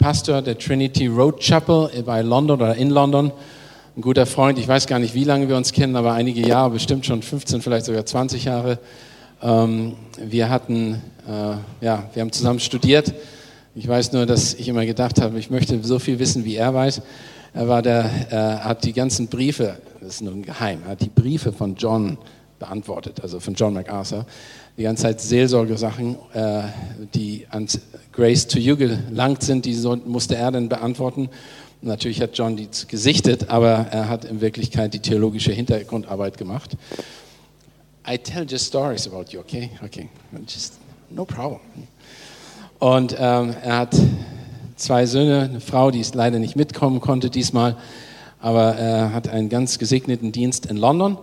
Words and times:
Pastor 0.00 0.40
der 0.40 0.58
Trinity 0.58 1.08
Road 1.08 1.40
Chapel 1.40 1.90
bei 2.06 2.22
London 2.22 2.58
oder 2.58 2.74
in 2.74 2.88
London. 2.88 3.32
Ein 3.94 4.00
guter 4.00 4.24
Freund. 4.24 4.58
Ich 4.58 4.66
weiß 4.66 4.86
gar 4.86 4.98
nicht, 4.98 5.12
wie 5.12 5.24
lange 5.24 5.46
wir 5.46 5.58
uns 5.58 5.72
kennen, 5.72 5.94
aber 5.94 6.14
einige 6.14 6.40
Jahre, 6.40 6.70
bestimmt 6.70 7.04
schon 7.04 7.20
15, 7.20 7.60
vielleicht 7.60 7.84
sogar 7.84 8.06
20 8.06 8.44
Jahre. 8.44 8.78
Ähm, 9.42 9.96
wir 10.18 10.48
hatten, 10.48 11.02
äh, 11.28 11.84
ja, 11.84 12.08
wir 12.14 12.22
haben 12.22 12.32
zusammen 12.32 12.60
studiert. 12.60 13.12
Ich 13.74 13.86
weiß 13.86 14.12
nur, 14.12 14.24
dass 14.24 14.54
ich 14.54 14.68
immer 14.68 14.86
gedacht 14.86 15.20
habe, 15.20 15.38
ich 15.38 15.50
möchte 15.50 15.78
so 15.82 15.98
viel 15.98 16.18
wissen, 16.18 16.46
wie 16.46 16.56
er 16.56 16.72
weiß. 16.72 17.02
Er 17.52 17.68
war 17.68 17.82
der, 17.82 18.06
äh, 18.30 18.64
hat 18.64 18.84
die 18.84 18.94
ganzen 18.94 19.28
Briefe, 19.28 19.76
das 20.00 20.14
ist 20.14 20.22
nun 20.22 20.40
geheim, 20.42 20.80
hat 20.86 21.02
die 21.02 21.10
Briefe 21.10 21.52
von 21.52 21.74
John 21.74 22.16
beantwortet, 22.58 23.20
also 23.22 23.38
von 23.38 23.52
John 23.52 23.74
MacArthur. 23.74 24.24
Die 24.80 24.84
ganze 24.84 25.02
Zeit 25.02 25.20
Seelsorgesachen, 25.20 26.16
äh, 26.32 26.62
die 27.12 27.46
an 27.50 27.66
Grace 28.12 28.46
to 28.46 28.58
You 28.58 28.78
gelangt 28.78 29.42
sind, 29.42 29.66
die 29.66 29.74
so, 29.74 29.94
musste 29.94 30.36
er 30.36 30.50
dann 30.52 30.70
beantworten. 30.70 31.28
Natürlich 31.82 32.22
hat 32.22 32.30
John 32.38 32.56
die 32.56 32.66
gesichtet, 32.88 33.50
aber 33.50 33.88
er 33.90 34.08
hat 34.08 34.24
in 34.24 34.40
Wirklichkeit 34.40 34.94
die 34.94 35.00
theologische 35.00 35.52
Hintergrundarbeit 35.52 36.38
gemacht. 36.38 36.78
I 38.08 38.16
tell 38.16 38.46
just 38.48 38.68
stories 38.68 39.06
about 39.06 39.24
you, 39.32 39.40
okay? 39.40 39.68
Okay, 39.84 40.08
just 40.48 40.78
no 41.10 41.26
problem. 41.26 41.60
Und 42.78 43.14
ähm, 43.18 43.54
er 43.62 43.76
hat 43.76 43.94
zwei 44.76 45.04
Söhne, 45.04 45.42
eine 45.42 45.60
Frau, 45.60 45.90
die 45.90 46.02
leider 46.14 46.38
nicht 46.38 46.56
mitkommen 46.56 47.02
konnte 47.02 47.28
diesmal, 47.28 47.76
aber 48.40 48.76
er 48.76 49.12
hat 49.12 49.28
einen 49.28 49.50
ganz 49.50 49.78
gesegneten 49.78 50.32
Dienst 50.32 50.64
in 50.64 50.78
London 50.78 51.18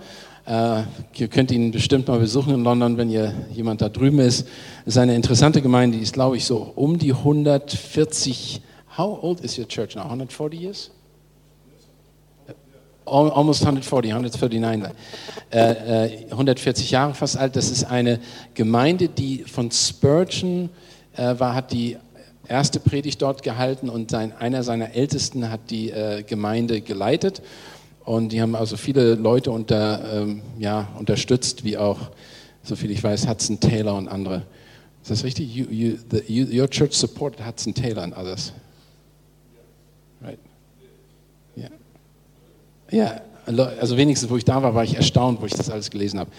äh, 0.47 0.83
ihr 1.15 1.27
könnt 1.27 1.51
ihn 1.51 1.71
bestimmt 1.71 2.07
mal 2.07 2.19
besuchen 2.19 2.53
in 2.53 2.63
London, 2.63 2.97
wenn 2.97 3.09
ihr 3.09 3.33
jemand 3.53 3.81
da 3.81 3.89
drüben 3.89 4.19
ist. 4.19 4.47
Es 4.85 4.95
ist 4.95 4.97
eine 4.97 5.13
interessante 5.13 5.61
Gemeinde, 5.61 5.97
die 5.97 6.03
ist, 6.03 6.13
glaube 6.13 6.37
ich, 6.37 6.45
so 6.45 6.71
um 6.75 6.97
die 6.97 7.11
140. 7.11 8.61
How 8.97 9.21
old 9.21 9.41
is 9.41 9.57
your 9.59 9.67
church 9.67 9.95
now? 9.95 10.03
140 10.03 10.59
years? 10.59 10.91
Almost 13.05 13.61
140, 13.61 14.11
139. 14.11 14.93
Äh, 15.51 16.25
140 16.31 16.91
Jahre 16.91 17.13
fast 17.13 17.37
alt. 17.37 17.55
Das 17.55 17.69
ist 17.69 17.85
eine 17.85 18.19
Gemeinde, 18.53 19.07
die 19.07 19.43
von 19.43 19.71
Spurgeon 19.71 20.69
äh, 21.15 21.39
war, 21.39 21.55
hat 21.55 21.71
die 21.71 21.97
erste 22.47 22.79
Predigt 22.79 23.21
dort 23.21 23.43
gehalten 23.43 23.89
und 23.89 24.11
sein, 24.11 24.33
einer 24.37 24.63
seiner 24.63 24.93
Ältesten 24.93 25.49
hat 25.49 25.69
die 25.69 25.91
äh, 25.91 26.23
Gemeinde 26.23 26.81
geleitet. 26.81 27.41
Und 28.07 28.31
die 28.31 28.41
haben 28.41 28.55
also 28.55 28.77
viele 28.77 29.15
Leute 29.15 29.51
unter, 29.51 30.21
ähm, 30.21 30.41
ja, 30.59 30.87
unterstützt, 30.97 31.65
wie 31.65 31.77
auch, 31.77 31.97
soviel 32.63 32.89
ich 32.91 33.03
weiß, 33.03 33.27
Hudson 33.27 33.59
Taylor 33.59 33.97
und 33.97 34.07
andere. 34.07 34.43
Ist 35.01 35.11
das 35.11 35.25
richtig? 35.25 35.53
You, 35.53 35.65
you, 35.69 35.97
the, 36.09 36.23
you, 36.25 36.61
your 36.61 36.69
church 36.69 36.93
supported 36.93 37.45
Hudson 37.45 37.73
Taylor 37.73 38.03
and 38.03 38.15
others. 38.15 38.53
Right? 40.21 40.39
Ja. 41.57 41.67
Ja, 42.91 43.21
also 43.77 43.97
wenigstens, 43.97 44.29
wo 44.29 44.37
ich 44.37 44.45
da 44.45 44.63
war, 44.63 44.73
war 44.73 44.85
ich 44.85 44.95
erstaunt, 44.95 45.41
wo 45.41 45.45
ich 45.45 45.53
das 45.53 45.69
alles 45.69 45.91
gelesen 45.91 46.21
habe. 46.21 46.31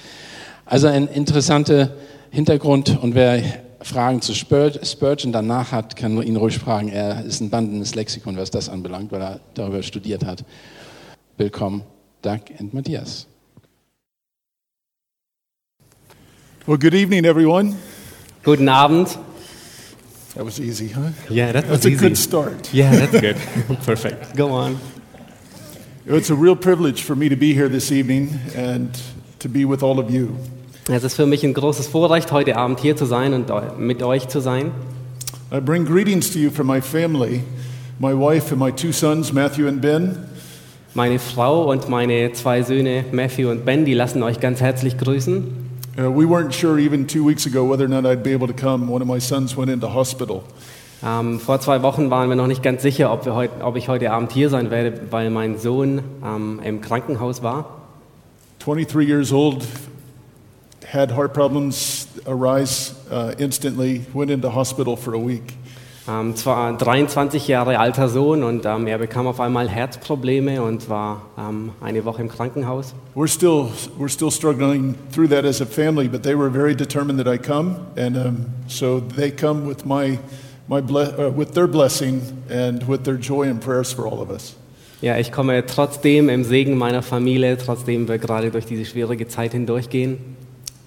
Also 0.65 0.87
ein 0.87 1.07
interessanter 1.07 1.91
Hintergrund 2.31 2.99
und 2.99 3.15
wer 3.15 3.43
Fragen 3.83 4.23
zu 4.23 4.33
Spurgeon 4.33 5.33
danach 5.33 5.71
hat, 5.71 5.97
kann 5.97 6.23
ihn 6.23 6.37
ruhig 6.37 6.59
fragen. 6.59 6.89
Er 6.89 7.27
ist 7.27 7.43
ein 7.43 7.51
bandendes 7.51 7.95
Lexikon, 7.95 8.39
was 8.39 8.51
das 8.51 8.71
anbelangt, 8.71 9.13
weil 9.13 9.21
er 9.21 9.41
darüber 9.53 9.83
studiert 9.83 10.25
hat. 10.25 10.45
Willkommen, 11.39 11.85
Doug 12.21 12.41
and 12.59 12.75
Matthias. 12.75 13.27
Well, 16.67 16.77
good 16.77 16.95
evening, 16.95 17.25
everyone. 17.25 17.77
Guten 18.43 18.69
Abend. 18.69 19.17
That 20.35 20.45
was 20.45 20.59
easy, 20.61 20.89
huh? 20.89 21.11
Yeah, 21.31 21.53
that 21.53 21.65
was 21.69 21.71
That's 21.83 21.87
a 21.87 21.91
easy. 21.91 22.01
good 22.09 22.17
start. 22.19 22.69
Yeah, 22.75 22.91
that's 22.91 23.21
good. 23.21 23.37
Perfect. 23.87 24.37
Go 24.37 24.51
on. 24.51 24.79
It's 26.07 26.31
a 26.31 26.35
real 26.35 26.57
privilege 26.57 27.03
for 27.03 27.15
me 27.15 27.29
to 27.29 27.37
be 27.37 27.55
here 27.55 27.69
this 27.69 27.93
evening 27.93 28.31
and 28.57 28.91
to 29.39 29.49
be 29.49 29.65
with 29.65 29.83
all 29.83 29.99
of 30.01 30.11
you. 30.11 30.37
Es 30.89 31.05
ist 31.05 31.15
für 31.15 31.27
mich 31.27 31.45
ein 31.45 31.53
großes 31.55 31.87
Vorrecht, 31.87 32.33
heute 32.33 32.57
Abend 32.57 32.81
hier 32.81 32.97
zu 32.97 33.05
sein 33.07 33.33
und 33.35 33.49
mit 33.79 34.03
euch 34.03 34.27
zu 34.29 34.41
sein. 34.41 34.73
I 35.53 35.61
bring 35.61 35.85
greetings 35.85 36.31
to 36.33 36.39
you 36.41 36.51
from 36.51 36.67
my 36.67 36.81
family, 36.81 37.43
my 38.01 38.13
wife 38.13 38.51
and 38.51 38.59
my 38.59 38.73
two 38.73 38.91
sons, 38.93 39.33
Matthew 39.33 39.69
and 39.69 39.81
Ben. 39.81 40.25
Meine 40.99 41.21
Frau 41.21 41.71
und 41.71 41.89
meine 41.89 42.33
zwei 42.33 42.63
Söhne 42.63 43.05
Matthew 43.13 43.49
und 43.49 43.65
Ben, 43.65 43.85
die 43.85 43.95
lassen 43.95 44.21
euch 44.25 44.41
ganz 44.41 44.61
herzlich 44.61 44.99
grüßen. 44.99 45.45
Uh, 45.97 46.11
we 46.11 46.25
weren't 46.25 46.53
sure 46.53 46.77
even 46.77 47.07
two 47.07 47.25
weeks 47.25 47.47
ago 47.47 47.63
whether 47.71 47.85
or 47.85 47.89
not 47.89 48.05
I'd 48.05 48.25
be 48.25 48.35
able 48.35 48.49
to 48.49 48.53
come. 48.53 48.93
One 48.93 49.01
of 49.01 49.07
my 49.07 49.21
sons 49.21 49.57
went 49.57 49.71
into 49.71 49.95
hospital. 49.95 50.43
Ähm, 51.07 51.39
vor 51.39 51.61
zwei 51.61 51.83
Wochen 51.85 52.11
waren 52.11 52.29
wir 52.29 52.35
noch 52.35 52.49
nicht 52.49 52.65
ganz 52.65 52.83
sicher, 52.83 53.13
ob, 53.13 53.25
heut, 53.27 53.51
ob 53.63 53.77
ich 53.77 53.89
heute 53.89 54.11
Abend 54.11 54.33
hier 54.33 54.51
sein 54.51 54.73
werde, 54.73 55.03
weil 55.13 55.31
mein 55.31 55.57
Sohn 55.57 56.03
ähm, 56.25 56.59
im 56.65 56.81
Krankenhaus 56.81 57.45
war. 57.45 57.77
23 58.59 59.09
years 59.09 59.33
old, 59.33 59.65
had 60.85 61.13
heart 61.13 61.33
problems 61.33 62.09
arise 62.27 62.97
uh, 63.13 63.31
instantly, 63.39 64.05
went 64.13 64.33
into 64.33 64.53
hospital 64.53 64.97
for 64.97 65.15
a 65.15 65.25
week. 65.25 65.55
Ähm, 66.09 66.37
zwar 66.37 66.75
23 66.75 67.49
Jahre 67.49 67.79
alter 67.79 68.09
Sohn 68.09 68.43
und 68.43 68.65
ähm, 68.65 68.87
er 68.87 68.97
bekam 68.97 69.27
auf 69.27 69.41
einmal 69.41 69.69
Herzprobleme 69.69 70.63
und 70.63 70.89
war 70.89 71.23
ähm, 71.39 71.73
eine 71.83 72.05
Woche 72.07 72.23
im 72.23 72.31
Krankenhaus. 72.31 72.95
We're 73.15 73.29
still, 73.29 73.67
we're 73.99 74.09
still 74.09 74.31
struggling 74.31 74.95
through 75.13 75.29
that 75.29 75.45
as 75.45 75.61
a 75.61 75.67
family, 75.67 76.09
but 76.09 76.23
they 76.23 76.35
were 76.35 76.51
very 76.51 76.75
determined 76.75 77.23
that 77.23 77.29
I 77.29 77.37
come, 77.37 77.77
and 77.97 78.17
um, 78.17 78.47
so 78.69 79.01
they 79.01 79.31
come 79.31 79.69
with, 79.69 79.85
my, 79.85 80.19
my 80.67 80.79
uh, 80.79 81.31
with 81.31 81.53
their 81.53 81.67
blessing 81.67 82.23
and 82.49 82.89
with 82.89 83.05
their 83.05 83.19
joy 83.19 83.43
and 83.43 83.61
prayers 83.61 83.93
for 83.93 84.07
all 84.07 84.23
of 84.23 84.31
us. 84.31 84.57
Ja, 85.03 85.19
ich 85.19 85.31
komme 85.31 85.65
trotzdem 85.67 86.31
im 86.31 86.43
Segen 86.43 86.77
meiner 86.79 87.03
Familie, 87.03 87.59
trotzdem 87.59 88.09
wir 88.09 88.19
gerade 88.19 88.51
durch 88.51 88.65
diese 88.65 88.87
schwierige 88.87 89.29
Zeit 89.29 89.53
hindurchgehen. 89.53 90.19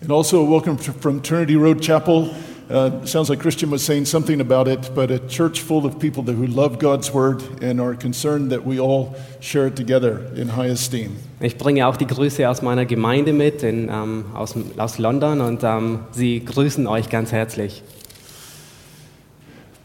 And 0.02 0.12
also, 0.12 0.50
welcome 0.50 0.80
from 0.80 1.22
Trinity 1.22 1.56
Road 1.56 1.80
Chapel. 1.80 2.32
Uh, 2.72 3.06
sounds 3.06 3.30
like 3.30 3.42
Christian 3.42 3.70
was 3.70 3.84
saying 3.84 4.06
something 4.06 4.40
about 4.40 4.66
it, 4.70 4.96
but 4.96 5.12
a 5.12 5.20
church 5.28 5.60
full 5.60 5.86
of 5.86 6.00
people 6.00 6.24
that, 6.24 6.36
who 6.36 6.48
love 6.48 6.80
God's 6.80 7.14
word 7.14 7.44
and 7.62 7.82
are 7.82 7.96
concerned 7.96 8.50
that 8.54 8.66
we 8.66 8.80
all 8.80 9.14
share 9.42 9.68
it 9.68 9.76
together 9.76 10.32
in 10.38 10.48
high 10.48 10.68
esteem. 10.68 11.18
Ich 11.42 11.58
bringe 11.58 11.86
auch 11.86 11.98
die 11.98 12.08
Grüße 12.08 12.50
aus 12.50 12.62
meiner 12.62 12.86
Gemeinde 12.86 13.34
mit, 13.34 13.62
in, 13.64 13.90
ähm, 13.90 14.24
aus, 14.34 14.56
aus 14.78 15.00
London, 15.00 15.42
und 15.42 15.64
ähm, 15.66 16.06
sie 16.12 16.46
grüßen 16.46 16.88
euch 16.88 17.10
ganz 17.10 17.34
herzlich. 17.34 17.84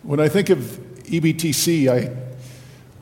When 0.04 0.20
I 0.20 0.28
think 0.28 0.50
of 0.50 0.58
EBTC, 1.10 1.88
I, 1.88 2.10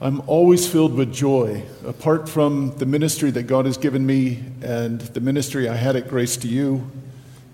I'm 0.00 0.22
always 0.26 0.66
filled 0.66 0.96
with 0.96 1.12
joy. 1.12 1.62
Apart 1.86 2.26
from 2.30 2.72
the 2.78 2.86
ministry 2.86 3.30
that 3.32 3.46
God 3.46 3.66
has 3.66 3.78
given 3.78 4.06
me 4.06 4.38
and 4.62 5.02
the 5.12 5.20
ministry 5.20 5.68
I 5.68 5.76
had 5.76 5.94
at 5.94 6.08
Grace 6.08 6.38
to 6.38 6.48
You 6.48 6.84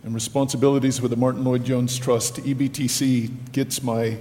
and 0.05 0.15
responsibilities 0.15 1.01
with 1.01 1.11
the 1.11 1.17
Martin 1.17 1.45
Lloyd 1.45 1.65
Jones 1.65 1.99
Trust, 1.99 2.37
EBTC 2.37 3.31
gets 3.53 3.83
my 3.83 4.17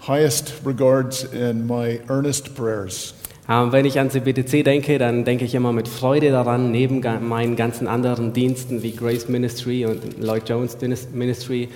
highest 0.00 0.54
regards 0.64 1.24
and 1.24 1.66
my 1.66 2.00
earnest 2.08 2.54
prayers. 2.54 3.14
Ähm, 3.46 3.72
wenn 3.72 3.84
ich 3.84 3.98
an 3.98 4.08
CBTC 4.10 4.62
denke, 4.64 4.98
dann 4.98 5.24
denke 5.24 5.44
ich 5.44 5.54
immer 5.54 5.72
mit 5.72 5.86
Freude 5.86 6.30
daran, 6.30 6.70
neben 6.70 7.00
meinen 7.28 7.56
ganzen 7.56 7.86
anderen 7.86 8.32
Diensten 8.32 8.82
wie 8.82 8.92
Grace 8.92 9.28
Ministry 9.28 9.84
und 9.84 10.18
Lloyd 10.18 10.48
Jones 10.48 10.78
Ministry. 11.12 11.68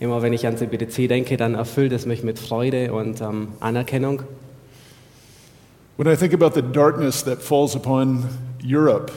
Immer 0.00 0.20
wenn 0.22 0.32
ich 0.32 0.48
an 0.48 0.56
CBTC 0.56 1.08
denke, 1.08 1.36
dann 1.36 1.54
erfüllt 1.54 1.92
es 1.92 2.06
mich 2.06 2.24
mit 2.24 2.40
Freude 2.40 2.92
und 2.92 3.20
ähm, 3.20 3.48
Anerkennung. 3.60 4.22
When 5.96 6.12
I 6.12 6.16
think 6.16 6.34
about 6.34 6.54
the 6.54 6.62
darkness 6.62 7.22
that 7.22 7.40
falls 7.40 7.76
upon 7.76 8.24
Europe, 8.64 9.12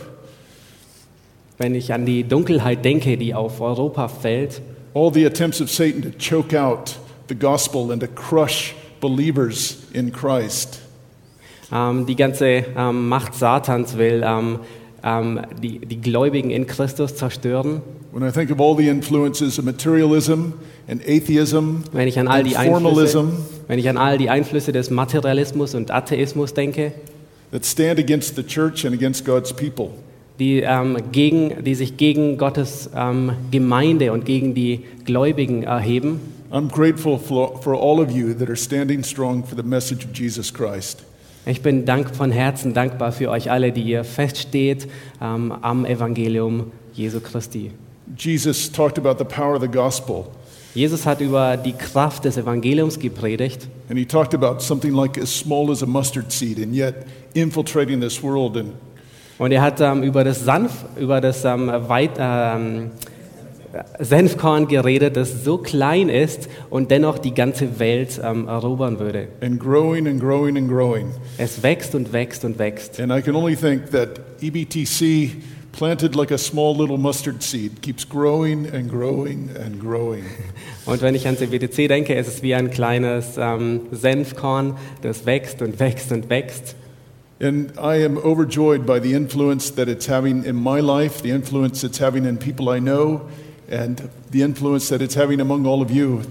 Wenn 1.57 1.75
ich 1.75 1.93
an 1.93 2.05
die 2.05 2.23
Dunkelheit 2.23 2.83
denke, 2.83 3.17
die 3.17 3.33
auf 3.33 3.61
Europa 3.61 4.07
fällt, 4.07 4.61
all 4.93 5.13
the 5.13 5.25
attempts 5.25 5.61
of 5.61 5.69
Satan 5.69 6.01
to 6.01 6.09
choke 6.17 6.57
out 6.57 6.95
the 7.27 7.35
gospel 7.35 7.91
and 7.91 8.01
to 8.01 8.07
crush 8.07 8.73
believers 9.01 9.77
in 9.93 10.11
Christ. 10.11 10.79
ähm, 11.71 12.05
die 12.05 12.15
ganze 12.15 12.65
ähm, 12.75 13.07
Macht 13.09 13.35
Satans 13.35 13.97
will 13.97 14.23
ähm, 14.25 14.59
ähm, 15.03 15.41
die, 15.61 15.79
die 15.79 16.01
Gläubigen 16.01 16.49
in 16.49 16.65
Christus 16.65 17.15
zerstören. 17.15 17.81
When 18.11 18.27
I 18.27 18.31
think 18.31 18.49
of 18.49 18.61
all 18.61 18.75
the 18.75 18.87
influences 18.87 19.59
of 19.59 19.65
materialism 19.65 20.53
and 20.87 21.01
atheism 21.01 21.83
Wenn 21.91 22.07
ich 22.07 22.17
an 22.17 22.27
all 22.27 22.43
die 22.43 22.55
Einflüsse, 22.55 23.27
Wenn 23.67 23.77
ich 23.77 23.89
an 23.89 23.97
all 23.97 24.17
die 24.17 24.29
Einflüsse 24.29 24.71
des 24.71 24.89
Materialismus 24.89 25.75
und 25.75 25.91
Atheismus 25.91 26.53
denke, 26.53 26.93
that 27.51 27.65
stand 27.65 27.99
against 27.99 28.35
the 28.35 28.43
church 28.43 28.85
and 28.85 28.95
against 28.95 29.25
God's 29.25 29.51
people. 29.53 29.91
Die, 30.39 30.61
ähm, 30.61 30.97
gegen, 31.11 31.63
die 31.63 31.75
sich 31.75 31.97
gegen 31.97 32.37
Gottes 32.37 32.89
ähm, 32.95 33.31
Gemeinde 33.51 34.11
und 34.11 34.25
gegen 34.25 34.53
die 34.53 34.81
Gläubigen 35.05 35.63
erheben. 35.63 36.19
I'm 36.51 36.69
grateful 36.69 37.17
for, 37.17 37.61
for 37.61 37.73
all 37.73 37.99
of 37.99 38.11
you 38.11 38.33
that 38.33 38.47
are 38.47 38.55
standing 38.55 39.03
strong 39.03 39.43
for 39.43 39.55
the 39.55 39.67
message 39.67 40.05
of 40.05 40.11
Jesus 40.13 40.53
Christ. 40.53 41.03
Ich 41.45 41.61
bin 41.61 41.85
dank 41.85 42.15
von 42.15 42.31
Herzen 42.31 42.73
dankbar 42.73 43.11
für 43.11 43.29
euch 43.29 43.51
alle, 43.51 43.71
die 43.71 43.83
ihr 43.83 44.03
feststeht 44.03 44.87
ähm, 45.21 45.51
am 45.61 45.85
Evangelium 45.85 46.71
Jesu 46.93 47.19
Christi. 47.19 47.71
Jesus 48.17 48.71
talked 48.71 48.97
about 48.97 49.17
the 49.17 49.25
power 49.25 49.55
of 49.55 49.61
the 49.61 49.67
gospel, 49.67 50.25
Jesus 50.73 51.05
hat 51.05 51.21
über 51.21 51.55
die 51.55 51.71
Kraft 51.71 52.25
des 52.25 52.37
Evangeliums 52.37 52.99
gepredigt 52.99 53.67
and 53.89 53.97
he 53.97 54.05
talked 54.05 54.33
about 54.33 54.61
something 54.61 54.93
like 54.93 55.17
as 55.17 55.29
small 55.29 55.71
as 55.71 55.83
a 55.83 55.85
mustard 55.85 56.31
seed, 56.31 56.57
and 56.59 56.73
yet 56.73 57.05
infiltrating 57.33 57.99
this 58.01 58.21
world 58.21 58.57
and 58.57 58.73
und 59.37 59.51
er 59.51 59.61
hat 59.61 59.81
ähm, 59.81 60.03
über 60.03 60.23
das, 60.23 60.43
Sanf, 60.43 60.85
über 60.97 61.21
das 61.21 61.43
ähm, 61.45 61.67
Weit, 61.67 62.11
ähm, 62.17 62.91
Senfkorn 63.99 64.67
geredet, 64.67 65.17
das 65.17 65.43
so 65.43 65.57
klein 65.57 66.09
ist 66.09 66.47
und 66.69 66.91
dennoch 66.91 67.17
die 67.17 67.33
ganze 67.33 67.79
Welt 67.79 68.21
ähm, 68.23 68.47
erobern 68.47 68.99
würde. 68.99 69.27
and 69.41 69.59
growing 69.59 70.07
and 70.07 70.19
growing 70.19 70.57
and 70.57 70.69
growing. 70.69 71.11
Es 71.37 71.61
wächst 71.61 71.95
und 71.95 72.13
wächst 72.13 72.45
und 72.45 72.57
wächst. 72.57 72.99
And 72.99 73.11
I 73.11 73.21
can 73.21 73.35
only 73.35 73.55
think 73.55 73.91
that 73.91 74.21
E 74.41 74.47
EBTC, 74.47 75.31
planted 75.73 76.15
like 76.15 76.31
a 76.31 76.37
small 76.37 76.75
little 76.75 76.97
mustard 76.97 77.43
seed, 77.43 77.81
keeps 77.81 78.07
growing 78.07 78.67
and 78.71 78.89
growing 78.89 79.49
and 79.61 79.79
growing. 79.79 80.23
Und 80.85 81.01
wenn 81.01 81.15
ich 81.15 81.27
an 81.27 81.35
CBTC 81.35 81.87
denke, 81.87 82.13
ist 82.13 82.27
es 82.27 82.43
wie 82.43 82.53
ein 82.55 82.69
kleines 82.69 83.37
ähm, 83.37 83.81
Senfkorn, 83.91 84.77
das 85.01 85.25
wächst 85.25 85.61
und 85.61 85.79
wächst 85.79 86.11
und 86.11 86.29
wächst. 86.29 86.75
And 87.39 87.77
I 87.77 87.95
am 88.03 88.17
overjoyed 88.17 88.85
by 88.85 88.99
the 88.99 89.13
influence 89.13 89.69
that 89.71 89.89
it's 89.89 90.07
having 90.07 90.45
in 90.45 90.55
my 90.55 90.79
life, 90.79 91.21
the 91.21 91.31
influence 91.31 91.83
it's 91.83 91.99
having 91.99 92.25
in 92.25 92.37
people 92.37 92.69
I 92.69 92.79
know, 92.79 93.27
and 93.69 94.09
the 94.31 94.41
influence 94.41 94.87
that 94.89 95.01
it's 95.01 95.15
having 95.15 95.41
among 95.41 95.65
all 95.65 95.81
of 95.81 95.91
you. 95.91 96.21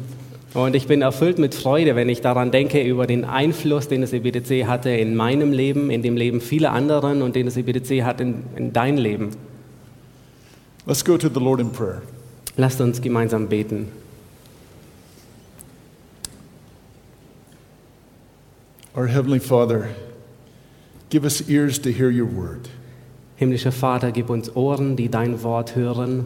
Und 0.55 0.77
ich 0.77 0.87
bin 0.87 1.03
erfüllt 1.03 1.39
mit 1.39 1.55
Freude, 1.55 1.97
wenn 1.97 2.09
ich 2.09 2.21
daran 2.21 2.53
denke, 2.53 2.81
über 2.81 3.09
den 3.09 3.25
Einfluss, 3.25 3.89
den 3.89 4.03
das 4.03 4.13
EBTC 4.13 4.67
hatte 4.67 4.89
in 4.91 5.17
meinem 5.17 5.53
Leben, 5.53 5.91
in 5.91 6.01
dem 6.01 6.17
Leben 6.17 6.41
vieler 6.41 6.71
anderen 6.71 7.23
und 7.23 7.35
den 7.35 7.47
das 7.47 7.57
EBTC 7.57 8.05
hat 8.05 8.21
in, 8.21 8.45
in 8.55 8.73
dein 8.73 8.97
Leben. 8.97 9.31
Let's 10.87 11.05
go 11.05 11.19
to 11.19 11.29
the 11.29 11.41
Lord 11.41 11.61
in 11.61 11.71
prayer. 11.71 12.03
Lasst 12.57 12.81
uns 12.81 13.03
gemeinsam 13.03 13.49
beten. 13.49 13.89
Our 18.97 19.09
Heavenly 19.09 19.41
Father, 19.41 19.89
give 21.11 21.25
us 21.25 21.41
ears 21.49 21.81
to 21.83 21.91
hear 21.91 22.11
your 22.11 22.27
word. 22.27 22.69
Himmlischer 23.37 23.73
Vater, 23.73 24.13
gib 24.13 24.31
uns 24.31 24.55
Ohren, 24.55 24.97
die 24.97 25.09
dein 25.09 25.43
Wort 25.43 25.75
hören. 25.75 26.25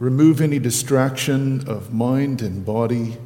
Remove 0.00 0.42
any 0.42 0.60
distraction 0.60 1.64
of 1.68 1.92
mind 1.92 2.42
and 2.42 2.64
body. 2.64 3.16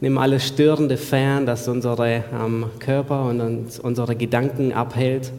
Nimm 0.00 0.16
alles 0.16 0.46
Störende 0.48 0.96
fern, 0.96 1.44
das 1.44 1.68
unsere 1.68 2.24
ähm, 2.32 2.66
Körper 2.78 3.26
und 3.28 3.40
uns, 3.40 3.78
unsere 3.78 4.16
Gedanken 4.16 4.72
abhält. 4.72 5.30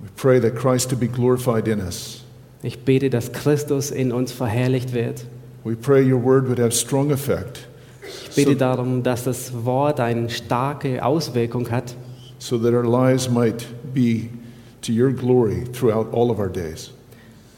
We 0.00 0.08
pray 0.16 0.40
that 0.40 0.56
Christ 0.56 0.90
to 0.90 0.96
be 0.96 1.06
glorified 1.08 1.68
in 1.68 1.80
us. 1.80 2.24
Ich 2.62 2.80
bete, 2.84 3.10
dass 3.10 3.32
Christus 3.32 3.90
in 3.92 4.10
uns 4.12 4.32
verherrlicht 4.32 4.92
wird. 4.92 5.24
We 5.64 5.76
pray 5.76 6.02
your 6.02 6.22
word 6.22 6.48
would 6.48 6.58
have 6.58 6.72
strong 6.72 7.10
effect 7.12 7.68
Ich 8.28 8.34
bete 8.34 8.52
So- 8.52 8.58
darum, 8.58 9.02
dass 9.04 9.24
das 9.24 9.52
Wort 9.64 10.00
eine 10.00 10.28
starke 10.30 11.04
Auswirkung 11.04 11.70
hat, 11.70 11.94
so 12.38 12.58
that 12.58 12.74
our 12.74 12.84
lives 12.84 13.28
might 13.28 13.66
be 13.92 14.30
to 14.82 14.92
your 14.92 15.12
glory 15.12 15.64
throughout 15.72 16.12
all 16.12 16.30
of 16.30 16.38
our 16.38 16.48
days. 16.48 16.92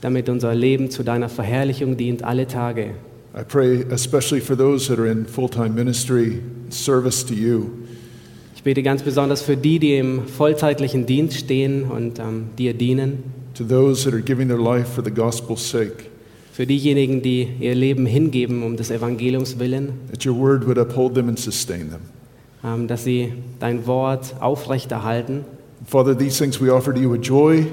damit 0.01 0.29
unser 0.29 0.55
Leben 0.55 0.91
zu 0.91 1.03
deiner 1.03 1.29
Verherrlichung 1.29 1.97
dient 1.97 2.25
alle 2.25 2.47
Tage. 2.47 2.95
I 3.33 3.45
pray 3.47 3.85
especially 3.91 4.41
for 4.41 4.57
those 4.57 4.89
that 4.89 4.99
are 4.99 5.09
in 5.09 5.25
full 5.27 5.49
time 5.49 5.75
ministry, 5.75 6.41
service 6.71 7.25
to 7.27 7.35
you. 7.35 7.71
Ich 8.57 8.63
bete 8.63 8.83
ganz 8.83 9.03
besonders 9.03 9.41
für 9.41 9.57
die, 9.57 9.79
die 9.79 9.97
im 9.97 10.27
vollzeitlichen 10.27 11.07
Dienst 11.07 11.39
stehen 11.39 11.85
und 11.85 12.19
ähm, 12.19 12.47
dir 12.59 12.75
dienen, 12.75 13.23
to 13.55 13.65
those 13.65 14.05
that 14.05 14.13
are 14.13 14.23
giving 14.23 14.49
their 14.49 14.59
life 14.59 14.89
for 14.89 15.05
the 15.05 15.11
gospel's 15.11 15.67
sake, 15.71 16.07
für 16.53 16.67
diejenigen, 16.67 17.23
die 17.23 17.49
ihr 17.61 17.75
Leben 17.75 18.05
hingeben 18.05 18.63
um 18.63 18.77
des 18.77 18.91
Evangeliums 18.91 19.59
willen, 19.59 19.93
that 20.11 20.27
your 20.27 20.37
word 20.37 20.67
would 20.67 20.79
uphold 20.79 21.15
them 21.15 21.29
and 21.29 21.39
sustain 21.39 21.91
them. 21.91 22.01
Ähm, 22.65 22.87
dass 22.89 23.05
sie 23.05 23.33
dein 23.59 23.87
Wort 23.87 24.35
aufrechterhalten. 24.41 25.45
Father, 25.87 26.17
these 26.17 26.39
things 26.39 26.61
we 26.61 26.73
offer 26.73 26.95
to 26.95 27.01
you 27.01 27.11
with 27.13 27.27
joy 27.27 27.67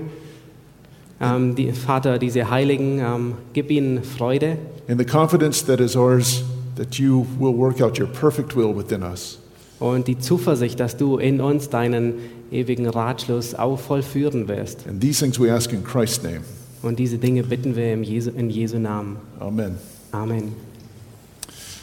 Ähm, 1.20 1.56
die, 1.56 1.72
Vater, 1.72 2.20
diese 2.20 2.52
Heiligen, 2.52 3.00
ähm, 3.00 3.34
gib 3.54 3.72
ihnen 3.72 4.04
Freude 4.04 4.58
and 4.88 5.00
the 5.00 5.06
confidence 5.06 5.66
that 5.66 5.80
is 5.80 5.96
ours 5.96 6.44
that 6.76 6.96
you 7.00 7.26
will 7.40 7.58
work 7.58 7.82
out 7.82 8.00
your 8.00 8.08
perfect 8.08 8.56
will 8.56 8.76
within 8.76 9.02
us. 9.02 9.40
und 9.80 10.08
die 10.08 10.20
Zuversicht, 10.20 10.80
dass 10.80 10.96
du 10.96 11.18
in 11.18 11.42
uns 11.42 11.70
deinen 11.70 12.14
ewigen 12.52 12.88
Ratschluss 12.88 13.56
auch 13.56 13.80
vollführen 13.80 14.48
wirst. 14.48 14.86
And 14.88 15.02
these 15.02 15.20
things 15.20 15.40
we 15.40 15.52
ask 15.52 15.74
in 15.74 15.84
Christ's 15.84 16.22
name. 16.24 16.42
Und 16.84 17.00
diese 17.00 17.18
Dinge 17.18 17.42
bitten 17.44 17.76
wir 17.76 17.94
im 17.94 18.04
Jesu, 18.04 18.30
in 18.30 18.52
Jesu 18.52 18.78
Namen. 18.78 19.18
Amen. 19.40 19.76
Amen. 20.12 20.67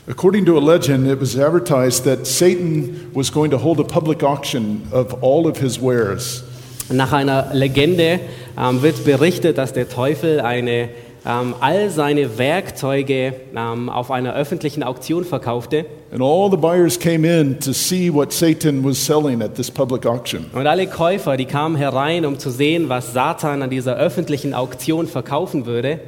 According 0.07 0.45
to 0.47 0.59
a 0.59 0.61
legend, 0.61 1.07
it 1.07 1.19
was 1.19 1.35
advertised 1.35 2.05
that 2.05 2.27
Satan 2.27 3.11
was 3.15 3.31
going 3.31 3.51
to 3.53 3.57
hold 3.57 3.81
a 3.81 3.85
public 3.85 4.23
auction 4.23 4.87
of 4.93 5.23
all 5.23 5.47
of 5.47 5.57
his 5.57 5.81
wares. 5.81 6.45
Nach 6.91 7.11
einer 7.15 7.55
Legende 7.55 8.21
ähm, 8.59 8.83
wird 8.83 9.07
berichtet, 9.07 9.57
dass 9.57 9.73
der 9.73 9.89
Teufel 9.89 10.41
eine, 10.41 10.91
ähm, 11.25 11.55
all 11.61 11.89
seine 11.89 12.37
Werkzeuge 12.37 13.33
ähm, 13.57 13.89
auf 13.89 14.11
einer 14.11 14.35
öffentlichen 14.35 14.83
Auktion 14.83 15.25
verkaufte. 15.25 15.87
And 16.13 16.21
all 16.21 16.51
the 16.51 16.59
buyers 16.59 16.99
came 16.99 17.27
in 17.27 17.59
to 17.61 17.73
see 17.73 18.13
what 18.13 18.31
Satan 18.31 18.85
was 18.85 19.03
selling 19.03 19.41
at 19.41 19.55
this 19.55 19.71
public 19.71 20.05
auction. 20.05 20.51
Und 20.53 20.67
alle 20.67 20.87
Käufer, 20.87 21.39
die 21.39 21.47
kamen 21.47 21.79
herein, 21.79 22.27
um 22.27 22.39
zu 22.39 22.51
sehen, 22.51 22.91
was 22.91 23.15
Satan 23.15 23.63
an 23.63 23.71
dieser 23.71 23.97
öffentlichen 23.97 24.53
Auktion 24.53 25.07
verkaufen 25.07 25.65
würde. 25.65 25.99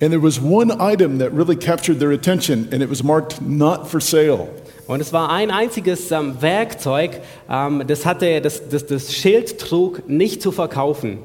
And 0.00 0.12
there 0.12 0.20
was 0.20 0.40
one 0.40 0.80
item 0.80 1.18
that 1.18 1.32
really 1.32 1.56
captured 1.56 1.98
their 1.98 2.12
attention, 2.12 2.68
and 2.70 2.82
it 2.82 2.88
was 2.88 3.02
marked 3.02 3.40
not 3.40 3.88
for 3.88 4.00
sale. 4.00 4.48
Und 4.86 5.00
es 5.00 5.12
war 5.12 5.30
ein 5.30 5.50
einziges 5.50 6.10
ähm, 6.12 6.40
Werkzeug, 6.40 7.20
ähm, 7.50 7.82
das, 7.86 8.06
hatte, 8.06 8.40
das, 8.40 8.68
das, 8.68 8.86
das 8.86 9.12
Schild 9.12 9.58
trug, 9.58 10.08
nicht 10.08 10.40
zu 10.40 10.52
verkaufen. 10.52 11.18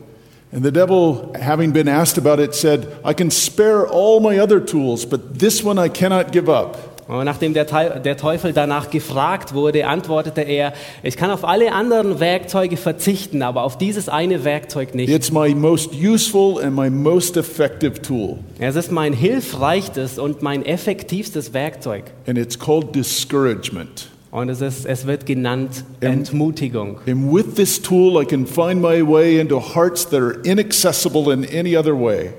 And 0.51 0.63
the 0.63 0.71
devil, 0.71 1.31
having 1.39 1.71
been 1.71 1.88
asked 1.88 2.17
about 2.17 2.39
it, 2.41 2.53
said, 2.53 2.88
I 3.03 3.13
can 3.13 3.31
spare 3.31 3.88
all 3.88 4.19
my 4.19 4.39
other 4.39 4.59
tools, 4.59 5.05
but 5.05 5.39
this 5.39 5.63
one 5.63 5.79
I 5.79 5.88
cannot 5.88 6.31
give 6.31 6.50
up. 6.50 6.92
Und 7.07 7.25
nachdem 7.25 7.53
der, 7.53 7.65
der 8.00 8.17
Teufel 8.17 8.53
danach 8.53 8.89
gefragt 8.89 9.53
wurde, 9.53 9.88
antwortete 9.88 10.41
er, 10.41 10.74
ich 11.03 11.17
kann 11.17 11.31
auf 11.31 11.43
alle 11.43 11.74
anderen 11.74 12.19
Werkzeuge 12.19 12.77
verzichten, 12.77 13.41
aber 13.41 13.63
auf 13.63 13.77
dieses 13.77 14.07
eine 14.10 14.43
Werkzeug 14.45 14.95
nicht. 14.95 15.10
It's 15.10 15.31
my 15.31 15.53
most 15.53 15.91
useful 15.93 16.62
and 16.63 16.75
my 16.75 16.89
most 16.89 17.36
effective 17.38 18.01
tool, 18.01 18.39
Es 18.60 18.75
ist 18.75 18.91
mein 18.91 19.13
hilfreichstes 19.13 20.17
und 20.17 20.41
mein 20.41 20.65
effektivstes 20.65 21.53
Werkzeug. 21.53 22.05
and 22.25 22.38
it's 22.38 22.57
called 22.57 22.95
discouragement. 22.95 24.07
Und 24.31 24.50
es, 24.50 24.62
ist, 24.62 24.86
es 24.88 25.05
wird 25.05 25.27
genannt 25.27 25.83
Entmutigung. 26.00 26.98
And 27.05 27.31
with 27.31 27.53
this 27.55 27.79
tool, 27.79 28.19
I 28.19 28.25
can 28.25 28.48
find 28.48 28.81
my 28.81 29.01
way 29.07 29.39
into 29.39 29.60
hearts 29.60 30.07
that 30.10 30.19
are 30.19 30.39
inaccessible 30.43 31.31
in 31.31 31.45
any 31.45 31.77
other 31.77 31.93
way. 31.93 32.31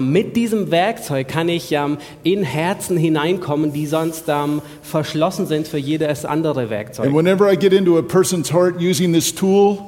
Mit 0.00 0.36
diesem 0.36 0.70
Werkzeug 0.70 1.26
kann 1.26 1.48
ich 1.48 1.72
ähm, 1.72 1.98
in 2.22 2.44
Herzen 2.44 2.96
hineinkommen, 2.96 3.72
die 3.72 3.86
sonst 3.86 4.26
ähm, 4.28 4.62
verschlossen 4.82 5.46
sind 5.48 5.66
für 5.66 5.78
jedes 5.78 6.24
andere 6.24 6.70
Werkzeug. 6.70 7.06
And 7.06 7.16
whenever 7.16 7.52
I 7.52 7.56
get 7.56 7.72
into 7.72 7.98
a 7.98 8.02
person's 8.02 8.52
heart 8.52 8.76
using 8.80 9.12
this 9.12 9.34
tool, 9.34 9.78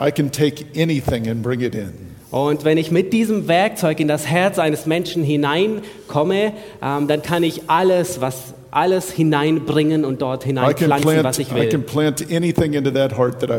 I 0.00 0.10
can 0.10 0.30
take 0.30 0.64
anything 0.80 1.28
and 1.28 1.42
bring 1.42 1.60
it 1.60 1.74
in. 1.74 1.92
Und 2.30 2.64
wenn 2.64 2.78
ich 2.78 2.90
mit 2.90 3.12
diesem 3.12 3.48
Werkzeug 3.48 4.00
in 4.00 4.08
das 4.08 4.26
Herz 4.26 4.58
eines 4.58 4.86
Menschen 4.86 5.22
hineinkomme, 5.22 6.52
ähm, 6.82 7.06
dann 7.06 7.22
kann 7.22 7.42
ich 7.42 7.62
alles, 7.68 8.22
was 8.22 8.54
alles 8.70 9.10
hineinbringen 9.10 10.04
und 10.04 10.22
dort 10.22 10.44
hineinpflanzen, 10.44 11.24
was 11.24 11.36
plant, 11.36 11.38
ich 11.38 11.48
I 11.48 11.68
can 11.68 11.80
will. 11.80 11.86
plant 11.86 12.32
anything 12.32 12.74
into 12.74 12.90
that 12.90 13.16
heart 13.16 13.40
that 13.40 13.50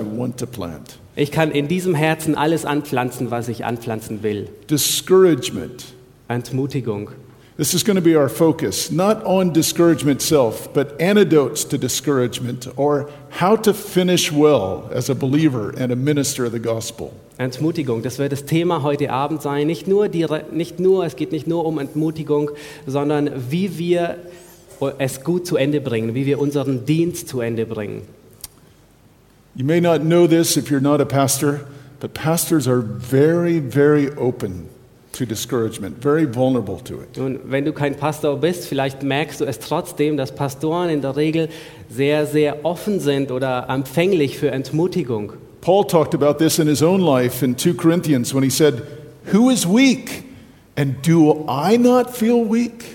Ich 1.19 1.31
kann 1.31 1.51
in 1.51 1.67
diesem 1.67 1.95
Herzen 1.95 2.35
alles 2.35 2.63
anpflanzen, 2.63 3.29
was 3.29 3.49
ich 3.49 3.65
anpflanzen 3.65 4.23
will. 4.23 4.47
Discouragement. 4.69 5.87
Entmutigung. 6.29 7.09
This 7.57 7.73
is 7.73 7.83
going 7.83 7.97
to 7.97 8.01
be 8.01 8.17
our 8.17 8.29
focus, 8.29 8.89
not 8.89 9.25
on 9.25 9.51
discouragement 9.51 10.21
itself, 10.21 10.71
but 10.73 10.97
antidotes 11.01 11.67
to 11.67 11.77
discouragement 11.77 12.69
or 12.77 13.09
how 13.31 13.57
to 13.57 13.73
finish 13.73 14.31
well 14.31 14.89
as 14.93 15.09
a 15.09 15.13
believer 15.13 15.73
and 15.77 15.91
a 15.91 15.95
minister 15.97 16.45
of 16.45 16.53
the 16.53 16.59
gospel. 16.59 17.11
Entmutigung, 17.37 18.01
das 18.01 18.17
wird 18.17 18.31
das 18.31 18.45
Thema 18.45 18.81
heute 18.81 19.11
Abend 19.11 19.41
sein. 19.41 19.67
Nicht 19.67 19.89
nur, 19.89 20.07
die, 20.07 20.25
nicht 20.53 20.79
nur, 20.79 21.03
es 21.03 21.17
geht 21.17 21.33
nicht 21.33 21.47
nur 21.47 21.65
um 21.65 21.79
Entmutigung, 21.79 22.49
sondern 22.87 23.29
wie 23.49 23.77
wir 23.77 24.19
es 24.99 25.21
gut 25.25 25.45
zu 25.45 25.57
Ende 25.57 25.81
bringen, 25.81 26.15
wie 26.15 26.25
wir 26.25 26.39
unseren 26.39 26.85
Dienst 26.85 27.27
zu 27.27 27.41
Ende 27.41 27.65
bringen. 27.65 28.03
You 29.55 29.65
may 29.65 29.79
not 29.79 30.01
know 30.01 30.27
this 30.27 30.57
if 30.57 30.69
you're 30.69 30.79
not 30.79 31.01
a 31.01 31.05
pastor, 31.05 31.65
but 31.99 32.13
pastors 32.13 32.67
are 32.67 32.81
very, 32.81 33.59
very 33.59 34.09
open 34.15 34.69
to 35.13 35.25
discouragement, 35.25 35.97
very 35.97 36.25
vulnerable 36.25 36.79
to 36.79 37.01
it. 37.01 37.17
Nun, 37.17 37.39
wenn 37.45 37.65
du 37.65 37.73
kein 37.73 37.95
Pastor 37.95 38.37
bist, 38.37 38.67
vielleicht 38.67 39.03
merkst 39.03 39.41
du 39.41 39.45
es 39.45 39.59
trotzdem, 39.59 40.17
dass 40.17 40.33
Pastoren 40.33 40.89
in 40.89 41.01
der 41.01 41.15
Regel 41.15 41.49
sehr, 41.89 42.25
sehr 42.25 42.63
offen 42.63 42.99
sind 42.99 43.31
oder 43.31 43.67
empfänglich 43.69 44.37
für 44.37 44.51
Entmutigung. 44.51 45.33
Paul 45.61 45.85
talked 45.85 46.13
about 46.13 46.37
this 46.37 46.59
in 46.59 46.67
his 46.67 46.81
own 46.81 47.01
life 47.01 47.43
in 47.43 47.57
2 47.57 47.73
Corinthians 47.73 48.33
when 48.33 48.43
he 48.43 48.49
said, 48.49 48.83
Who 49.33 49.49
is 49.49 49.67
weak? 49.67 50.23
And 50.77 51.05
do 51.05 51.45
I 51.49 51.77
not 51.77 52.15
feel 52.15 52.49
weak? 52.49 52.85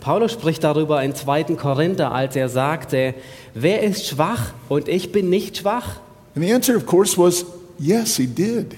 Paulus 0.00 0.32
spricht 0.32 0.62
darüber 0.62 1.02
in 1.02 1.14
2. 1.14 1.56
Korinther, 1.56 2.12
als 2.12 2.36
er 2.36 2.48
sagte, 2.48 3.14
wer 3.54 3.82
ist 3.82 4.08
schwach 4.08 4.52
und 4.68 4.88
ich 4.88 5.12
bin 5.12 5.28
nicht 5.30 5.58
schwach? 5.58 6.00
And 6.34 6.44
the 6.44 6.52
answer, 6.52 6.76
of 6.76 6.86
course, 6.86 7.18
was 7.18 7.44
yes, 7.78 8.16
he 8.16 8.26
did. 8.26 8.74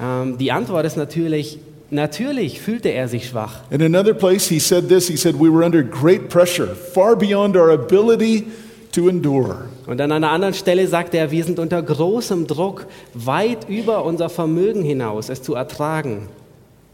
Ähm, 0.00 0.36
die 0.38 0.52
Antwort 0.52 0.84
ist 0.84 0.96
natürlich, 0.96 1.58
natürlich 1.90 2.60
fühlte 2.60 2.90
er 2.90 3.08
sich 3.08 3.28
schwach. 3.28 3.60
In 3.70 3.82
another 3.82 4.14
place, 4.14 4.48
he 4.48 4.58
said 4.58 4.88
this 4.88 5.08
he 5.08 5.16
said, 5.16 5.36
We 5.38 5.50
were 5.50 5.64
under 5.64 5.82
great 5.82 6.28
pressure, 6.28 6.74
far 6.74 7.16
beyond 7.16 7.56
our 7.56 7.70
ability 7.70 8.46
to 8.92 9.08
endure. 9.08 9.66
Und 9.86 10.00
an 10.00 10.12
einer 10.12 10.30
anderen 10.30 10.54
Stelle 10.54 10.86
sagt 10.86 11.14
er, 11.14 11.30
wir 11.30 11.44
sind 11.44 11.58
unter 11.58 11.82
großem 11.82 12.46
Druck, 12.46 12.86
weit 13.14 13.68
über 13.68 14.04
unser 14.04 14.28
Vermögen 14.28 14.82
hinaus, 14.82 15.28
es 15.28 15.42
zu 15.42 15.54
ertragen. 15.54 16.28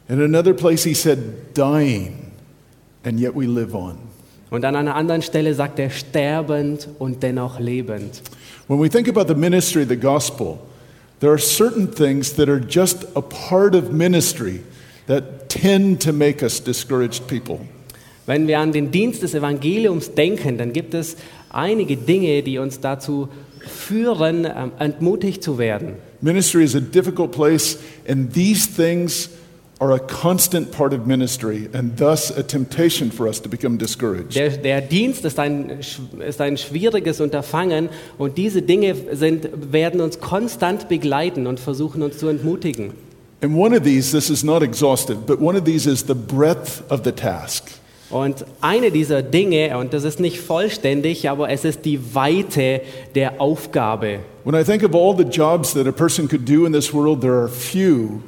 In 0.09 0.23
another 0.23 0.55
place, 0.55 0.85
he 0.85 0.95
said, 0.95 1.19
Dying, 1.55 2.33
and 3.05 3.21
yet 3.21 3.35
we 3.35 3.47
live 3.47 3.75
on. 3.75 4.08
Und 4.51 4.65
an 4.65 4.77
einer 4.77 4.95
anderen 4.95 5.23
Stelle 5.23 5.55
sagt 5.55 5.79
er, 5.79 5.91
sterbend 5.91 6.89
und 6.99 7.23
dennoch 7.23 7.61
lebend. 7.61 8.23
When 8.67 8.81
we 8.81 8.89
think 8.89 9.09
about 9.09 9.33
the 9.33 9.39
ministry 9.39 9.83
of 9.83 9.89
the 9.89 9.97
gospel, 9.97 10.59
there 11.21 11.31
are 11.33 11.39
certain 11.39 11.91
things 11.91 12.35
that 12.35 12.49
are 12.49 12.61
just 12.61 13.07
a 13.15 13.21
part 13.21 13.75
of 13.75 13.93
ministry 13.93 14.61
that 15.07 15.49
tend 15.49 16.03
to 16.03 16.13
make 16.13 16.43
us 16.43 16.63
discouraged 16.63 17.27
people. 17.27 17.61
Wenn 18.27 18.47
wir 18.47 18.59
an 18.59 18.73
den 18.73 18.91
Dienst 18.91 19.23
des 19.23 19.35
Evangeliums 19.35 20.13
denken, 20.13 20.59
dann 20.59 20.75
gibt 20.75 20.93
es 20.93 21.17
einige 21.51 21.97
Dinge, 21.97 22.43
die 22.43 22.59
uns 22.59 22.81
dazu 22.81 23.29
führen, 23.61 24.45
ähm, 24.45 24.73
entmutigt 24.79 25.43
zu 25.43 25.59
werden. 25.59 25.95
Ministry 26.21 26.65
is 26.65 26.75
a 26.75 26.81
difficult 26.81 27.33
place, 27.33 27.79
and 28.07 28.33
these 28.33 28.67
things 28.67 29.31
are 29.81 29.93
a 29.93 30.01
constant 30.01 30.73
part 30.73 30.93
of 30.93 31.07
ministry, 31.07 31.69
and 31.73 31.97
thus 31.97 32.31
a 32.31 32.43
temptation 32.43 33.11
for 33.11 33.29
us 33.29 33.41
to 33.41 33.49
become 33.49 33.79
discouraged. 33.79 34.35
Der, 34.35 34.51
der 34.51 34.81
Dienst 34.81 35.25
ist 35.25 35.39
ein, 35.39 35.81
ist 36.27 36.41
ein 36.41 36.57
schwieriges 36.57 37.21
Unterfangen 37.21 37.89
und 38.19 38.39
diese 38.39 38.63
Dinge 38.63 38.95
sind, 39.13 39.49
werden 39.73 40.01
uns 40.01 40.19
konstant 40.21 40.89
begleiten 40.89 41.47
und 41.47 41.61
versuchen 41.61 42.03
uns 42.03 42.19
zu 42.19 42.29
entmutigen. 42.29 42.93
And 43.41 43.57
one 43.57 43.73
of 43.73 43.85
these, 43.85 44.11
this 44.11 44.31
is 44.31 44.43
not 44.43 44.63
exhaustive, 44.63 45.25
but 45.27 45.41
one 45.41 45.57
of 45.57 45.65
these 45.65 45.89
is 45.89 46.05
the 46.07 46.15
breadth 46.15 46.83
of 46.91 47.03
the 47.05 47.13
task. 47.13 47.71
Und 48.11 48.47
eine 48.63 48.91
dieser 48.91 49.23
Dinge, 49.23 49.77
und 49.79 49.93
das 49.93 50.03
ist 50.03 50.19
nicht 50.19 50.41
vollständig, 50.41 51.29
aber 51.29 51.51
es 51.51 51.65
ist 51.65 51.85
die 51.85 52.15
Weite 52.15 52.81
der 53.15 53.41
Aufgabe. 53.41 54.21
When 54.45 54.61
I 54.61 54.65
think 54.65 54.83
of 54.83 54.95
all 54.95 55.15
the 55.17 55.31
jobs 55.31 55.75
that 55.75 55.87
a 55.87 55.93
person 55.93 56.27
could 56.27 56.49
do 56.49 56.65
in 56.65 56.73
this 56.73 56.93
world, 56.93 57.21
there 57.21 57.35
are 57.35 57.49
few 57.49 58.23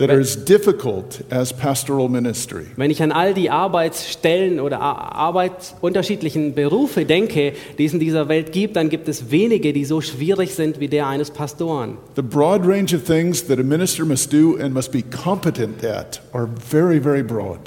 that 0.00 0.10
are 0.10 0.18
as 0.18 0.34
difficult 0.34 1.22
as 1.30 1.52
pastoral 1.52 2.08
ministry. 2.08 2.66
Wenn 2.76 2.90
ich 2.90 3.02
an 3.02 3.12
all 3.12 3.34
die 3.34 3.50
Arbeitsstellen 3.50 4.58
oder 4.58 4.80
Ar- 4.80 5.14
Arbeit 5.14 5.74
unterschiedlichen 5.82 6.54
Berufe 6.54 7.04
denke, 7.04 7.52
die 7.78 7.84
es 7.84 7.92
in 7.92 8.00
dieser 8.00 8.28
Welt 8.28 8.50
gibt, 8.50 8.76
dann 8.76 8.88
gibt 8.88 9.08
es 9.08 9.30
wenige, 9.30 9.72
die 9.72 9.84
so 9.84 10.00
schwierig 10.00 10.54
sind 10.54 10.80
wie 10.80 10.88
der 10.88 11.06
eines 11.06 11.30
Pastoren. 11.30 11.98
The 12.16 12.22
broad 12.22 12.66
range 12.66 12.96
of 12.96 13.04
things 13.04 13.46
that 13.46 13.58
a 13.58 13.62
minister 13.62 14.04
must 14.04 14.32
do 14.32 14.56
and 14.56 14.72
must 14.72 14.90
be 14.90 15.02
competent 15.02 15.84
at 15.84 16.22
are 16.32 16.48
very, 16.70 16.98
very 16.98 17.22
broad. 17.22 17.58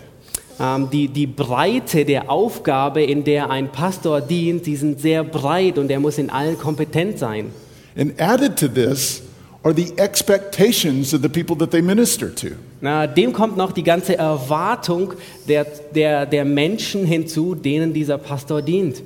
Ähm, 0.60 0.90
die, 0.92 1.08
die 1.08 1.28
Breite 1.28 2.04
der 2.04 2.30
Aufgabe, 2.30 3.04
in 3.04 3.24
der 3.24 3.50
ein 3.50 3.72
Pastor 3.72 4.22
dient, 4.22 4.66
die 4.66 4.76
sind 4.76 5.00
sehr 5.00 5.24
breit 5.24 5.78
und 5.78 5.92
er 5.92 6.00
muss 6.00 6.18
in 6.18 6.30
allen 6.30 6.58
kompetent 6.58 7.20
sein. 7.20 7.52
And 7.96 8.20
added 8.20 8.58
to 8.58 8.68
this 8.68 9.22
are 9.64 9.74
the 9.74 9.94
expectations 9.98 11.14
of 11.14 11.22
the 11.22 11.30
people 11.30 11.56
that 11.56 11.72
they 11.72 11.82
minister 11.82 12.30
to. 12.30 12.56
Na, 12.82 13.08
dem 13.08 13.32
kommt 13.32 13.56
noch 13.56 13.72
die 13.72 13.84
ganze 13.84 14.18
Erwartung 14.18 15.14
der, 15.48 15.66
der, 15.96 16.26
der 16.26 16.46
Menschen 16.46 17.06
hinzu, 17.06 17.56
denen 17.56 17.94
dieser 17.94 18.18
Pastor 18.18 18.62
dient. 18.62 19.02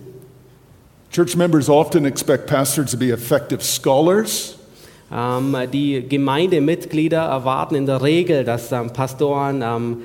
Church 1.11 1.35
members 1.35 1.69
often 1.69 2.05
expect 2.05 2.47
pastors 2.47 2.91
to 2.91 2.97
be 2.97 3.11
effective 3.11 3.63
scholars, 3.63 4.57
Ähm, 5.11 5.55
die 5.71 6.05
Gemeindemitglieder 6.07 7.21
erwarten 7.21 7.75
in 7.75 7.85
der 7.85 8.01
Regel, 8.01 8.43
dass 8.43 8.71
ähm, 8.73 8.91
Pastoren 8.91 9.61
ähm, 9.61 9.97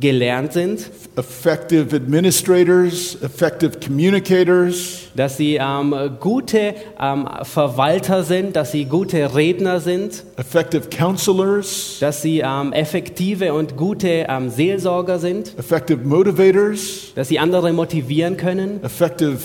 gelernt 0.00 0.52
sind, 0.52 0.90
effective 1.16 1.94
administrators, 1.94 3.16
effective 3.22 3.78
communicators, 3.84 5.08
dass 5.14 5.36
sie 5.36 5.56
ähm, 5.56 5.94
gute 6.20 6.74
ähm, 7.00 7.28
Verwalter 7.42 8.22
sind, 8.22 8.56
dass 8.56 8.72
sie 8.72 8.84
gute 8.84 9.34
Redner 9.34 9.80
sind, 9.80 10.24
effective 10.36 10.88
counselors, 10.90 11.98
dass 12.00 12.22
sie 12.22 12.40
ähm, 12.40 12.72
effektive 12.72 13.54
und 13.54 13.76
gute 13.76 14.26
ähm, 14.28 14.50
Seelsorger 14.50 15.18
sind, 15.18 15.58
effective 15.58 15.98
motivators, 16.04 17.12
dass 17.14 17.28
sie 17.28 17.38
andere 17.38 17.72
motivieren 17.72 18.36
können, 18.36 18.82
effective 18.82 19.38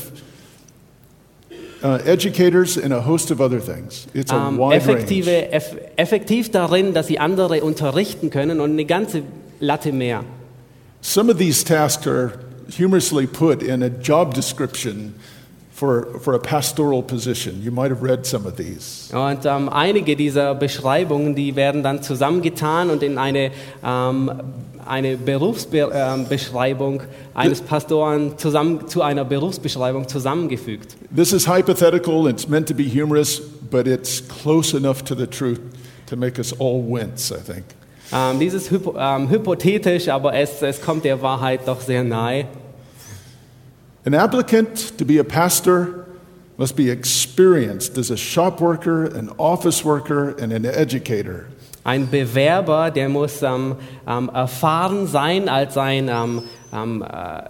uh, 1.84 1.98
educators, 2.06 2.78
and 2.78 2.94
a 2.94 3.02
host 3.02 3.32
of 3.32 3.42
other 3.42 3.60
things. 3.60 4.08
It's 4.14 4.32
a 4.32 4.48
ähm, 4.48 4.58
wide 4.58 4.76
effektive, 4.76 5.28
range. 5.28 5.52
eff, 5.52 5.76
effektiv 5.98 6.52
darin, 6.52 6.94
dass 6.94 7.08
sie 7.08 7.20
andere 7.20 7.64
unterrichten 7.64 8.30
können 8.30 8.60
und 8.60 8.72
eine 8.72 8.86
ganze 8.86 9.24
Latte 9.62 9.94
mehr. 9.94 10.26
Some 11.02 11.32
of 11.32 11.38
these 11.38 11.64
tasks 11.64 12.06
are 12.06 12.34
humorously 12.70 13.26
put 13.26 13.64
in 13.64 13.82
a 13.82 13.90
job 13.90 14.34
description 14.34 15.16
for, 15.82 16.20
for 16.20 16.36
a 16.36 16.40
pastoral 16.40 17.02
position. 17.02 17.62
You 17.64 17.72
might 17.72 17.90
have 17.90 18.04
read 18.04 18.26
some 18.26 18.46
of 18.46 18.56
these. 18.56 19.10
Und 19.12 19.46
ähm, 19.46 19.68
einige 19.70 20.16
dieser 20.16 20.54
Beschreibungen, 20.54 21.34
die 21.34 21.56
werden 21.56 21.82
dann 21.82 22.04
zusammengetan 22.04 22.92
und 22.92 23.02
in 23.02 23.18
eine, 23.18 23.52
ähm, 23.84 24.32
eine 24.86 25.18
Berufsbeschreibung 25.18 27.02
ähm, 27.02 27.08
eines 27.34 27.62
Pastoren 27.62 28.38
zusammen, 28.38 28.88
zu 28.88 29.02
einer 29.02 29.26
Berufsbeschreibung 29.26 30.08
zusammengefügt. 30.08 30.98
This 31.16 31.34
is 31.34 31.48
hypothetical, 31.48 32.28
it's 32.28 32.48
meant 32.48 32.68
to 32.68 32.76
be 32.76 32.84
humorous, 32.84 33.40
but 33.40 33.88
it's 33.88 34.22
close 34.22 34.78
enough 34.78 35.04
to 35.06 35.16
the 35.16 35.26
truth 35.26 35.62
to 36.06 36.16
make 36.16 36.38
us 36.38 36.54
all 36.60 36.84
wince, 36.84 37.32
I 37.32 37.40
think. 37.40 37.66
Ähm, 38.14 38.40
dieses 38.40 38.64
ist 38.64 38.72
hypo, 38.72 38.96
ähm, 38.98 39.30
hypothetisch, 39.30 40.10
aber 40.10 40.34
es, 40.34 40.62
es 40.62 40.82
kommt 40.82 41.06
der 41.06 41.22
Wahrheit 41.22 41.62
doch 41.66 41.80
sehr 41.80 42.04
nahe. 42.04 42.46
An 44.06 44.14
applicant 44.14 44.98
to 44.98 45.06
be 45.06 45.20
a 45.20 45.24
pastor 45.24 46.06
must 46.58 46.76
be 46.76 46.90
experienced 46.90 47.98
as 47.98 48.12
a 48.12 48.18
shop 48.18 48.60
worker, 48.60 49.06
an 49.16 49.30
office 49.38 49.86
worker, 49.86 50.36
and 50.42 50.52
an 50.52 50.66
educator. 50.66 51.46
Ein 51.84 52.10
Bewerber, 52.10 52.92
der 52.92 53.10
muss 53.10 53.42
ähm, 53.42 53.76
ähm, 54.08 54.30
erfahren 54.34 55.08
sein 55.08 55.48
als 55.48 55.78
ein 55.78 56.10
ähm, 56.10 56.44
ähm, 56.74 57.04
äh, 57.04 57.44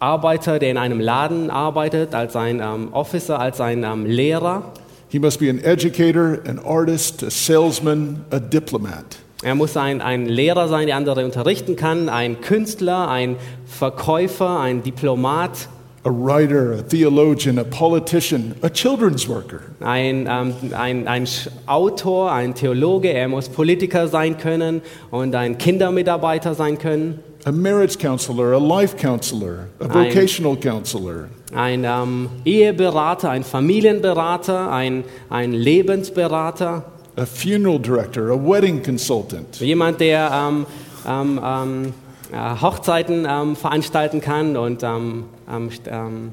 Arbeiter, 0.00 0.58
der 0.58 0.70
in 0.70 0.78
einem 0.78 1.00
Laden 1.00 1.50
arbeitet, 1.50 2.14
als 2.14 2.36
ein 2.36 2.60
Officer, 2.92 3.38
als 3.38 3.60
ein 3.60 4.04
Lehrer. 4.04 4.72
He 5.08 5.18
must 5.18 5.38
be 5.38 5.48
an 5.48 5.58
educator, 5.60 6.40
an 6.46 6.58
artist, 6.58 7.22
a 7.22 7.30
salesman, 7.30 8.24
a 8.30 8.40
diplomat. 8.40 9.23
Er 9.44 9.54
muss 9.54 9.76
ein, 9.76 10.00
ein 10.00 10.26
Lehrer 10.26 10.68
sein, 10.68 10.86
der 10.86 10.96
andere 10.96 11.24
unterrichten 11.24 11.76
kann, 11.76 12.08
ein 12.08 12.40
Künstler, 12.40 13.08
ein 13.08 13.36
Verkäufer, 13.66 14.58
ein 14.58 14.82
Diplomat, 14.82 15.68
a 16.06 16.10
writer, 16.10 16.78
a 16.78 16.82
theologian, 16.82 17.58
a 17.58 17.64
politician, 17.64 18.54
a 18.62 18.68
children's 18.68 19.28
worker. 19.28 19.60
ein, 19.80 20.26
ähm, 20.30 20.54
ein, 20.76 21.08
ein 21.08 21.26
Autor, 21.66 22.30
ein 22.32 22.54
Theologe. 22.54 23.10
Er 23.12 23.28
muss 23.28 23.48
Politiker 23.48 24.08
sein 24.08 24.36
können 24.36 24.82
und 25.10 25.34
ein 25.34 25.56
Kindermitarbeiter 25.58 26.54
sein 26.54 26.78
können, 26.78 27.20
A 27.46 27.52
marriage 27.52 27.98
counselor, 27.98 28.54
a 28.54 28.58
life 28.58 28.96
counselor, 28.96 29.66
a 29.78 29.84
Ein- 29.84 29.90
vocational 30.14 30.56
counselor, 30.56 31.28
ein 31.54 31.84
ähm, 31.84 32.30
Eheberater, 32.46 33.28
ein 33.28 33.44
Familienberater, 33.44 34.70
ein, 34.72 35.04
ein 35.28 35.52
Lebensberater, 35.52 36.84
a 37.16 37.26
funeral 37.26 37.78
director, 37.78 38.30
a 38.30 38.36
wedding 38.36 38.82
consultant, 38.82 39.60
jemand, 39.60 40.00
der 40.00 40.30
ähm, 40.32 40.66
ähm, 41.06 41.40
ähm, 41.44 41.94
äh, 42.32 42.60
Hochzeiten 42.60 43.26
ähm, 43.28 43.56
veranstalten 43.56 44.20
kann 44.20 44.56
und 44.56 44.82
ähm, 44.82 45.24
ähm, 45.50 45.70
ähm, 45.86 46.32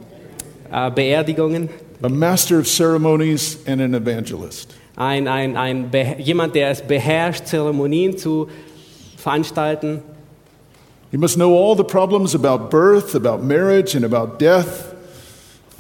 äh, 0.72 0.92
Beerdigungen. 0.92 1.70
a 2.04 2.10
master 2.10 2.58
of 2.58 2.68
ceremonies, 2.68 3.58
and 3.68 3.82
an 3.82 3.94
evangelist. 3.94 4.74
Ein, 4.96 5.28
ein, 5.28 5.56
ein 5.56 5.92
jemand, 6.18 6.56
der 6.56 6.72
es 6.72 6.82
beherrscht, 6.82 7.46
Zeremonien 7.46 8.18
zu 8.18 8.48
veranstalten. 9.18 10.02
He 11.12 11.18
must 11.18 11.36
know 11.36 11.56
all 11.56 11.76
the 11.76 11.84
problems 11.84 12.34
about 12.34 12.70
birth, 12.70 13.16
about 13.16 13.44
marriage, 13.44 13.96
and 13.96 14.06
about 14.06 14.40
death. 14.40 14.91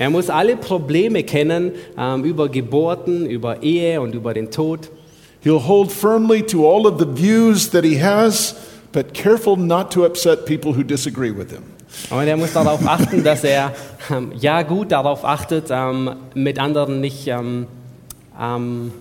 Er 0.02 0.10
muss 0.10 0.32
alle 0.32 0.56
Probleme 0.56 1.24
kennen 1.24 1.74
ähm, 1.96 2.24
über 2.24 2.50
Geburten, 2.50 3.28
über 3.28 3.62
Ehe 3.62 4.02
und 4.02 4.16
über 4.16 4.34
den 4.34 4.50
Tod. 4.50 4.90
He'll 5.46 5.68
hold 5.68 5.92
firmly 5.92 6.42
to 6.42 6.68
all 6.68 6.88
of 6.88 7.00
the 7.00 7.06
views 7.06 7.70
that 7.70 7.84
he 7.84 8.02
has, 8.02 8.56
but 8.94 9.14
careful 9.14 9.56
not 9.56 9.92
to 9.94 10.04
upset 10.04 10.48
people 10.48 10.76
who 10.76 10.82
disagree 10.82 11.30
with 11.30 11.52
him. 11.52 11.62
Und 12.10 12.28
er 12.28 12.36
muss 12.36 12.52
darauf 12.54 12.80
achten, 12.84 13.24
dass 13.24 13.44
er 13.44 13.76
ähm, 14.10 14.32
ja 14.36 14.64
gut 14.64 14.92
darauf 14.92 15.24
achtet, 15.24 15.66
ähm, 15.70 16.16
mit 16.34 16.58
anderen 16.58 17.00
nicht 17.00 17.28
ähm, 17.28 17.68
ähm, 18.42 18.94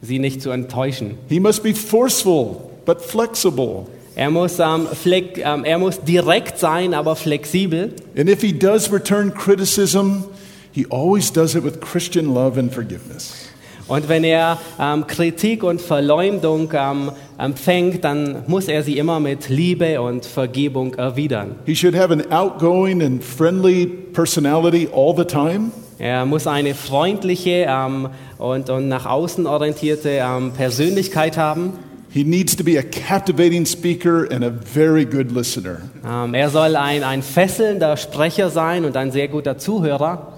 sie 0.00 0.20
nicht 0.20 0.42
zu 0.42 0.50
enttäuschen. 0.50 1.18
He 1.28 1.40
must 1.40 1.64
be 1.64 1.74
forceful, 1.74 2.70
but 2.84 3.00
flexible. 3.00 3.86
Er 4.14 4.30
muss, 4.30 4.60
ähm, 4.60 4.86
fleck, 4.86 5.38
ähm, 5.44 5.64
er 5.64 5.78
muss 5.78 6.00
direkt 6.02 6.60
sein, 6.60 6.94
aber 6.94 7.16
flexibel. 7.16 7.92
And 8.16 8.30
if 8.30 8.42
he 8.42 8.56
does 8.56 8.92
return 8.92 9.34
criticism, 9.34 10.24
he 10.76 10.86
always 10.90 11.32
does 11.32 11.54
it 11.54 11.64
with 11.64 11.80
Christian 11.80 12.34
love 12.34 12.58
and 12.58 12.72
forgiveness. 12.72 13.48
Und 13.88 14.08
wenn 14.08 14.24
er 14.24 14.58
ähm, 14.80 15.06
Kritik 15.06 15.62
und 15.62 15.80
Verleumdung 15.80 16.70
ähm, 16.74 17.12
empfängt, 17.38 18.04
dann 18.04 18.42
muss 18.48 18.68
er 18.68 18.82
sie 18.82 18.98
immer 18.98 19.20
mit 19.20 19.48
Liebe 19.48 20.00
und 20.02 20.26
Vergebung 20.26 20.94
erwidern. 20.94 21.54
He 21.64 21.74
should 21.76 21.94
have 21.96 22.12
an 22.12 22.30
outgoing 22.32 23.00
and 23.00 23.22
friendly 23.22 23.86
personality 23.86 24.88
all 24.92 25.14
the 25.16 25.24
time. 25.24 25.70
Er 25.98 26.26
muss 26.26 26.46
eine 26.46 26.74
freundliche 26.74 27.66
ähm, 27.68 28.08
und, 28.38 28.68
und 28.68 28.88
nach 28.88 29.06
außen 29.06 29.46
orientierte 29.46 30.20
ähm, 30.20 30.52
Persönlichkeit 30.52 31.38
haben. 31.38 31.72
He 32.10 32.24
needs 32.24 32.56
to 32.56 32.64
be 32.64 32.78
a 32.78 32.82
captivating 32.82 33.64
speaker 33.64 34.26
and 34.30 34.44
a 34.44 34.50
very 34.50 35.04
good 35.04 35.30
listener. 35.30 35.78
Ähm, 36.06 36.34
er 36.34 36.50
soll 36.50 36.76
ein, 36.76 37.04
ein 37.04 37.22
fesselnder 37.22 37.96
Sprecher 37.96 38.50
sein 38.50 38.84
und 38.84 38.96
ein 38.96 39.10
sehr 39.12 39.28
guter 39.28 39.58
Zuhörer. 39.58 40.35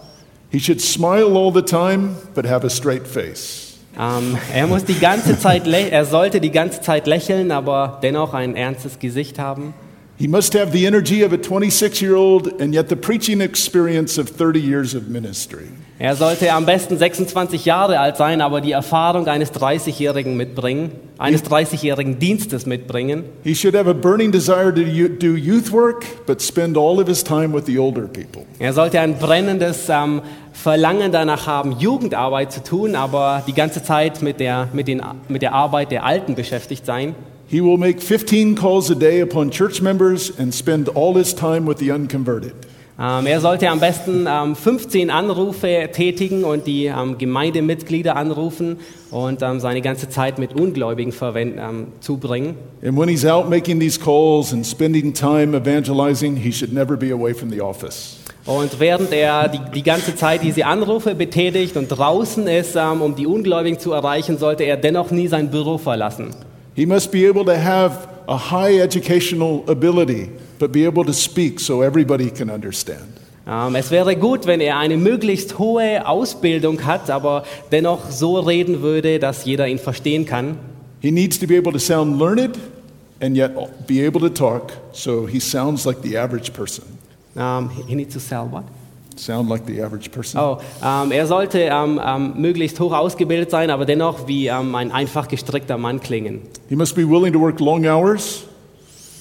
He 0.51 0.61
should 0.61 0.81
smile 0.81 1.37
all 1.37 1.53
the 1.53 1.63
time, 1.63 2.17
but 2.35 2.47
have 2.47 2.65
a 2.65 2.71
straight 2.71 3.07
face. 3.07 3.79
Ähm, 3.99 4.39
er 4.55 4.67
muss 4.67 4.85
die 4.85 4.99
ganze 4.99 5.39
Zeit, 5.39 5.67
er 5.67 6.05
sollte 6.05 6.41
die 6.41 6.53
ganze 6.53 6.81
Zeit 6.81 7.07
lächeln, 7.07 7.51
aber 7.51 7.99
dennoch 8.03 8.33
ein 8.33 8.55
ernstes 8.57 8.99
Gesicht 8.99 9.39
haben. 9.39 9.75
He 10.21 10.27
must 10.27 10.55
have 10.55 10.73
the 10.73 10.85
energy 10.85 11.23
of 11.23 11.33
a 11.33 11.39
26 11.39 12.03
year 12.03 12.17
old 12.17 12.61
and 12.61 12.75
yet 12.75 12.89
the 12.89 12.97
preaching 12.97 13.41
experience 13.41 14.19
of 14.19 14.29
30 14.29 14.59
years 14.59 14.95
of 14.95 15.07
ministry. 15.07 15.69
Er 16.01 16.17
sollte 16.17 16.53
am 16.53 16.67
besten 16.67 16.99
26 16.99 17.65
Jahre 17.65 18.01
alt 18.01 18.17
sein, 18.17 18.41
aber 18.41 18.61
die 18.61 18.73
Erfahrung 18.73 19.29
eines 19.29 19.53
30-Jährigen 19.53 20.37
mitbringen, 20.37 20.91
eines 21.19 21.45
30-jährigen 21.45 22.19
Dienstes 22.19 22.67
mitbringen. 22.67 23.25
He 23.45 23.55
should 23.55 23.77
have 23.77 23.89
a 23.89 23.93
burning 23.93 24.33
desire 24.33 24.73
to 24.73 24.83
do 25.09 25.37
youth 25.37 25.73
work, 25.73 26.05
but 26.27 26.41
spend 26.41 26.77
all 26.77 27.01
of 27.01 27.07
his 27.07 27.23
time 27.23 27.53
with 27.53 27.67
the 27.67 27.79
older 27.79 28.09
people. 28.09 28.45
Er 28.59 28.73
sollte 28.73 29.01
ein 29.01 29.19
brennendes 29.19 29.89
ähm, 29.89 30.23
Verlangen 30.53 31.13
danach 31.13 31.47
haben, 31.47 31.79
Jugendarbeit 31.79 32.53
zu 32.53 32.63
tun, 32.65 32.97
aber 32.97 33.45
die 33.47 33.55
ganze 33.55 33.85
Zeit 33.85 34.21
mit 34.21 34.41
der, 34.41 34.69
mit, 34.73 34.89
den, 34.89 35.01
mit 35.29 35.43
der 35.43 35.53
Arbeit 35.53 35.93
der 35.93 36.05
Alten 36.05 36.35
beschäftigt 36.35 36.87
sein. 36.87 37.15
He 37.51 37.63
will 37.63 37.79
make 37.79 38.03
15 38.03 38.57
calls 38.57 38.91
a 38.91 38.95
day 38.95 39.23
upon 39.23 39.51
church 39.51 39.81
members 39.81 40.31
and 40.39 40.53
spend 40.53 40.91
all 40.91 41.15
his 41.15 41.35
time 41.35 41.67
with 41.67 41.79
the 41.79 41.91
unconverted. 41.91 42.53
Ähm, 43.01 43.27
er 43.27 43.41
sollte 43.41 43.71
am 43.71 43.81
besten 43.81 44.27
ähm, 44.29 44.55
15 44.55 45.09
Anrufe 45.09 45.89
tätigen 45.91 46.45
und 46.45 46.67
die 46.67 46.87
ähm, 46.87 47.17
Gemeindemitglieder 47.17 48.17
anrufen 48.17 48.77
und 49.11 49.41
seine 49.41 49.81
ganze 49.81 50.11
Zeit 50.11 50.39
mit 50.39 50.53
Ungläubigen 50.53 51.15
zubringen. 52.01 52.57
And 52.85 52.99
when 52.99 53.09
he's 53.09 53.25
out 53.25 53.49
making 53.49 53.81
these 53.81 53.99
calls 53.99 54.53
and 54.53 54.67
spending 54.67 55.15
time 55.15 55.57
evangelizing, 55.57 56.37
he 56.37 56.53
should 56.53 56.75
never 56.75 56.99
be 56.99 57.13
away 57.13 57.33
from 57.33 57.51
the 57.51 57.63
office. 57.63 58.19
Und 58.45 58.79
während 58.79 59.11
er 59.13 59.49
die, 59.49 59.61
die 59.75 59.83
ganze 59.83 60.17
Zeit 60.17 60.43
diese 60.43 60.67
Anrufe 60.67 61.15
betätigt 61.15 61.79
und 61.79 61.89
draußen 61.89 62.47
ist, 62.47 62.77
um 62.77 63.15
die 63.15 63.27
Ungläubigen 63.27 63.79
zu 63.79 63.93
erreichen, 63.93 64.37
sollte 64.37 64.65
er 64.65 64.77
dennoch 64.77 65.11
nie 65.11 65.29
sein 65.29 65.51
Büro 65.51 65.79
verlassen. 65.79 66.35
He 66.79 66.87
must 66.87 67.11
be 67.11 67.27
able 67.27 67.45
to 67.47 67.59
have 67.59 68.09
a 68.29 68.37
high 68.37 68.79
educational 68.79 69.69
ability, 69.69 70.31
but 70.61 70.71
be 70.71 70.85
able 70.85 71.05
to 71.07 71.13
speak 71.13 71.59
so 71.59 71.83
everybody 71.83 72.31
can 72.31 72.49
understand. 72.49 73.19
Ähm, 73.49 73.75
es 73.75 73.91
wäre 73.91 74.15
gut, 74.15 74.47
wenn 74.47 74.61
er 74.61 74.79
eine 74.79 74.97
möglichst 74.97 75.59
hohe 75.59 76.07
Ausbildung 76.07 76.85
hat, 76.85 77.11
aber 77.11 77.43
dennoch 77.73 78.09
so 78.13 78.39
reden 78.39 78.81
würde, 78.81 79.19
dass 79.19 79.45
jeder 79.45 79.67
ihn 79.67 79.81
verstehen 79.81 80.25
kann. 80.25 80.57
He 81.01 81.11
needs 81.11 81.37
to 81.41 81.49
be 81.49 81.57
able 81.59 81.73
to 81.73 81.81
sound 81.81 82.17
learned 82.17 82.57
and 83.21 83.37
yet 83.37 83.51
be 83.89 84.07
able 84.07 84.21
to 84.21 84.29
talk 84.29 84.71
so 84.93 85.27
he 85.27 85.41
sounds 85.41 85.85
like 85.85 86.03
the 86.03 86.17
average 86.17 86.53
person. 86.53 86.85
Ähm, 87.37 87.71
he 87.89 87.97
needs 87.97 88.15
to 88.15 88.21
sell 88.21 88.47
what? 88.49 88.63
Sound 89.19 89.49
like 89.51 89.63
the 89.67 89.83
average 89.83 90.11
person. 90.11 90.41
Oh, 90.41 90.59
ähm, 90.85 91.11
er 91.11 91.27
sollte 91.27 91.59
ähm, 91.59 92.01
ähm, 92.05 92.35
möglichst 92.37 92.79
hoch 92.79 92.93
ausgebildet 92.93 93.51
sein, 93.51 93.71
aber 93.71 93.85
dennoch 93.85 94.29
wie 94.29 94.47
ähm, 94.47 94.75
ein 94.75 94.93
einfach 94.93 95.27
gestrickter 95.29 95.77
Mann 95.77 96.01
klingen. 96.01 96.43
He 96.69 96.77
must 96.77 96.95
be 96.95 97.09
willing 97.09 97.33
to 97.33 97.41
work 97.41 97.59
long 97.61 97.85
hours, 97.85 98.45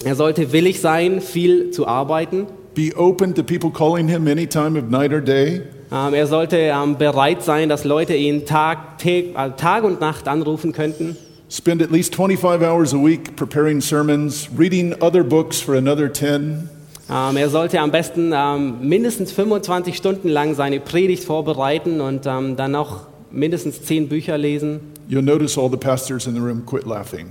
Er 0.04 0.14
sollte 0.14 0.52
willig 0.52 0.80
sein, 0.80 1.20
viel 1.20 1.70
zu 1.72 1.86
arbeiten. 1.88 2.46
be 2.74 2.92
open 2.96 3.34
to 3.34 3.42
people 3.42 3.70
calling 3.70 4.06
him 4.06 4.28
any 4.28 4.46
time 4.46 4.78
of 4.78 4.88
night 4.88 5.12
or 5.12 5.20
day, 5.20 5.62
Ähm, 5.90 6.14
er 6.14 6.26
sollte 6.28 6.56
ähm, 6.58 6.96
bereit 6.96 7.42
sein, 7.42 7.68
dass 7.68 7.82
Leute 7.84 8.14
ihn 8.14 8.46
Tag, 8.46 9.04
äh, 9.04 9.24
Tag 9.56 9.82
und 9.84 10.00
Nacht 10.00 10.28
anrufen 10.28 10.72
könnten. 10.72 11.16
spend 11.50 11.82
at 11.82 11.90
least 11.90 12.14
25 12.14 12.62
hours 12.62 12.92
a 12.94 12.98
week 12.98 13.34
preparing 13.34 13.80
sermons, 13.80 14.48
reading 14.56 14.94
other 15.00 15.24
books 15.24 15.60
for 15.60 15.74
another 15.76 16.12
10, 16.12 16.68
Ähm, 17.10 17.36
er 17.36 17.48
sollte 17.48 17.80
am 17.80 17.90
besten 17.90 18.32
ähm, 18.34 18.86
mindestens 18.86 19.32
25 19.32 19.96
Stunden 19.96 20.28
lang 20.28 20.54
seine 20.54 20.78
Predigt 20.78 21.24
vorbereiten 21.24 22.00
und 22.00 22.26
ähm, 22.26 22.56
dann 22.56 22.72
noch 22.72 23.06
mindestens 23.30 23.82
10 23.82 24.08
Bücher 24.08 24.36
lesen. 24.36 24.80
You'll 25.08 25.22
notice 25.22 25.58
all 25.58 25.70
the 25.70 25.78
pastors 25.78 26.26
in 26.26 26.34
the 26.34 26.40
room 26.40 26.66
quit 26.66 26.84
laughing. 26.84 27.28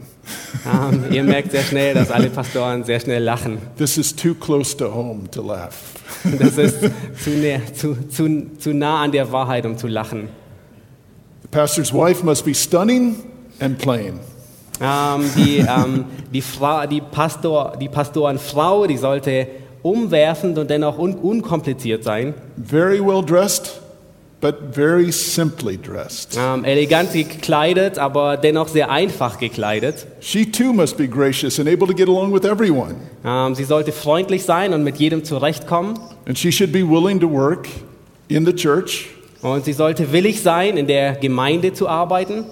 Ähm, 0.66 1.06
ihr 1.12 1.24
merkt 1.24 1.52
sehr 1.52 1.62
schnell, 1.62 1.94
dass 1.94 2.10
alle 2.10 2.30
Pastoren 2.32 2.84
sehr 2.84 3.00
schnell 3.00 3.24
lachen. 3.24 3.60
This 3.78 3.98
is 3.98 4.16
too 4.16 4.34
close 4.34 4.76
to 4.78 4.92
home 4.92 5.30
to 5.32 5.42
laugh. 5.44 5.94
Das 6.40 6.58
ist 6.58 6.80
zu, 7.24 7.30
näher, 7.30 7.62
zu, 7.74 7.96
zu, 8.10 8.58
zu 8.58 8.74
nah 8.74 9.04
an 9.04 9.12
der 9.12 9.32
Wahrheit, 9.32 9.66
um 9.66 9.78
zu 9.78 9.88
lachen. 9.88 10.30
The 11.44 11.50
pastor's 11.50 11.94
wife 11.94 12.26
must 12.26 12.46
be 12.46 12.56
stunning 12.56 13.18
and 13.60 13.78
plain. 13.78 14.20
Ähm, 14.82 15.30
die, 15.36 15.58
ähm, 15.58 16.06
die, 16.34 16.42
Frau, 16.42 16.88
die, 16.88 17.02
Pastor, 17.02 17.78
die 17.80 17.90
Pastorenfrau, 17.90 18.88
die 18.88 18.98
sollte 18.98 19.48
umwerfend 19.84 20.58
und 20.58 20.70
dennoch 20.70 20.98
un 20.98 21.16
unkompliziert 21.16 22.04
sein. 22.04 22.34
Very 22.64 23.00
well 23.00 23.24
dressed, 23.24 23.82
but 24.42 24.56
very 24.74 25.12
simply 25.12 25.78
dressed. 25.78 26.38
Ähm, 26.38 26.64
elegant 26.64 27.14
gekleidet, 27.14 27.98
aber 27.98 28.38
dennoch 28.38 28.68
sehr 28.68 28.90
einfach 28.90 29.40
gekleidet. 29.40 30.08
She 30.20 30.50
too 30.52 30.74
must 30.74 30.98
be 30.98 31.08
gracious 31.08 31.60
and 31.60 31.68
able 31.68 31.88
to 31.88 31.94
get 31.94 32.08
along 32.08 32.34
with 32.34 32.44
everyone. 32.44 32.96
Ähm, 33.26 33.56
sie 33.56 33.64
sollte 33.64 33.92
freundlich 33.92 34.44
sein 34.44 34.74
und 34.74 34.84
mit 34.84 34.98
jedem 34.98 35.24
zurechtkommen. 35.24 36.00
And 36.28 36.38
she 36.38 36.52
should 36.52 36.72
be 36.72 36.88
willing 36.88 37.20
to 37.20 37.30
work 37.30 37.68
in 38.28 38.46
the 38.46 38.54
church, 38.54 39.08
Und 39.42 39.66
sie 39.66 39.74
sollte 39.74 40.12
willig 40.12 40.42
sein, 40.42 40.78
in 40.78 40.88
der 40.88 41.14
Gemeinde 41.14 41.74
zu 41.74 41.88
arbeiten. 41.88 42.46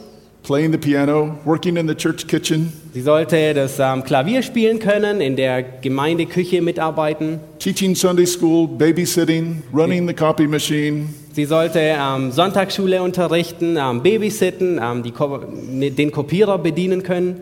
Playing 0.45 0.71
the 0.71 0.77
piano, 0.77 1.37
working 1.43 1.75
in 1.75 1.87
the 1.87 1.95
church 1.95 2.27
kitchen, 2.27 2.71
Sie 2.93 3.01
sollte 3.01 3.53
das 3.53 3.79
ähm, 3.79 4.03
Klavier 4.03 4.41
spielen 4.43 4.79
können, 4.79 5.19
in 5.19 5.35
der 5.35 5.63
Gemeindeküche 5.63 6.61
mitarbeiten. 6.61 7.39
teaching 7.59 7.95
Sunday 7.95 8.25
school, 8.27 8.67
babysitting, 8.67 9.63
running 9.73 10.07
the 10.07 10.13
copy 10.13 10.47
machine, 10.47 11.07
Sie 11.33 11.45
sollte 11.45 11.79
ähm, 11.79 12.31
Sonntagsschule 12.31 13.01
unterrichten, 13.01 13.75
ähm, 13.77 14.01
babysitten, 14.03 14.79
ähm, 14.81 15.03
die 15.03 15.11
Ko 15.11 15.41
ne, 15.69 15.91
den 15.91 16.11
Kopierer 16.11 16.57
bedienen 16.59 17.03
können. 17.03 17.41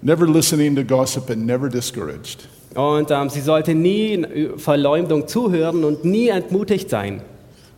never 0.00 0.26
listening 0.26 0.76
to 0.76 0.84
gossip 0.84 1.30
and 1.30 1.44
never 1.46 1.68
discouraged. 1.68 2.48
Und 2.74 3.10
ähm, 3.10 3.28
sie 3.30 3.40
sollte 3.40 3.74
nie 3.74 4.24
Verleumdung 4.56 5.28
zuhören 5.28 5.84
und 5.84 6.04
nie 6.04 6.28
entmutigt 6.28 6.88
sein. 6.90 7.20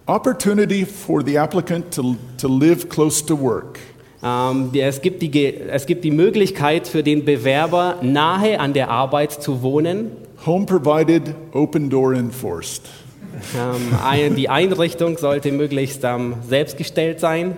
Opportunity 0.07 0.85
for 0.87 1.23
the 1.25 1.39
applicant 1.39 1.93
to, 1.95 2.17
to 2.39 2.49
live 2.49 2.89
close 2.89 3.25
to 3.25 3.35
work. 3.35 3.79
Ähm, 4.22 4.70
es, 4.74 5.02
gibt 5.02 5.22
die, 5.22 5.55
es 5.55 5.87
gibt 5.87 6.05
die 6.05 6.11
Möglichkeit 6.11 6.88
für 6.88 7.02
den 7.02 7.24
Bewerber, 7.24 7.96
nahe 8.02 8.59
an 8.61 8.72
der 8.72 8.90
Arbeit 8.90 9.33
zu 9.33 9.62
wohnen. 9.62 10.11
Home 10.46 10.66
provided, 10.66 11.35
open 11.52 11.90
door 11.90 12.14
enforced. 12.14 12.83
Ähm, 13.55 14.35
die 14.37 14.48
Einrichtung 14.48 15.18
sollte 15.18 15.52
möglichst 15.52 16.02
ähm, 16.05 16.37
selbstgestellt 16.48 17.20
sein. 17.20 17.57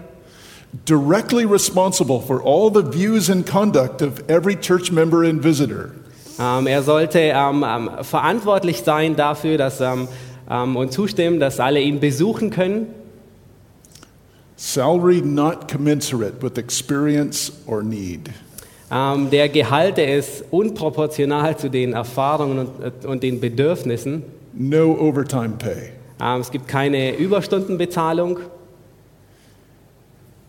Directly 0.87 1.45
responsible 1.45 2.21
for 2.21 2.43
all 2.45 2.71
the 2.73 2.83
views 2.83 3.31
and 3.31 3.47
conduct 3.47 4.03
of 4.03 4.23
every 4.29 4.57
church 4.57 4.93
member 4.93 5.23
and 5.23 5.43
visitor. 5.43 5.93
Er 6.39 6.83
sollte 6.83 7.33
verantwortlich 8.03 8.83
sein 8.85 9.17
dafür 9.17 9.57
dass, 9.57 9.83
und 10.47 10.93
zustimmen, 10.93 11.41
dass 11.41 11.59
alle 11.59 11.81
ihn 11.81 11.99
besuchen 11.99 12.51
können. 12.51 12.87
Salary 14.61 15.21
not 15.21 15.69
commensurate 15.69 16.43
with 16.43 16.59
experience 16.59 17.53
or 17.65 17.81
need. 17.81 18.29
Ähm, 18.91 19.31
der 19.31 19.49
Gehalt 19.49 19.99
der 19.99 20.19
ist 20.19 20.45
unproportional 20.51 21.57
zu 21.57 21.71
den 21.71 21.93
Erfahrungen 21.93 22.67
und, 22.67 23.05
und 23.05 23.23
den 23.23 23.39
Bedürfnissen. 23.39 24.25
No 24.55 24.99
overtime 24.99 25.51
pay. 25.59 25.93
Ähm, 26.21 26.41
es 26.41 26.51
gibt 26.51 26.67
keine 26.67 27.15
Überstundenbezahlung. 27.15 28.41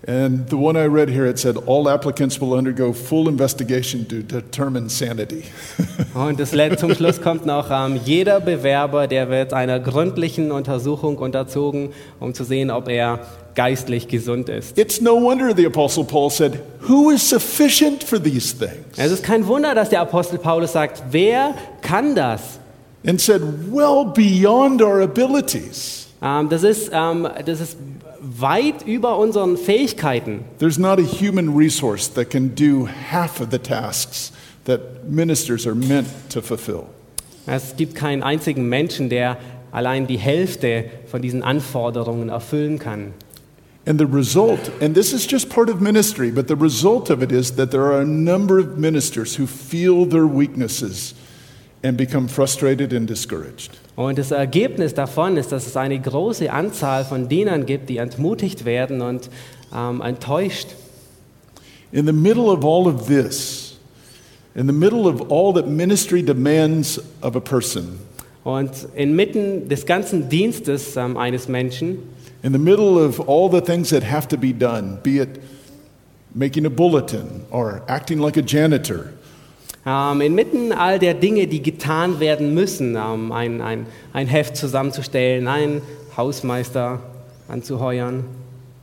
And 0.07 0.49
the 0.49 0.55
one 0.55 0.75
I 0.75 0.87
read 0.87 1.09
here, 1.09 1.27
it 1.27 1.37
said 1.37 1.57
all 1.67 1.87
applicants 1.87 2.39
will 2.41 2.53
undergo 2.53 2.93
full 2.93 3.27
investigation 3.27 4.07
to 4.07 4.23
determine 4.23 4.89
sanity. 4.89 5.43
Und 6.15 6.39
das 6.39 6.51
zum 6.79 6.95
Schluss 6.95 7.21
kommt 7.21 7.45
noch, 7.45 7.69
ähm, 7.69 7.99
jeder 8.05 8.39
Bewerber, 8.39 9.07
der 9.07 9.29
wird 9.29 9.53
einer 9.53 9.79
gründlichen 9.79 10.51
Untersuchung 10.51 11.17
unterzogen, 11.17 11.89
um 12.19 12.33
zu 12.33 12.43
sehen, 12.43 12.71
ob 12.71 12.87
er 12.87 13.19
geistlich 13.59 14.07
gesund 14.07 14.47
ist. 14.47 14.77
it's 14.77 15.01
no 15.01 15.15
wonder 15.15 15.53
the 15.53 15.65
Apostle 15.65 16.05
Paul 16.05 16.29
said, 16.29 16.61
Who 16.87 17.11
is 17.11 17.21
sufficient 17.21 18.05
for 18.05 18.17
these 18.17 18.55
things? 18.57 18.97
Es 18.97 19.11
ist 19.11 19.21
kein 19.21 19.47
Wunder, 19.47 19.75
dass 19.75 19.89
der 19.89 19.99
Apostel 19.99 20.39
Paulus 20.39 20.71
sagt, 20.71 21.03
wer 21.11 21.53
kann 21.81 22.15
das? 22.15 22.57
And 23.05 23.19
said, 23.19 23.41
Well 23.69 24.05
beyond 24.15 24.81
our 24.81 25.01
abilities. 25.01 26.07
Ähm, 26.21 26.47
das, 26.47 26.63
ist, 26.63 26.89
ähm, 26.93 27.27
das 27.45 27.59
ist 27.59 27.75
weit 28.21 28.87
über 28.87 29.17
unseren 29.17 29.57
Fähigkeiten. 29.57 30.45
There's 30.59 30.79
not 30.79 30.97
a 30.97 31.03
human 31.03 31.53
resource 31.53 32.09
that 32.13 32.29
can 32.29 32.55
do 32.55 32.87
half 33.11 33.41
of 33.41 33.49
the 33.51 33.59
tasks 33.59 34.31
that 34.63 35.03
ministers 35.05 35.67
are 35.67 35.75
meant 35.75 36.07
to 36.29 36.41
fulfill. 36.41 36.85
Es 37.45 37.75
gibt 37.75 37.93
keinen 37.95 38.23
einzigen 38.23 38.69
Menschen, 38.69 39.09
der 39.09 39.35
allein 39.71 40.07
die 40.07 40.17
Hälfte 40.17 40.85
von 41.07 41.21
diesen 41.21 41.43
Anforderungen 41.43 42.29
erfüllen 42.29 42.79
kann. 42.79 43.13
And 43.89 43.99
the 43.99 44.05
result, 44.05 44.69
and 44.81 44.93
this 44.93 45.13
is 45.13 45.25
just 45.25 45.49
part 45.49 45.67
of 45.67 45.81
ministry, 45.81 46.29
but 46.29 46.47
the 46.47 46.55
result 46.55 47.09
of 47.09 47.23
it 47.23 47.31
is 47.31 47.55
that 47.55 47.71
there 47.71 47.85
are 47.85 48.01
a 48.01 48.05
number 48.05 48.59
of 48.59 48.77
ministers 48.77 49.35
who 49.35 49.47
feel 49.47 50.05
their 50.05 50.27
weaknesses 50.27 51.15
and 51.81 51.97
become 51.97 52.27
frustrated 52.27 52.93
and 52.93 53.07
discouraged. 53.07 53.71
Und 53.95 54.19
das 54.19 54.29
Ergebnis 54.29 54.93
davon 54.93 55.37
ist, 55.37 55.51
dass 55.51 55.65
es 55.65 55.75
eine 55.75 55.99
große 55.99 56.53
Anzahl 56.53 57.03
von 57.03 57.29
Dienern 57.29 57.65
gibt, 57.65 57.89
die 57.89 57.97
entmutigt 57.97 58.63
werden 58.63 59.01
und 59.01 59.31
ähm, 59.75 60.01
enttäuscht. 60.01 60.67
In 61.91 62.05
the 62.05 62.13
middle 62.13 62.51
of 62.51 62.63
all 62.63 62.87
of 62.87 63.07
this, 63.07 63.79
in 64.53 64.67
the 64.67 64.73
middle 64.73 65.07
of 65.07 65.31
all 65.31 65.51
that 65.55 65.67
ministry 65.67 66.21
demands 66.21 67.01
of 67.23 67.35
a 67.35 67.39
person, 67.39 67.97
Und 68.43 68.71
inmitten 68.95 69.67
des 69.67 69.87
ganzen 69.87 70.29
Dienstes 70.29 70.95
ähm, 70.95 71.17
eines 71.17 71.47
Menschen, 71.47 71.97
in 72.43 72.51
the 72.53 72.59
middle 72.59 72.97
of 72.97 73.19
all 73.27 73.49
the 73.49 73.61
things 73.61 73.89
that 73.89 74.03
have 74.03 74.27
to 74.29 74.37
be 74.37 74.53
done, 74.53 74.99
be 75.03 75.19
it 75.19 75.41
making 76.33 76.65
a 76.65 76.69
bulletin 76.69 77.45
or 77.51 77.81
acting 77.87 78.19
like 78.19 78.37
a 78.37 78.41
janitor, 78.41 79.13
ähm, 79.85 80.21
inmitten 80.21 80.71
all 80.71 80.99
der 80.99 81.13
Dinge, 81.15 81.47
die 81.47 81.61
getan 81.61 82.19
werden 82.19 82.53
müssen, 82.53 82.95
ähm, 82.95 83.31
ein, 83.31 83.61
ein, 83.61 83.85
ein 84.13 84.27
Heft 84.27 84.55
zusammenzustellen, 84.55 85.47
einen 85.47 85.81
Hausmeister 86.15 86.99
anzuheuern, 87.47 88.25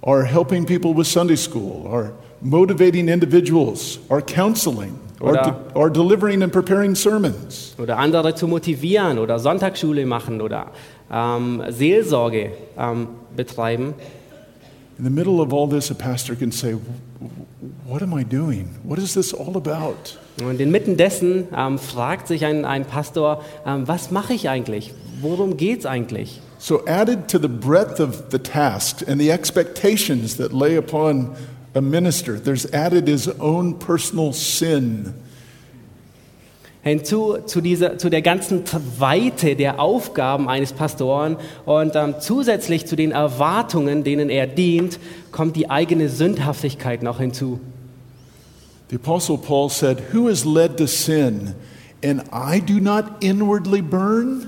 or 0.02 0.24
helping 0.24 0.64
people 0.64 0.94
with 0.96 1.06
Sunday 1.06 1.36
school, 1.36 1.86
or 1.86 2.12
motivating 2.40 3.08
individuals, 3.08 3.98
or 4.08 4.20
counseling, 4.22 4.98
or, 5.20 5.30
Oder- 5.32 5.42
de- 5.42 5.74
or 5.74 5.90
delivering 5.90 6.42
and 6.42 6.52
preparing 6.52 6.94
sermons. 6.94 7.74
oder 7.78 7.98
andere 7.98 8.34
zu 8.34 8.46
motivieren 8.48 9.18
oder 9.18 9.38
Sonntagsschule 9.38 10.04
machen 10.06 10.40
oder 10.40 10.66
ähm, 11.12 11.62
Seelsorge 11.68 12.52
ähm, 12.78 13.08
betreiben. 13.34 13.94
In 14.98 15.04
the 15.04 15.10
middle 15.10 15.40
of 15.42 15.52
all 15.52 15.68
this, 15.68 15.90
a 15.90 15.94
pastor 15.94 16.34
can 16.34 16.50
say, 16.50 16.74
What 17.86 18.02
am 18.02 18.12
I 18.12 18.24
doing? 18.24 18.74
What 18.82 18.98
is 18.98 19.14
this 19.14 19.32
all 19.32 19.56
about? 19.56 20.18
Und 20.42 20.60
inmitten 20.60 20.96
dessen 20.96 21.48
ähm, 21.56 21.78
fragt 21.78 22.28
sich 22.28 22.44
ein, 22.44 22.64
ein 22.64 22.84
Pastor, 22.84 23.42
ähm, 23.64 23.86
was 23.86 24.10
mache 24.10 24.34
ich 24.34 24.48
eigentlich? 24.48 24.92
Worum 25.20 25.56
geht 25.56 25.80
es 25.80 25.86
eigentlich? 25.86 26.40
So, 26.58 26.84
added 26.86 27.28
to 27.28 27.38
the 27.38 27.48
breadth 27.48 28.00
of 28.00 28.24
the 28.30 28.38
tasks 28.38 29.02
and 29.06 29.20
the 29.20 29.30
expectations 29.30 30.36
that 30.36 30.52
lay 30.52 30.76
upon 30.76 31.36
a 31.74 31.80
minister, 31.80 32.40
there's 32.42 32.66
added 32.72 33.06
his 33.06 33.28
own 33.38 33.78
personal 33.78 34.32
sin. 34.32 35.14
Hinzu 36.87 37.38
zu, 37.46 37.61
dieser, 37.61 37.99
zu 37.99 38.11
der 38.11 38.22
ganzen 38.22 38.62
Weite 38.99 39.57
der 39.57 39.81
Aufgaben 39.81 40.49
eines 40.49 40.72
Pastoren 40.72 41.37
und 41.64 41.96
ähm, 41.96 42.14
zusätzlich 42.20 42.87
zu 42.87 42.94
den 42.94 43.11
Erwartungen, 43.11 44.05
denen 44.05 44.31
er 44.31 44.46
dient, 44.46 45.01
kommt 45.33 45.57
die 45.57 45.68
eigene 45.68 46.09
Sündhaftigkeit 46.09 47.03
noch 47.03 47.18
hinzu. 47.18 47.59
The 48.90 48.96
Apostle 49.03 49.37
Paul 49.37 49.68
said, 49.68 49.99
Who 50.14 50.29
is 50.29 50.44
led 50.44 50.77
to 50.77 50.87
sin, 50.87 51.57
and 52.05 52.22
I 52.33 52.61
do 52.61 52.75
not 52.75 53.05
inwardly 53.18 53.83
burn? 53.83 54.46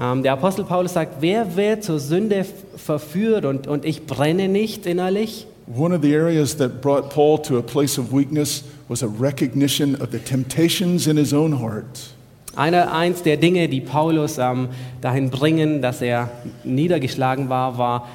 Ähm, 0.00 0.22
der 0.22 0.34
Apostel 0.34 0.64
Paulus 0.64 0.92
sagt, 0.92 1.16
wer 1.20 1.56
wird 1.56 1.82
zur 1.82 1.98
Sünde 1.98 2.46
verführt 2.76 3.44
und, 3.44 3.66
und 3.66 3.84
ich 3.84 4.06
brenne 4.06 4.46
nicht 4.46 4.86
innerlich? 4.86 5.48
One 5.66 5.92
of 5.92 6.00
the 6.00 6.14
areas 6.14 6.56
that 6.58 6.80
brought 6.80 7.10
Paul 7.10 7.38
to 7.38 7.56
a 7.56 7.62
place 7.62 7.98
of 7.98 8.12
weakness 8.12 8.62
was 8.88 9.02
a 9.02 9.08
recognition 9.08 9.96
of 9.96 10.12
the 10.12 10.20
temptations 10.20 11.08
in 11.08 11.16
his 11.16 11.32
own 11.32 11.58
heart. 11.58 12.12
Einer, 12.54 12.92
eins 12.92 13.22
der 13.22 13.36
Dinge, 13.36 13.68
die 13.68 13.80
Paulus 13.80 14.38
ähm, 14.38 14.68
dahin 15.00 15.28
bringen, 15.28 15.82
dass 15.82 16.00
er 16.00 16.30
niedergeschlagen 16.62 17.48
war, 17.48 17.78
war 17.78 18.08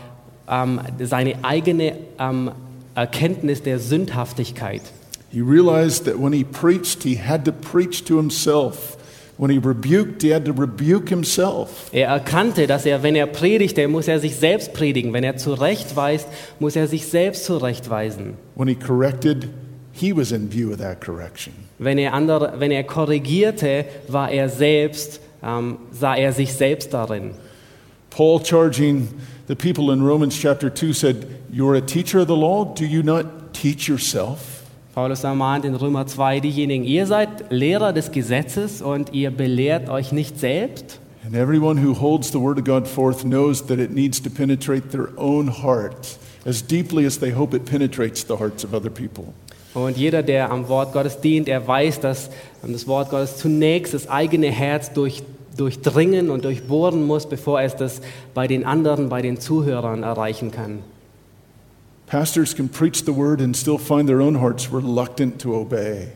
ähm, 0.49 0.79
seine 0.99 1.43
eigene 1.43 1.97
ähm, 2.17 2.51
Erkenntnis 2.95 3.61
der 3.61 3.79
Sündhaftigkeit. 3.79 4.81
He 5.29 5.41
realized 5.41 6.05
that 6.05 6.17
when 6.17 6.33
he 6.33 6.43
preached, 6.43 7.03
he 7.03 7.15
had 7.15 7.43
to 7.45 7.51
preach 7.51 8.05
to 8.05 8.15
himself. 8.17 8.97
When 9.41 9.49
he 9.49 9.57
rebuked, 9.57 10.21
he 10.21 10.29
had 10.29 10.45
to 10.45 10.53
rebuke 10.53 11.09
himself. 11.09 11.89
Er 11.91 12.09
erkannte, 12.09 12.67
dass 12.67 12.85
er, 12.85 13.01
wenn 13.01 13.15
er 13.15 13.25
predigte, 13.25 13.87
muss 13.87 14.07
er 14.07 14.19
sich 14.19 14.35
selbst 14.35 14.71
predigen. 14.71 15.13
Wenn 15.13 15.23
er 15.23 15.35
zurechtweist, 15.35 16.27
muss 16.59 16.75
er 16.75 16.87
sich 16.87 17.07
selbst 17.07 17.45
zurechtweisen. 17.45 18.35
When 18.53 18.67
he 18.67 18.75
corrected, 18.75 19.49
he 19.93 20.15
was 20.15 20.31
in 20.31 20.51
view 20.51 20.71
of 20.71 20.77
that 20.77 21.01
correction. 21.01 21.53
Wenn 21.79 21.97
er, 21.97 22.13
andere, 22.13 22.59
wenn 22.59 22.69
er 22.69 22.83
korrigierte, 22.83 23.85
war 24.07 24.29
er 24.29 24.47
selbst, 24.47 25.19
ähm, 25.43 25.77
sah 25.91 26.15
er 26.15 26.33
sich 26.33 26.53
selbst 26.53 26.93
darin. 26.93 27.31
Paul, 28.11 28.43
charging 28.43 29.07
the 29.47 29.55
people 29.55 29.91
in 29.91 30.03
Romans 30.03 30.39
chapter 30.39 30.69
2, 30.69 30.93
said, 30.93 31.25
You're 31.51 31.75
a 31.75 31.81
teacher 31.81 32.19
of 32.19 32.27
the 32.27 32.37
law. 32.37 32.75
Do 32.75 32.85
you 32.85 33.01
not 33.01 33.25
teach 33.53 33.89
yourself? 33.89 34.50
Paulus 34.93 35.23
ermahnt 35.23 35.63
in 35.63 35.73
Römer 35.73 36.05
2 36.05 36.41
diejenigen, 36.41 36.83
ihr 36.83 37.05
seid 37.05 37.29
Lehrer 37.49 37.93
des 37.93 38.11
Gesetzes 38.11 38.81
und 38.81 39.13
ihr 39.13 39.31
belehrt 39.31 39.89
euch 39.89 40.11
nicht 40.11 40.37
selbst. 40.37 40.99
And 41.25 41.33
everyone 41.33 41.81
who 41.81 41.97
holds 41.97 42.29
the 42.31 42.41
word 42.41 42.57
of 42.57 42.65
God 42.65 42.85
forth 42.85 43.23
knows 43.23 43.65
that 43.67 43.79
it 43.79 43.91
needs 43.91 44.21
to 44.21 44.29
penetrate 44.29 44.89
their 44.89 45.09
own 45.15 45.63
heart 45.63 46.17
as 46.45 46.65
deeply 46.65 47.05
as 47.05 47.17
they 47.19 47.31
hope 47.33 47.55
it 47.55 47.63
penetrates 47.63 48.25
the 48.27 48.37
hearts 48.37 48.65
of 48.65 48.73
other 48.73 48.89
people. 48.89 49.33
Und 49.73 49.95
jeder, 49.95 50.23
der 50.23 50.51
am 50.51 50.67
Wort 50.67 50.91
Gottes 50.91 51.21
dient, 51.21 51.47
er 51.47 51.65
weiß, 51.65 52.01
dass 52.01 52.29
das 52.61 52.85
Wort 52.85 53.11
Gottes 53.11 53.37
zunächst 53.37 53.93
das 53.93 54.09
eigene 54.09 54.47
Herz 54.51 54.91
durch, 54.91 55.23
durchdringen 55.55 56.29
und 56.29 56.43
durchbohren 56.43 57.07
muss, 57.07 57.27
bevor 57.27 57.61
es 57.61 57.77
das 57.77 58.01
bei 58.33 58.47
den 58.47 58.65
anderen, 58.65 59.07
bei 59.07 59.21
den 59.21 59.39
Zuhörern 59.39 60.03
erreichen 60.03 60.51
kann. 60.51 60.79
Pastors 62.11 62.53
can 62.53 62.67
preach 62.67 63.05
the 63.05 63.13
word 63.13 63.39
and 63.39 63.55
still 63.55 63.77
find 63.77 64.05
their 64.05 64.19
own 64.19 64.35
hearts 64.35 64.69
reluctant 64.69 65.39
to 65.39 65.55
obey. 65.55 66.09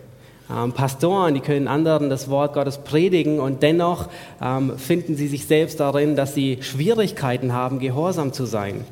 Ähm, 0.50 0.74
Pastoren, 0.74 1.34
die 1.34 1.40
können 1.40 1.70
anderen 1.70 2.10
das 2.10 2.30
Wort 2.30 2.54
Gottes 2.54 2.80
predigen 2.80 3.40
und 3.40 3.64
dennoch 3.64 4.10
ähm, 4.42 4.78
finden 4.78 5.16
sie 5.16 5.30
sich 5.30 5.46
selbst 5.46 5.80
darin, 5.80 6.18
dass 6.18 6.36
sie 6.36 6.58
Schwierigkeiten 6.60 7.54
haben, 7.54 7.80
gehorsam 7.80 8.34
zu 8.34 8.46
sein. 8.46 8.84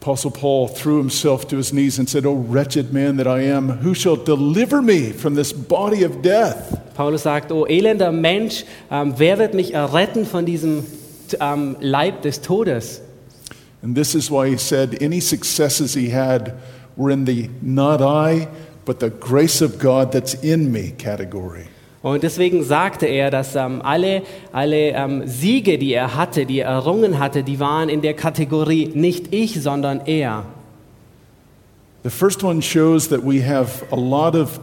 Apostle 0.00 0.30
Paul 0.30 0.70
threw 0.70 0.96
himself 0.96 1.44
to 1.48 1.58
his 1.58 1.72
knees 1.72 1.98
and 1.98 2.08
said, 2.08 2.24
O 2.24 2.42
wretched 2.48 2.94
man 2.94 3.18
that 3.18 3.26
I 3.26 3.52
am, 3.52 3.84
who 3.84 3.94
shall 3.94 4.16
deliver 4.16 4.80
me 4.80 5.12
from 5.12 5.36
this 5.36 5.52
body 5.52 6.06
of 6.06 6.22
death? 6.22 6.80
Paulus 6.94 7.24
sagt, 7.24 7.52
oh 7.52 7.66
elender 7.66 8.12
Mensch, 8.12 8.64
ähm, 8.90 9.12
wer 9.18 9.38
wird 9.38 9.52
mich 9.52 9.74
erretten 9.74 10.24
von 10.24 10.46
diesem 10.46 10.86
Leib 11.80 12.22
des 12.22 12.40
Todes? 12.40 13.02
And 13.82 13.96
this 13.96 14.14
is 14.14 14.30
why 14.30 14.50
he 14.50 14.58
said 14.58 15.02
any 15.02 15.20
successes 15.20 15.94
he 15.94 16.10
had 16.10 16.54
were 16.96 17.10
in 17.10 17.24
the 17.24 17.48
not 17.62 18.02
I, 18.02 18.48
but 18.84 19.00
the 19.00 19.10
grace 19.10 19.62
of 19.62 19.78
God 19.78 20.12
that's 20.12 20.34
in 20.34 20.70
me 20.70 20.92
category. 20.92 21.68
Und 22.02 22.22
deswegen 22.22 22.64
sagte 22.64 23.06
er, 23.06 23.30
dass 23.30 23.54
ähm, 23.56 23.82
alle, 23.82 24.22
alle 24.52 24.92
ähm, 24.92 25.22
Siege, 25.26 25.76
die 25.76 25.92
er 25.92 26.16
hatte, 26.16 26.46
die 26.46 26.60
er 26.60 26.70
errungen 26.70 27.18
hatte, 27.18 27.42
die 27.42 27.60
waren 27.60 27.90
in 27.90 28.00
der 28.00 28.14
Kategorie 28.14 28.90
nicht 28.94 29.34
ich, 29.34 29.62
sondern 29.62 30.00
er. 30.06 30.44
The 32.02 32.10
first 32.10 32.42
one 32.42 32.62
shows 32.62 33.08
that 33.10 33.20
we 33.22 33.42
have 33.46 33.84
a 33.92 33.96
lot 33.96 34.34
of 34.34 34.58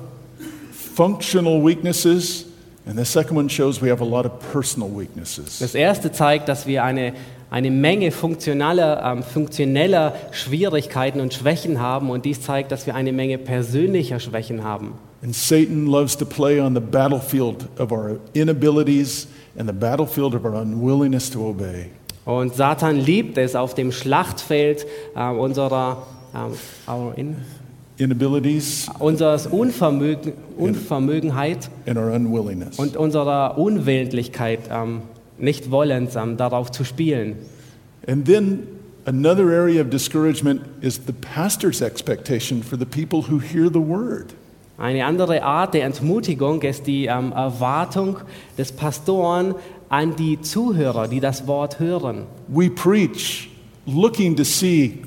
functional 0.71 1.63
weaknesses, 1.63 2.47
and 2.87 2.97
the 2.97 3.05
second 3.05 3.37
one 3.37 3.47
shows 3.47 3.79
we 3.79 3.91
have 3.91 4.01
a 4.01 4.07
lot 4.07 4.25
of 4.25 4.31
personal 4.51 4.89
weaknesses. 4.89 5.59
Das 5.59 5.75
erste 5.75 6.11
zeigt, 6.11 6.49
dass 6.49 6.65
wir 6.65 6.83
eine, 6.83 7.13
eine 7.49 7.71
Menge 7.71 8.11
funktionaler, 8.11 9.03
ähm, 9.03 9.23
funktioneller 9.23 10.13
Schwierigkeiten 10.31 11.21
und 11.21 11.33
Schwächen 11.33 11.79
haben 11.79 12.09
und 12.09 12.25
dies 12.25 12.41
zeigt, 12.41 12.71
dass 12.71 12.85
wir 12.85 12.95
eine 12.95 13.13
Menge 13.13 13.37
persönlicher 13.37 14.19
Schwächen 14.19 14.63
haben. 14.63 14.93
And 15.23 15.33
Satan 15.33 15.87
loves 15.87 16.15
to 16.17 16.25
play 16.25 16.59
on 16.59 16.75
the 16.75 16.81
battlefield 16.81 17.67
of 17.79 17.91
our 17.91 18.19
inabilities 18.33 19.27
and 19.57 19.67
the 19.67 19.75
battlefield 19.75 20.35
of 20.35 20.45
our 20.45 20.61
unwillingness 20.61 21.29
to 21.31 21.49
obey. 21.49 21.87
Und 22.25 22.55
Satan 22.55 22.97
liebt 22.97 23.37
es 23.37 23.55
auf 23.55 23.73
dem 23.73 23.91
Schlachtfeld 23.91 24.85
äh, 25.15 25.29
unserer, 25.29 26.05
our 26.87 27.13
in, 27.15 27.37
Inabilities 27.97 28.87
unseres 28.99 29.47
Unvermögen, 29.47 30.33
Unvermögenheit 30.57 31.69
and 31.87 31.97
our 31.97 32.11
unwillingness. 32.11 32.77
und 32.77 32.95
unserer 32.95 33.57
Unwillentlichkeit, 33.57 34.59
ähm, 34.69 35.01
nicht 35.39 35.71
wollens, 35.71 36.15
ähm, 36.15 36.37
darauf 36.37 36.71
zu 36.71 36.83
spielen. 36.83 37.35
And 38.07 38.25
then 38.25 38.67
another 39.05 39.51
area 39.51 39.81
of 39.81 39.89
discouragement 39.89 40.61
is 40.81 41.01
the 41.05 41.13
pastor's 41.13 41.81
expectation 41.81 42.63
for 42.63 42.77
the 42.77 42.85
people 42.85 43.29
who 43.29 43.39
hear 43.39 43.69
the 43.69 43.79
word. 43.79 44.33
Eine 44.77 45.05
andere 45.05 45.41
Art 45.43 45.73
der 45.73 45.85
Entmutigung 45.85 46.61
ist 46.61 46.85
die 46.85 47.07
ähm, 47.07 47.31
Erwartung 47.31 48.17
des 48.57 48.71
Pastoren 48.71 49.55
an 49.89 50.15
die 50.15 50.39
Zuhörer, 50.41 51.07
die 51.07 51.19
das 51.19 51.47
Wort 51.47 51.79
hören. 51.79 52.25
We 52.47 52.69
preach 52.69 53.49
looking 53.87 54.35
to 54.35 54.43
see 54.43 55.01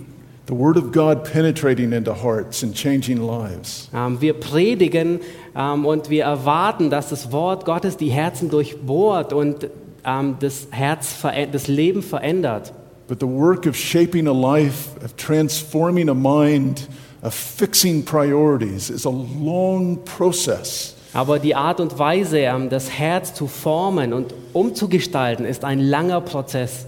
the 0.49 0.55
word 0.55 0.77
of 0.77 0.90
God 0.90 1.23
penetrating 1.23 1.93
into 1.93 2.12
hearts 2.12 2.64
and 2.64 2.75
changing 2.75 3.19
lives. 3.19 3.88
Ähm, 3.95 4.21
wir 4.21 4.35
predigen 4.35 5.21
ähm, 5.55 5.87
und 5.87 6.11
wir 6.11 6.25
erwarten, 6.25 6.90
dass 6.90 7.11
das 7.11 7.31
Wort 7.31 7.64
Gottes 7.64 7.97
die 7.97 8.11
Herzen 8.11 8.51
durchbohrt 8.51 9.33
und 9.33 9.69
ähm, 10.04 10.36
das, 10.40 10.68
Herz, 10.70 11.16
das 11.52 11.68
Leben 11.68 12.02
verändert. 12.02 12.72
But 13.08 13.20
the 13.20 13.26
work 13.26 13.66
of 13.66 13.76
shaping 13.76 14.28
a 14.28 14.32
life, 14.32 14.90
of 15.04 15.16
transforming 15.16 16.08
a 16.08 16.14
mind, 16.14 16.88
of 17.22 17.34
fixing 17.34 18.04
priorities 18.04 18.88
is 18.88 19.04
a 19.04 19.10
long 19.10 19.98
process. 20.04 20.94
Aber 21.12 21.40
die 21.40 21.56
Art 21.56 21.80
und 21.80 21.98
Weise, 21.98 22.38
ähm, 22.38 22.68
das 22.68 22.90
Herz 22.90 23.34
zu 23.34 23.48
formen 23.48 24.12
und 24.12 24.32
umzugestalten, 24.52 25.44
ist 25.44 25.64
ein 25.64 25.80
langer 25.80 26.20
Prozess. 26.20 26.86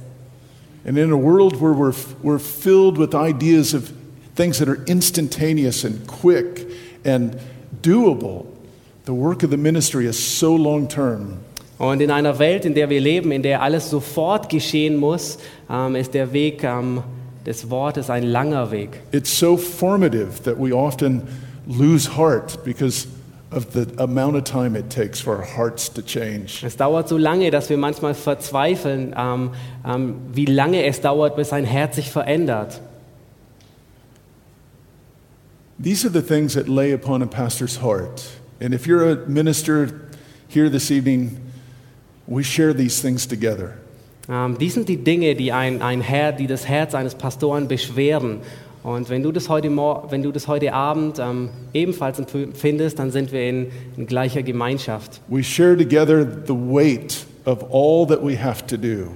And 0.85 0.97
in 0.97 1.13
a 1.13 1.17
world 1.17 1.61
where 1.61 1.75
we're, 1.75 1.95
we're 2.23 2.39
filled 2.39 2.99
with 2.99 3.15
ideas 3.15 3.75
of 3.75 3.93
things 4.37 4.59
that 4.59 4.69
are 4.69 4.79
instantaneous 4.87 5.85
and 5.85 6.07
quick 6.07 6.67
and 7.05 7.37
doable, 7.83 8.47
the 9.05 9.13
work 9.13 9.43
of 9.43 9.51
the 9.51 9.57
ministry 9.57 10.07
is 10.07 10.17
so 10.17 10.55
long 10.55 10.89
term. 10.89 11.39
Und 11.83 12.01
in 12.01 12.13
einer 12.13 12.39
Welt, 12.39 12.65
in 12.65 12.75
der 12.75 12.89
wir 12.91 13.01
leben, 13.01 13.33
in 13.33 13.43
der 13.43 13.61
alles 13.61 13.91
sofort 13.91 14.49
geschehen 14.49 14.97
muss, 14.97 15.39
ähm, 15.69 15.97
ist 15.97 16.15
der 16.15 16.33
Weg 16.33 16.63
ähm, 16.63 17.03
des 17.45 17.71
Wortes 17.71 18.09
ein 18.09 18.23
langer 18.23 18.71
Weg. 18.71 19.01
It's 19.11 19.37
so 19.37 19.57
formative 19.57 20.45
that 20.45 20.55
we 20.57 20.73
often 20.73 21.23
lose 21.67 22.17
heart 22.17 22.63
because 22.63 23.09
of 23.51 23.67
the 23.73 23.85
amount 23.97 24.37
of 24.37 24.45
time 24.45 24.79
it 24.79 24.91
takes 24.91 25.21
for 25.21 25.37
our 25.37 25.45
hearts 25.45 25.93
to 25.93 26.03
change. 26.03 26.65
Es 26.65 26.77
dauert 26.77 27.09
so 27.09 27.19
lange, 27.19 27.51
dass 27.51 27.69
wir 27.69 27.79
manchmal 27.79 28.15
verzweifeln, 28.15 29.13
ähm, 29.19 29.51
ähm, 29.85 30.15
wie 30.33 30.47
lange 30.47 30.85
es 30.85 31.01
dauert, 31.01 31.35
bis 31.35 31.53
ein 31.53 31.65
Herz 31.65 31.97
sich 31.97 32.13
verändert. 32.13 32.81
These 35.83 36.07
are 36.07 36.13
the 36.13 36.23
things 36.23 36.55
that 36.55 36.69
lay 36.69 36.95
upon 36.95 37.23
a 37.23 37.27
pastor's 37.27 37.83
heart. 37.83 38.23
And 38.61 38.73
if 38.73 38.87
you're 38.87 39.11
a 39.11 39.17
minister 39.27 39.89
here 40.47 40.71
this 40.71 40.93
evening, 40.93 41.41
we 42.33 42.43
share 42.43 42.75
these 42.75 43.01
things 43.01 43.27
together. 43.27 43.75
Ähm, 44.29 44.57
dies 44.59 44.75
sind 44.75 44.89
die 44.89 44.97
Dinge, 44.97 45.35
die 45.35 45.53
ein, 45.53 45.83
ein 45.83 46.01
Herr, 46.01 46.33
die 46.33 46.47
das 46.47 46.69
Herz 46.69 46.95
eines 46.95 47.15
Pastoren 47.15 47.69
beschweren. 47.69 48.39
Und 48.83 49.11
wenn 49.11 49.23
du 49.23 49.31
das 49.31 49.49
heute, 49.49 49.69
wenn 49.69 50.23
du 50.23 50.33
das 50.33 50.49
heute 50.49 50.73
Abend 50.73 51.19
ähm, 51.21 51.51
ebenfalls 51.73 52.19
empfindest, 52.19 52.99
dann 52.99 53.11
sind 53.11 53.31
wir 53.31 53.49
in, 53.49 53.67
in 53.97 54.07
gleicher 54.07 54.43
Gemeinschaft. 54.43 55.21
We 55.29 55.43
share 55.43 55.77
together 55.77 56.27
the 56.47 56.55
weight 56.55 57.25
of 57.45 57.65
all 57.73 58.07
that 58.07 58.25
we 58.25 58.37
have 58.37 58.67
to 58.67 58.77
do. 58.77 59.09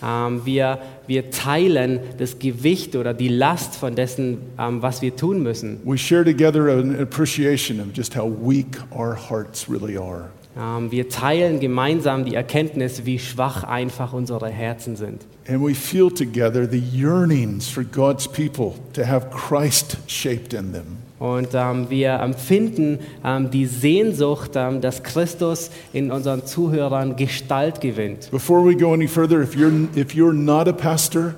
Ähm, 0.00 0.42
wir, 0.44 0.78
wir 1.08 1.30
teilen 1.30 1.98
das 2.18 2.38
Gewicht 2.38 2.94
oder 2.94 3.12
die 3.14 3.28
Last 3.28 3.74
von 3.74 3.96
dessen, 3.96 4.38
ähm, 4.56 4.82
was 4.82 5.02
wir 5.02 5.16
tun 5.16 5.42
müssen. 5.42 5.80
We 5.84 5.98
share 5.98 6.24
together 6.24 6.68
an 6.68 7.00
appreciation 7.00 7.80
of 7.80 7.86
just 7.92 8.16
how 8.16 8.30
weak 8.40 8.78
our 8.92 9.16
hearts 9.16 9.68
really 9.68 9.96
are. 9.96 10.30
Ähm, 10.58 10.90
wir 10.90 11.08
teilen 11.08 11.60
gemeinsam 11.60 12.24
die 12.24 12.34
Erkenntnis, 12.34 13.04
wie 13.04 13.18
schwach 13.18 13.62
einfach 13.62 14.12
unsere 14.12 14.48
Herzen 14.48 14.96
sind. 14.96 15.22
And 15.48 15.62
we 15.62 15.74
feel 15.74 16.10
together 16.10 16.68
the 16.68 16.78
yearnings 16.78 17.68
for 17.68 17.84
God's 17.84 18.26
people 18.26 18.74
to 18.94 19.06
have 19.06 19.28
Christ 19.30 19.96
shaped 20.08 20.52
in 20.52 20.72
them. 20.72 20.98
Und 21.18 21.48
ähm, 21.52 21.90
wir 21.90 22.14
empfinden 22.20 23.00
ähm, 23.24 23.50
die 23.50 23.66
Sehnsucht, 23.66 24.52
ähm, 24.54 24.80
dass 24.80 25.02
Christus 25.02 25.70
in 25.92 26.10
unseren 26.12 26.44
Zuhörern 26.46 27.16
Gestalt 27.16 27.80
gewinnt. 27.80 28.30
Before 28.30 28.64
we 28.64 28.76
go 28.76 28.92
any 28.92 29.08
further, 29.08 29.40
if 29.40 29.54
you're, 29.54 29.88
if 29.96 30.14
you're 30.14 30.32
not 30.32 30.68
a 30.68 30.72
pastor, 30.72 31.34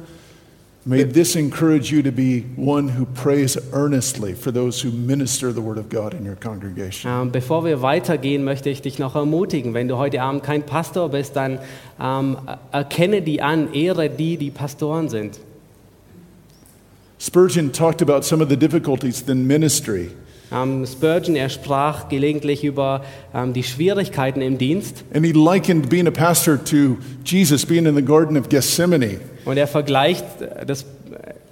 may 0.84 1.02
this 1.04 1.36
encourage 1.36 1.92
you 1.92 2.02
to 2.02 2.10
be 2.10 2.44
one 2.56 2.88
who 2.88 3.04
prays 3.06 3.58
earnestly 3.72 4.34
for 4.34 4.52
those 4.52 4.80
who 4.80 4.90
minister 4.90 5.52
the 5.52 5.60
Word 5.60 5.78
of 5.78 5.88
God 5.88 6.14
in 6.14 6.26
your 6.26 6.36
congregation. 6.36 7.10
Ähm, 7.10 7.30
bevor 7.30 7.64
wir 7.64 7.82
weitergehen, 7.82 8.44
möchte 8.44 8.70
ich 8.70 8.82
dich 8.82 8.98
noch 8.98 9.14
ermutigen. 9.14 9.74
Wenn 9.74 9.88
du 9.88 9.96
heute 9.98 10.22
Abend 10.22 10.42
kein 10.42 10.64
Pastor 10.64 11.08
bist, 11.10 11.36
dann 11.36 11.58
ähm, 12.00 12.38
erkenne 12.72 13.22
die 13.22 13.42
an, 13.42 13.72
ehre 13.74 14.08
die, 14.08 14.36
die 14.36 14.50
Pastoren 14.50 15.08
sind. 15.08 15.38
Spurgeon 17.18 17.70
talked 17.70 18.00
about 18.00 18.22
some 18.24 18.42
of 18.42 18.48
the 18.48 18.56
difficulties 18.56 19.20
in 19.28 19.46
ministry. 19.46 20.10
Ähm, 20.52 20.84
Spurgeon, 20.86 21.36
er 21.36 21.48
sprach 21.48 22.08
gelegentlich 22.08 22.64
über 22.64 23.04
ähm, 23.34 23.52
die 23.52 23.62
Schwierigkeiten 23.62 24.40
im 24.42 24.58
Dienst 24.58 25.04
And 25.14 25.24
he 25.24 25.32
likened 25.32 25.88
being 25.88 26.08
a 26.08 26.10
pastor 26.10 26.62
to 26.64 26.98
Jesus 27.24 27.64
being 27.64 27.86
in 27.86 27.94
the 27.94 28.02
Garden 28.04 28.36
of 28.36 28.48
Gethsemane. 28.48 29.20
und 29.44 29.56
er 29.56 29.66
vergleicht 29.68 30.24
äh, 30.40 30.66
das, 30.66 30.84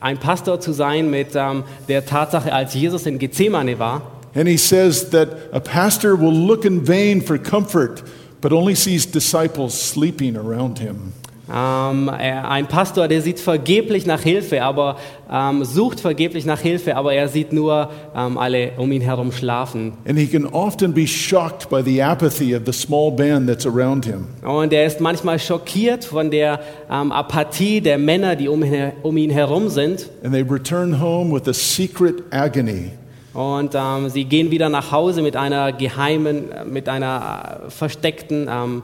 ein 0.00 0.18
Pastor 0.18 0.60
zu 0.60 0.72
sein 0.72 1.10
mit 1.10 1.28
ähm, 1.34 1.64
der 1.88 2.04
Tatsache, 2.06 2.52
als 2.52 2.74
Jesus 2.74 3.06
in 3.06 3.18
Gethsemane 3.18 3.78
war. 3.78 4.02
And 4.34 4.48
he 4.48 4.56
says 4.56 5.10
that 5.10 5.28
a 5.52 5.60
pastor 5.60 6.18
will 6.18 6.34
look 6.34 6.64
in 6.64 6.86
vain 6.86 7.22
for 7.22 7.38
comfort, 7.38 8.02
but 8.40 8.52
only 8.52 8.74
sees 8.74 9.06
disciples 9.10 9.74
sleeping 9.74 10.36
around 10.36 10.78
him. 10.78 11.12
Ähm, 11.50 12.08
er, 12.08 12.50
ein 12.50 12.66
Pastor, 12.66 13.08
der 13.08 13.22
sieht 13.22 13.40
vergeblich 13.40 14.04
nach 14.04 14.20
Hilfe, 14.20 14.62
aber 14.62 14.96
ähm, 15.32 15.64
sucht 15.64 16.00
vergeblich 16.00 16.44
nach 16.44 16.60
Hilfe, 16.60 16.96
aber 16.96 17.14
er 17.14 17.28
sieht 17.28 17.52
nur 17.52 17.90
ähm, 18.14 18.36
alle 18.36 18.72
um 18.76 18.92
ihn 18.92 19.00
herum 19.00 19.32
schlafen. 19.32 19.94
And 20.06 20.18
he 20.18 20.26
can 20.26 20.46
often 20.46 20.92
be 20.92 21.06
shocked 21.06 21.70
by 21.70 21.82
the 21.82 22.02
apathy 22.02 22.54
of 22.54 22.62
the 22.66 22.72
small 22.72 23.10
band 23.10 23.48
that's 23.48 23.66
around 23.66 24.04
him. 24.04 24.26
Und 24.42 24.72
er 24.72 24.86
ist 24.86 25.00
manchmal 25.00 25.38
schockiert 25.38 26.04
von 26.04 26.30
der 26.30 26.60
ähm, 26.90 27.12
Apathie 27.12 27.80
der 27.80 27.96
Männer, 27.98 28.36
die 28.36 28.48
um, 28.48 28.62
um 29.02 29.16
ihn 29.16 29.30
herum 29.30 29.70
sind. 29.70 30.10
And 30.22 30.34
they 30.34 30.42
return 30.42 31.00
home 31.00 31.34
with 31.34 31.48
a 31.48 31.54
secret 31.54 32.24
agony. 32.30 32.90
Und 33.38 33.74
ähm, 33.74 34.08
sie 34.08 34.24
gehen 34.24 34.50
wieder 34.50 34.68
nach 34.68 34.90
Hause 34.90 35.22
mit 35.22 35.36
einer 35.36 35.72
geheimen, 35.72 36.50
äh, 36.50 36.64
mit 36.64 36.88
einer 36.88 37.62
äh, 37.66 37.70
versteckten 37.70 38.48
ähm, 38.50 38.82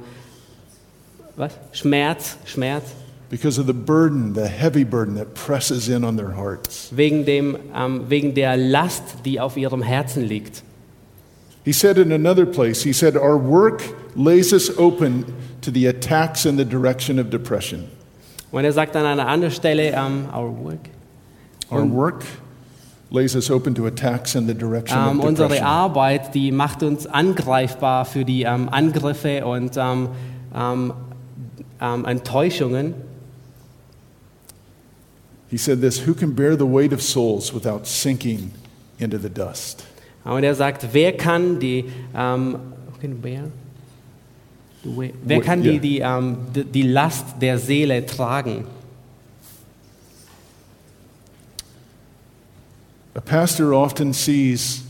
was? 1.37 1.53
Schmerz, 1.73 2.37
Schmerz, 2.47 2.83
because 3.31 3.59
of 3.59 3.66
the 3.66 3.75
burden, 3.75 4.35
the 4.35 4.49
heavy 4.49 4.85
burden 4.85 5.16
that 5.16 5.35
presses 5.35 5.88
in 5.88 6.05
on 6.05 6.16
their 6.16 6.33
hearts. 6.33 6.90
wegen, 6.92 7.25
dem, 7.25 7.57
ähm, 7.75 8.05
wegen 8.09 8.35
der 8.35 8.57
Last, 8.57 9.25
die 9.25 9.40
auf 9.40 9.57
ihrem 9.57 9.83
Herzen 9.83 10.25
liegt. 10.25 10.62
He 11.64 11.73
said 11.73 11.97
in 11.97 12.12
another 12.12 12.44
place, 12.44 12.83
he 12.85 12.92
said, 12.92 13.16
Our 13.16 13.38
work 13.38 13.83
lays 14.14 14.53
us 14.53 14.70
open 14.79 15.25
to 15.62 15.70
the 15.70 15.87
attacks 15.87 16.44
in 16.44 16.59
the 16.59 16.64
direction 16.64 17.18
of 17.18 17.31
depression. 17.31 17.88
Und 18.53 18.64
er 18.64 18.73
sagt 18.73 18.94
an 18.94 19.05
einer 19.05 19.27
anderen 19.27 19.53
Stelle, 19.53 19.92
ähm, 19.92 20.27
our 20.33 20.51
work, 20.51 20.90
Our 21.73 21.90
work 21.90 22.25
lays 23.11 23.35
us 23.35 23.51
open 23.51 23.75
to 23.75 23.87
attacks 23.87 24.35
in 24.35 24.47
the 24.47 24.55
direction 24.55 24.97
ähm, 24.97 25.18
of 25.18 25.25
unsere 25.25 25.49
depression. 25.49 25.66
Arbeit, 25.66 26.35
die 26.35 26.53
macht 26.53 26.83
uns 26.83 27.07
angreifbar 27.07 28.05
für 28.05 28.25
die 28.25 28.42
ähm, 28.42 28.68
Angriffe 28.68 29.44
und 29.44 29.77
ähm, 31.80 32.04
Enttäuschungen. 32.04 32.94
He 35.50 35.58
said 35.58 35.80
this 35.80 36.06
Who 36.06 36.14
can 36.14 36.34
bear 36.34 36.56
the 36.56 36.66
weight 36.66 36.92
of 36.92 37.02
souls 37.02 37.54
without 37.54 37.87
sinking 37.87 38.52
into 38.98 39.18
the 39.18 39.30
dust? 39.30 39.84
Und 40.24 40.42
er 40.42 40.54
sagt, 40.54 40.88
wer 40.92 41.16
kann 41.16 41.60
die, 41.60 41.84
ähm, 42.14 42.56
can 43.00 43.20
bear? 43.20 43.44
Wer 44.82 45.40
kann 45.40 45.62
die, 45.62 45.78
die, 45.78 46.00
ähm, 46.00 46.37
die, 46.54 46.64
die 46.64 46.82
Last 46.82 47.40
der 47.40 47.58
Seele 47.58 48.04
tragen? 48.04 48.66
A 53.14 53.20
pastor 53.20 53.72
often 53.72 54.12
sees 54.12 54.82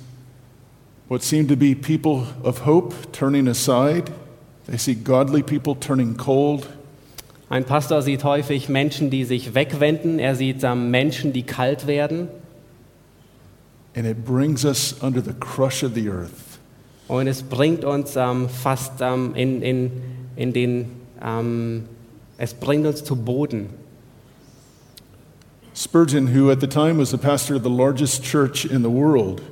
what 1.09 1.23
seem 1.23 1.47
to 1.47 1.57
be 1.57 1.75
people 1.75 2.27
of 2.43 2.61
hope 2.61 3.13
turning 3.13 3.49
aside. 3.49 4.11
They 4.67 4.79
see 4.79 4.95
godly 4.95 5.43
people 5.43 5.75
turning 5.75 6.17
cold. 6.17 6.67
Ein 7.51 7.65
Pastor 7.65 8.03
sieht 8.03 8.25
häufig 8.25 8.69
Menschen, 8.69 9.11
die 9.11 9.25
sich 9.25 9.55
wegwenden. 9.55 10.19
Er 10.19 10.35
sieht 10.35 10.65
ähm, 10.65 10.91
Menschen, 10.91 11.33
die 11.33 11.43
kalt 11.43 11.87
werden. 11.87 12.29
And 13.95 14.07
it 14.07 14.25
brings 14.25 14.65
us 14.65 14.95
under 15.03 15.23
the 15.23 15.35
crush 15.35 15.85
of 15.85 15.95
the 15.95 16.09
earth. 16.09 16.59
Und 17.07 17.27
es 17.27 17.43
bringt 17.43 17.85
uns 17.85 18.17
ähm, 18.17 18.49
fast 18.49 18.95
ähm, 19.01 19.35
in, 19.35 19.63
in, 19.63 19.91
in 20.37 20.53
den, 20.53 20.91
ähm, 21.23 21.85
es 22.39 22.55
bringt 22.55 22.87
uns 22.87 23.05
zu 23.05 23.15
Boden. 23.15 23.69
Spurgeon, 25.77 26.35
who 26.35 26.51
at 26.51 26.61
the 26.61 26.67
time 26.67 26.99
was 26.99 27.11
the 27.11 27.17
pastor 27.19 27.57
of 27.57 27.63
the 27.63 27.71
largest 27.71 28.23
church 28.23 28.65
in 28.65 28.83
the 28.83 28.91
world, 28.91 29.43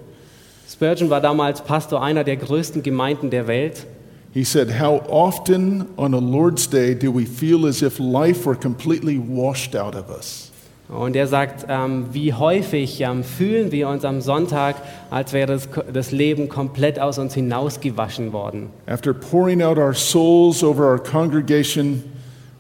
Spurgeon 0.69 1.11
war 1.11 1.21
damals 1.21 1.61
Pastor 1.61 2.03
einer 2.03 2.25
der 2.25 2.37
größten 2.37 2.83
Gemeinden 2.83 3.29
der 3.29 3.47
Welt. 3.47 3.87
He 4.33 4.45
said, 4.45 4.71
How 4.81 5.05
often 5.09 5.93
on 5.97 6.15
a 6.15 6.19
Lord's 6.19 6.67
Day 6.67 6.95
do 6.95 7.13
we 7.13 7.25
feel 7.25 7.67
as 7.67 7.83
if 7.83 8.01
life 8.01 8.47
were 8.47 8.57
completely 8.57 9.19
washed 9.19 9.75
out 9.75 9.95
of 9.95 10.11
us? 10.11 10.51
Und 10.89 11.17
er 11.17 11.27
sagt, 11.27 11.67
ähm, 11.69 12.07
wie 12.13 12.35
häufig 12.35 13.01
ähm, 13.01 13.25
fühlen 13.25 13.73
wir 13.73 13.89
uns 13.89 14.05
am 14.05 14.21
Sonntag, 14.21 14.77
als 15.11 15.33
wäre 15.33 15.47
das, 15.47 15.69
das 15.91 16.13
Leben 16.13 16.51
komplett 16.51 16.99
aus 16.99 17.19
uns 17.19 17.33
hinausgewaschen 17.33 18.35
worden. 18.35 18.69
After 18.87 19.15
pouring 19.15 19.63
out 19.63 19.79
our 19.79 19.95
souls 19.95 20.63
over 20.63 20.85
our 20.85 20.99
congregation, 20.99 22.05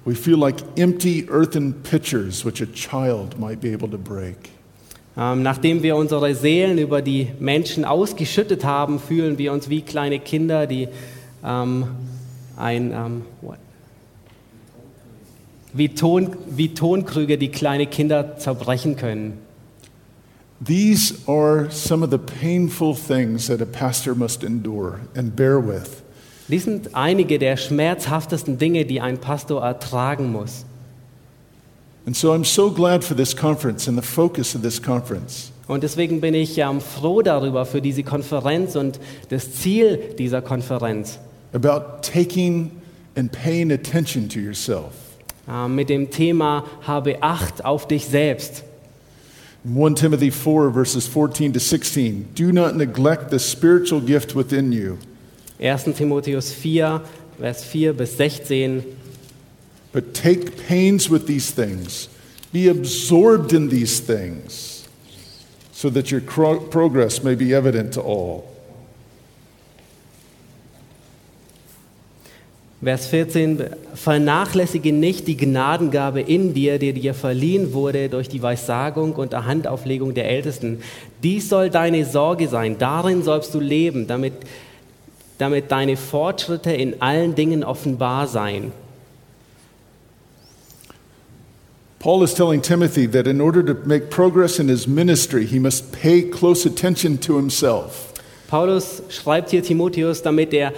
we 0.06 0.14
feel 0.14 0.38
like 0.38 0.56
empty 0.76 1.26
earthen 1.30 1.74
pitchers 1.82 2.42
which 2.44 2.62
a 2.62 2.66
child 2.72 3.38
might 3.38 3.60
be 3.60 3.70
able 3.74 3.90
to 3.90 3.98
break. 3.98 4.36
Ähm, 5.14 5.42
nachdem 5.42 5.82
wir 5.82 5.96
unsere 5.96 6.34
Seelen 6.34 6.78
über 6.78 7.02
die 7.02 7.28
Menschen 7.38 7.84
ausgeschüttet 7.84 8.64
haben, 8.64 8.98
fühlen 8.98 9.36
wir 9.36 9.52
uns 9.52 9.68
wie 9.68 9.82
kleine 9.82 10.18
Kinder, 10.18 10.66
die 10.66 10.88
ähm, 11.44 11.86
ein 12.56 12.92
ähm, 12.92 13.22
wie, 15.72 15.88
Ton, 15.88 16.36
wie 16.48 16.74
Tonkrüge, 16.74 17.38
die 17.38 17.48
kleine 17.48 17.86
Kinder 17.86 18.36
zerbrechen 18.36 18.96
können. 18.96 19.38
These 20.64 21.14
are 21.26 21.68
some 21.70 22.04
of 22.04 22.10
the 22.10 22.18
painful 22.18 22.94
things 22.94 23.48
that 23.48 23.60
a 23.60 23.66
pastor 23.66 24.14
must 24.14 24.44
endure 24.44 25.00
and 25.16 25.34
bear 25.34 25.58
with. 25.58 26.02
Dies 26.48 26.64
sind 26.64 26.94
einige 26.94 27.38
der 27.38 27.56
schmerzhaftesten 27.56 28.58
Dinge, 28.58 28.84
die 28.84 29.00
ein 29.00 29.18
Pastor 29.18 29.62
ertragen 29.62 30.30
muss. 30.30 30.64
And 32.06 32.16
so 32.16 32.32
I'm 32.32 32.44
so 32.44 32.70
glad 32.70 33.02
for 33.04 33.16
this 33.16 33.34
conference 33.34 33.88
and 33.88 33.96
the 33.96 34.06
focus 34.06 34.54
of 34.54 34.62
this 34.62 34.80
conference. 34.80 35.50
Und 35.66 35.82
deswegen 35.82 36.20
bin 36.20 36.34
ich 36.34 36.58
ähm, 36.58 36.80
froh 36.80 37.22
darüber 37.22 37.64
für 37.64 37.80
diese 37.80 38.02
Konferenz 38.02 38.76
und 38.76 39.00
das 39.30 39.52
Ziel 39.54 40.14
dieser 40.18 40.42
Konferenz 40.42 41.18
about 41.52 42.02
taking 42.02 42.70
and 43.16 43.30
paying 43.32 43.70
attention 43.72 44.28
to 44.28 44.40
yourself. 44.40 44.94
äh, 45.48 45.68
mit 45.68 45.88
dem 45.88 46.10
Thema 46.10 46.64
Habe 46.86 47.22
Acht 47.22 47.64
auf 47.64 47.86
dich 47.88 48.06
selbst. 48.06 48.64
1 49.64 49.94
Timothy 49.96 50.30
4, 50.30 50.70
verses 50.72 51.06
14 51.06 51.52
to 51.52 51.60
16, 51.60 52.28
do 52.34 52.52
not 52.52 52.74
neglect 52.76 53.30
the 53.30 53.38
spiritual 53.38 54.00
gift 54.00 54.34
within 54.34 54.72
you, 54.72 54.98
1. 55.60 55.94
Timotheus 55.94 56.52
4, 56.52 57.00
Vers 57.38 57.64
4 57.64 57.92
bis 57.92 58.16
16. 58.16 58.82
but 59.92 60.14
take 60.14 60.56
pains 60.66 61.08
with 61.08 61.26
these 61.26 61.50
things. 61.50 62.08
Be 62.52 62.68
absorbed 62.68 63.52
in 63.52 63.68
these 63.68 64.00
things, 64.00 64.88
so 65.72 65.88
that 65.90 66.10
your 66.10 66.20
progress 66.20 67.22
may 67.22 67.34
be 67.34 67.54
evident 67.54 67.94
to 67.94 68.00
all. 68.02 68.51
Vers 72.82 73.06
14, 73.06 73.62
vernachlässige 73.94 74.92
nicht 74.92 75.28
die 75.28 75.36
Gnadengabe 75.36 76.20
in 76.20 76.52
dir, 76.52 76.80
die 76.80 76.92
dir 76.92 77.14
verliehen 77.14 77.74
wurde 77.74 78.08
durch 78.08 78.28
die 78.28 78.42
Weissagung 78.42 79.12
und 79.12 79.32
der 79.32 79.46
Handauflegung 79.46 80.14
der 80.14 80.28
Ältesten. 80.28 80.80
Dies 81.22 81.48
soll 81.48 81.70
deine 81.70 82.04
Sorge 82.04 82.48
sein, 82.48 82.78
darin 82.78 83.22
sollst 83.22 83.54
du 83.54 83.60
leben, 83.60 84.08
damit, 84.08 84.32
damit 85.38 85.70
deine 85.70 85.96
Fortschritte 85.96 86.72
in 86.72 87.00
allen 87.00 87.36
Dingen 87.36 87.62
offenbar 87.62 88.26
seien. 88.26 88.72
Paul 92.00 92.24
is 92.24 92.34
telling 92.34 92.60
Timothy 92.62 93.06
that 93.06 93.28
in 93.28 93.40
order 93.40 93.64
to 93.64 93.76
make 93.84 94.10
progress 94.10 94.58
in 94.58 94.66
his 94.66 94.88
ministry, 94.88 95.46
he 95.46 95.60
must 95.60 95.92
pay 95.92 96.20
close 96.20 96.68
attention 96.68 97.20
to 97.20 97.36
himself. 97.36 98.12
Paulus 98.52 99.02
schreibt 99.08 99.50
hier 99.50 99.62
Timotheus, 99.62 100.20
damit 100.20 100.52
er, 100.52 100.74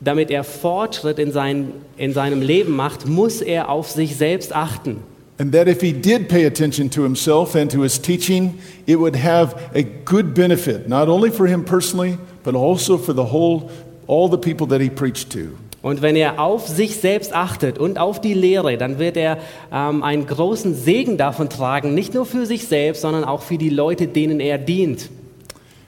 damit 0.00 0.30
er 0.30 0.44
Fortschritt 0.44 1.18
in, 1.18 1.32
sein, 1.32 1.72
in 1.96 2.12
seinem 2.12 2.42
Leben 2.42 2.74
macht, 2.74 3.06
muss 3.06 3.40
er 3.40 3.70
auf 3.70 3.90
sich 3.90 4.16
selbst 4.16 4.54
achten. 4.54 4.98
And 5.38 5.52
that 5.52 5.68
if 5.68 5.82
he 5.82 5.92
did 5.92 6.28
pay 6.28 6.46
attention 6.46 6.90
to 6.90 7.02
himself 7.02 7.54
and 7.54 7.70
to 7.70 7.82
his 7.82 8.00
teaching, 8.00 8.54
it 8.86 8.98
would 8.98 9.14
have 9.16 9.54
a 9.74 9.82
good 9.82 10.34
benefit, 10.34 10.88
not 10.88 11.08
only 11.08 11.30
for 11.30 11.46
him 11.46 11.62
personally, 11.62 12.16
but 12.42 12.54
also 12.54 12.96
for 12.96 13.14
the 13.14 13.32
whole, 13.32 13.70
all 14.06 14.30
the 14.30 14.38
people 14.38 14.66
that 14.68 14.80
he 14.80 14.88
preached 14.88 15.30
to. 15.32 15.50
Und 15.82 16.00
wenn 16.00 16.16
er 16.16 16.40
auf 16.40 16.66
sich 16.66 16.96
selbst 16.96 17.34
achtet 17.34 17.78
und 17.78 17.98
auf 17.98 18.20
die 18.20 18.34
Lehre, 18.34 18.78
dann 18.78 18.98
wird 18.98 19.16
er 19.16 19.38
ähm, 19.70 20.02
einen 20.02 20.26
großen 20.26 20.74
Segen 20.74 21.18
davon 21.18 21.50
tragen, 21.50 21.94
nicht 21.94 22.14
nur 22.14 22.24
für 22.24 22.46
sich 22.46 22.66
selbst, 22.66 23.02
sondern 23.02 23.22
auch 23.22 23.42
für 23.42 23.58
die 23.58 23.68
Leute, 23.68 24.08
denen 24.08 24.40
er 24.40 24.56
dient. 24.58 25.10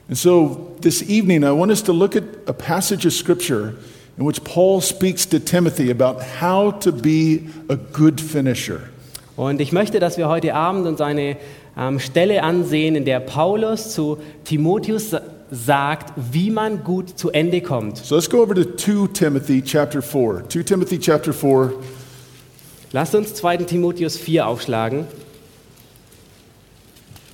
And 0.07 0.17
so 0.17 0.75
this 0.81 1.01
evening, 1.01 1.43
I 1.43 1.51
want 1.51 1.71
us 1.71 1.83
to 1.83 1.91
look 1.91 2.15
at 2.15 2.23
a 2.45 2.53
passage 2.53 3.05
of 3.05 3.13
scripture 3.13 3.73
in 4.19 4.25
which 4.27 4.43
Paul 4.43 4.81
speaks 4.81 5.25
to 5.29 5.39
Timothy 5.39 5.89
about 5.89 6.21
how 6.41 6.71
to 6.81 6.91
be 6.91 7.49
a 7.69 7.75
good 7.93 8.19
finisher. 8.19 8.81
Und 9.37 9.61
ich 9.61 9.71
möchte, 9.71 9.99
dass 10.01 10.17
wir 10.17 10.27
heute 10.27 10.53
Abend 10.53 10.85
uns 10.85 10.99
eine 10.99 11.37
ähm, 11.77 11.99
Stelle 11.99 12.43
ansehen, 12.43 12.95
in 12.95 13.05
der 13.05 13.21
Paulus 13.21 13.93
zu 13.93 14.17
Timotheus 14.43 15.11
sa- 15.11 15.21
sagt, 15.49 16.13
wie 16.31 16.51
man 16.51 16.83
gut 16.83 17.17
zu 17.17 17.31
Ende 17.31 17.61
kommt. 17.61 17.97
So 17.97 18.15
let's 18.15 18.29
go 18.29 18.41
over 18.41 18.53
to 18.53 18.63
2 18.65 19.07
Timothy 19.13 19.61
chapter 19.63 20.01
4. 20.01 20.43
2 20.49 20.63
Timothy 20.63 20.99
chapter 20.99 21.31
4, 21.33 21.71
Lasst 22.91 23.15
uns 23.15 23.33
2. 23.35 23.57
Timotheus 23.65 24.17
4 24.17 24.45
aufschlagen. 24.47 25.05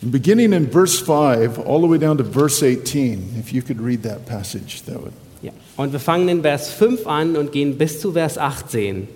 beginning 0.03 0.53
in 0.53 0.67
verse 0.69 0.99
5 0.99 1.57
all 1.65 1.81
the 1.81 1.87
way 1.87 1.97
down 1.97 2.17
to 2.17 2.23
verse 2.23 2.61
18. 2.61 3.33
If 3.39 3.51
you 3.53 3.63
could 3.63 3.81
read 3.81 4.03
that 4.03 4.25
passage, 4.27 4.83
that 4.83 5.01
would. 5.01 5.13
Ja. 5.45 5.51
Und 5.77 5.93
wir 5.93 5.99
fangen 5.99 6.27
in 6.27 6.41
Vers 6.41 6.71
5 6.71 7.05
an 7.05 7.35
und 7.35 7.51
gehen 7.51 7.77
bis 7.77 7.99
zu 7.99 8.13
Vers 8.13 8.39
18. 8.39 9.07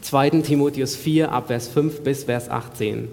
2. 0.00 0.30
Timotheus 0.30 0.96
4 0.96 1.30
ab 1.30 1.48
Vers 1.48 1.68
5 1.68 2.00
bis 2.00 2.24
Vers 2.24 2.48
18. 2.48 3.08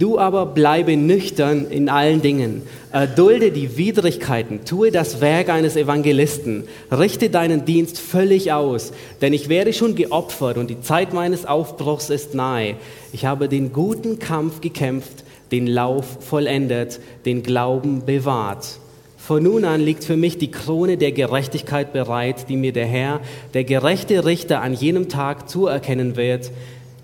Du 0.00 0.18
aber 0.18 0.46
bleibe 0.46 0.96
nüchtern 0.96 1.66
in 1.70 1.88
allen 1.88 2.22
Dingen, 2.22 2.62
erdulde 2.92 3.52
die 3.52 3.76
Widrigkeiten, 3.76 4.64
tue 4.64 4.90
das 4.90 5.20
Werk 5.20 5.48
eines 5.48 5.76
Evangelisten, 5.76 6.64
richte 6.90 7.30
deinen 7.30 7.64
Dienst 7.64 8.00
völlig 8.00 8.52
aus, 8.52 8.92
denn 9.20 9.32
ich 9.32 9.48
werde 9.48 9.72
schon 9.72 9.94
geopfert 9.94 10.56
und 10.56 10.70
die 10.70 10.80
Zeit 10.80 11.12
meines 11.12 11.46
Aufbruchs 11.46 12.10
ist 12.10 12.34
nahe. 12.34 12.74
Ich 13.12 13.26
habe 13.26 13.48
den 13.48 13.72
guten 13.72 14.18
Kampf 14.18 14.60
gekämpft, 14.60 15.24
den 15.52 15.68
Lauf 15.68 16.18
vollendet, 16.20 17.00
den 17.24 17.44
Glauben 17.44 18.04
bewahrt. 18.04 18.78
Von 19.18 19.42
nun 19.42 19.66
an 19.66 19.82
liegt 19.82 20.04
für 20.04 20.16
mich 20.16 20.38
die 20.38 20.50
Krone 20.50 20.96
der 20.96 21.12
Gerechtigkeit 21.12 21.92
bereit, 21.92 22.48
die 22.48 22.56
mir 22.56 22.72
der 22.72 22.86
Herr, 22.86 23.20
der 23.52 23.64
gerechte 23.64 24.24
Richter, 24.24 24.62
an 24.62 24.72
jenem 24.72 25.10
Tag 25.10 25.50
zuerkennen 25.50 26.16
wird. 26.16 26.50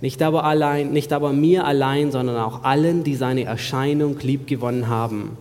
Nicht 0.01 0.23
aber 0.23 0.45
allein, 0.45 0.93
nicht 0.93 1.13
aber 1.13 1.33
mir 1.33 1.67
allein, 1.67 2.13
sondern 2.13 2.37
auch 2.37 2.63
allen, 2.65 3.05
die 3.05 3.17
seine 3.17 3.45
Erscheinung 3.45 4.19
liebgewonnen 4.21 4.89
haben. 4.89 5.37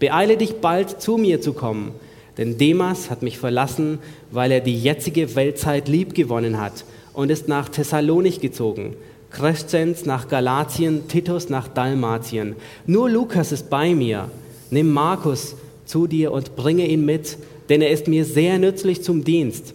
Beeile 0.00 0.36
dich 0.36 0.60
bald 0.60 1.00
zu 1.00 1.18
mir 1.18 1.40
zu 1.40 1.52
kommen, 1.52 1.92
denn 2.36 2.58
Demas 2.58 3.10
hat 3.10 3.22
mich 3.22 3.38
verlassen, 3.38 3.98
weil 4.32 4.50
er 4.50 4.60
die 4.60 4.78
jetzige 4.78 5.36
Weltzeit 5.36 5.88
liebgewonnen 5.88 6.60
hat 6.60 6.84
und 7.12 7.30
ist 7.30 7.48
nach 7.48 7.68
Thessalonich 7.68 8.40
gezogen. 8.40 8.96
Crescens 9.30 10.04
nach 10.04 10.28
Galatien, 10.28 11.06
Titus 11.06 11.48
nach 11.48 11.68
Dalmatien. 11.68 12.56
Nur 12.86 13.10
Lukas 13.10 13.52
ist 13.52 13.70
bei 13.70 13.94
mir. 13.94 14.30
Nimm 14.70 14.90
Markus 14.90 15.56
zu 15.86 16.06
dir 16.06 16.32
und 16.32 16.56
bringe 16.56 16.86
ihn 16.86 17.04
mit, 17.04 17.38
denn 17.68 17.82
er 17.82 17.90
ist 17.90 18.08
mir 18.08 18.24
sehr 18.24 18.58
nützlich 18.58 19.02
zum 19.02 19.24
Dienst. 19.24 19.74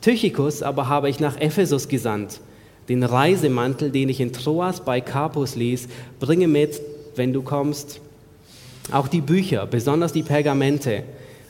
Tychicus 0.00 0.62
aber 0.62 0.88
habe 0.88 1.08
ich 1.08 1.20
nach 1.20 1.40
Ephesus 1.40 1.88
gesandt. 1.88 2.40
Den 2.88 3.02
Reisemantel, 3.02 3.90
den 3.90 4.10
ich 4.10 4.20
in 4.20 4.32
Troas 4.32 4.84
bei 4.84 5.00
Carpus 5.00 5.56
ließ, 5.56 5.88
bringe 6.20 6.48
mit, 6.48 6.80
wenn 7.16 7.32
du 7.32 7.42
kommst. 7.42 8.00
Auch 8.92 9.08
die 9.08 9.22
Bücher, 9.22 9.66
besonders 9.66 10.12
die 10.12 10.22
Pergamente. 10.22 11.04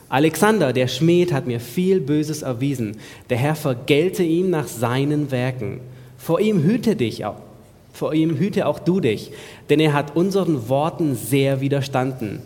Alexander, 0.09 0.73
der 0.73 0.87
Schmied, 0.87 1.33
hat 1.33 1.47
mir 1.49 1.59
viel 1.59 2.01
Böses 2.01 2.43
erwiesen. 2.43 2.99
Der 3.31 3.39
Herr 3.39 3.57
vergelte 3.57 4.23
ihm 4.23 4.51
nach 4.51 4.69
seinen 4.69 5.33
Werken. 5.33 5.81
Vor 6.17 6.41
ihm 6.41 6.63
hüte 6.63 6.95
dich 6.95 7.25
auch, 7.25 7.41
vor 7.93 8.15
ihm 8.15 8.37
hüte 8.39 8.67
auch 8.67 8.79
du 8.79 9.01
dich, 9.01 9.33
denn 9.69 9.81
er 9.81 9.93
hat 9.93 10.17
unseren 10.17 10.69
Worten 10.69 11.17
sehr 11.17 11.61
widerstanden. 11.61 12.41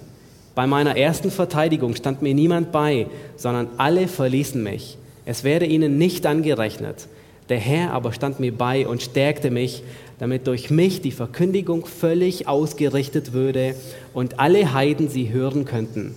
Bei 0.59 0.67
meiner 0.67 0.97
ersten 0.97 1.31
Verteidigung 1.31 1.95
stand 1.95 2.21
mir 2.21 2.35
niemand 2.35 2.73
bei, 2.73 3.07
sondern 3.37 3.69
alle 3.77 4.09
verließen 4.09 4.61
mich. 4.61 4.99
Es 5.25 5.45
werde 5.45 5.67
ihnen 5.67 5.99
nicht 5.99 6.27
angerechnet. 6.27 7.07
Der 7.49 7.59
Herr 7.59 7.93
aber 7.93 8.13
stand 8.13 8.41
mir 8.41 8.51
bei 8.51 8.89
und 8.89 9.01
stärkte 9.01 9.53
mich, 9.53 9.85
damit 10.19 10.49
durch 10.49 10.69
mich 10.69 11.01
die 11.01 11.13
Verkündigung 11.13 11.87
völlig 11.87 12.49
ausgerichtet 12.49 13.33
würde 13.33 13.77
und 14.13 14.41
alle 14.41 14.73
Heiden 14.75 15.09
sie 15.09 15.31
hören 15.31 15.65
könnten. 15.65 16.17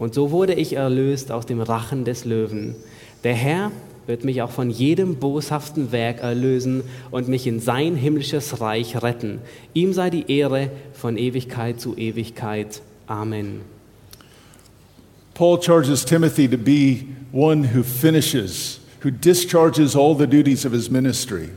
Und 0.00 0.14
so 0.14 0.32
wurde 0.32 0.54
ich 0.54 0.72
erlöst 0.72 1.30
aus 1.30 1.46
dem 1.46 1.60
Rachen 1.60 2.04
des 2.04 2.24
Löwen. 2.24 2.74
Der 3.22 3.34
Herr 3.34 3.70
wird 4.08 4.24
mich 4.24 4.42
auch 4.42 4.50
von 4.50 4.68
jedem 4.68 5.14
boshaften 5.20 5.92
Werk 5.92 6.24
erlösen 6.24 6.82
und 7.12 7.28
mich 7.28 7.46
in 7.46 7.60
sein 7.60 7.94
himmlisches 7.94 8.60
Reich 8.60 9.00
retten. 9.00 9.38
Ihm 9.74 9.92
sei 9.92 10.10
die 10.10 10.24
Ehre 10.26 10.72
von 10.92 11.16
Ewigkeit 11.16 11.80
zu 11.80 11.96
Ewigkeit. 11.96 12.82
Amen. 13.06 13.75
Paul 15.36 15.58
charges 15.58 16.02
Timothy 16.02 16.48
to 16.48 16.56
be 16.56 17.14
one 17.30 17.64
who 17.64 17.82
finishes, 17.82 18.80
who 19.00 19.10
discharges 19.10 19.94
all 19.94 20.14
the 20.14 20.26
duties 20.26 20.64
of 20.64 20.72
his 20.72 20.90
ministry. 20.90 21.50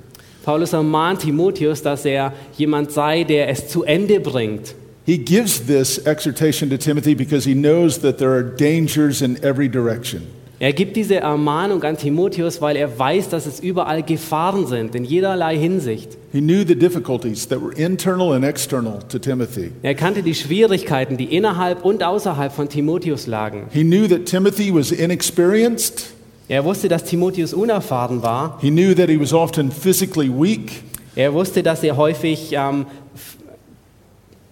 Paulus 0.43 0.73
ermahnt 0.73 1.21
Timotheus, 1.21 1.81
dass 1.81 2.05
er 2.05 2.33
jemand 2.57 2.91
sei, 2.91 3.23
der 3.23 3.47
es 3.47 3.69
zu 3.69 3.83
Ende 3.85 4.19
bringt. 4.19 4.75
He 5.05 5.17
gives 5.17 5.61
this 5.67 5.97
exhortation 6.05 6.69
to 6.71 6.77
Timothy 6.77 7.13
because 7.13 7.45
he 7.45 7.53
knows 7.53 7.99
that 7.99 8.17
there 8.17 8.33
are 8.33 8.43
dangers 8.43 9.21
in 9.21 9.41
every 9.41 9.69
direction. 9.69 10.27
Er 10.61 10.73
gibt 10.73 10.97
diese 10.97 11.15
Ermahnung 11.15 11.81
an 11.83 11.95
Timotheus, 11.95 12.61
weil 12.61 12.75
er 12.75 12.99
weiß, 12.99 13.29
dass 13.29 13.45
es 13.45 13.61
überall 13.61 14.03
Gefahren 14.03 14.67
sind, 14.67 14.93
in 14.93 15.05
jederlei 15.05 15.57
Hinsicht. 15.57 16.17
He 16.33 16.41
knew 16.41 16.65
the 16.67 16.75
difficulties 16.75 17.47
that 17.47 17.61
were 17.61 17.73
internal 17.73 18.33
and 18.33 18.43
external 18.43 18.99
to 19.07 19.17
Timothy. 19.19 19.71
Er 19.83 19.95
kannte 19.95 20.21
die 20.21 20.35
Schwierigkeiten, 20.35 21.15
die 21.15 21.33
innerhalb 21.33 21.85
und 21.85 22.03
außerhalb 22.03 22.51
von 22.51 22.67
Timotheus 22.67 23.25
lagen. 23.25 23.67
He 23.71 23.83
knew 23.83 24.05
that 24.09 24.25
Timothy 24.25 24.73
was 24.73 24.91
inexperienced. 24.91 26.07
Er 26.49 26.65
wusste, 26.65 26.89
dass 26.89 27.05
Timotheus 27.05 27.53
unerfahren 27.53 28.21
war. 28.21 28.57
He 28.59 28.69
knew 28.69 28.93
that 28.93 29.07
he 29.07 29.17
was 29.17 29.31
often 29.31 29.71
physically 29.71 30.29
weak. 30.29 30.83
Er 31.15 31.33
wusste, 31.33 31.63
dass 31.63 31.83
er 31.83 31.95
häufig 31.95 32.51
ähm, 32.51 32.85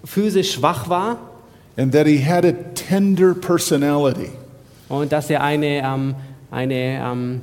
physisch 0.06 0.54
schwach 0.54 0.88
war 0.88 1.18
and 1.76 1.92
that 1.92 2.08
he 2.08 2.24
had 2.24 2.46
a 2.46 2.54
tender 2.76 3.34
personality. 3.34 4.30
Und 4.90 5.12
dass 5.12 5.30
er 5.30 5.44
eine, 5.44 5.84
ähm, 5.84 6.16
eine 6.52 7.02
ähm, 7.04 7.42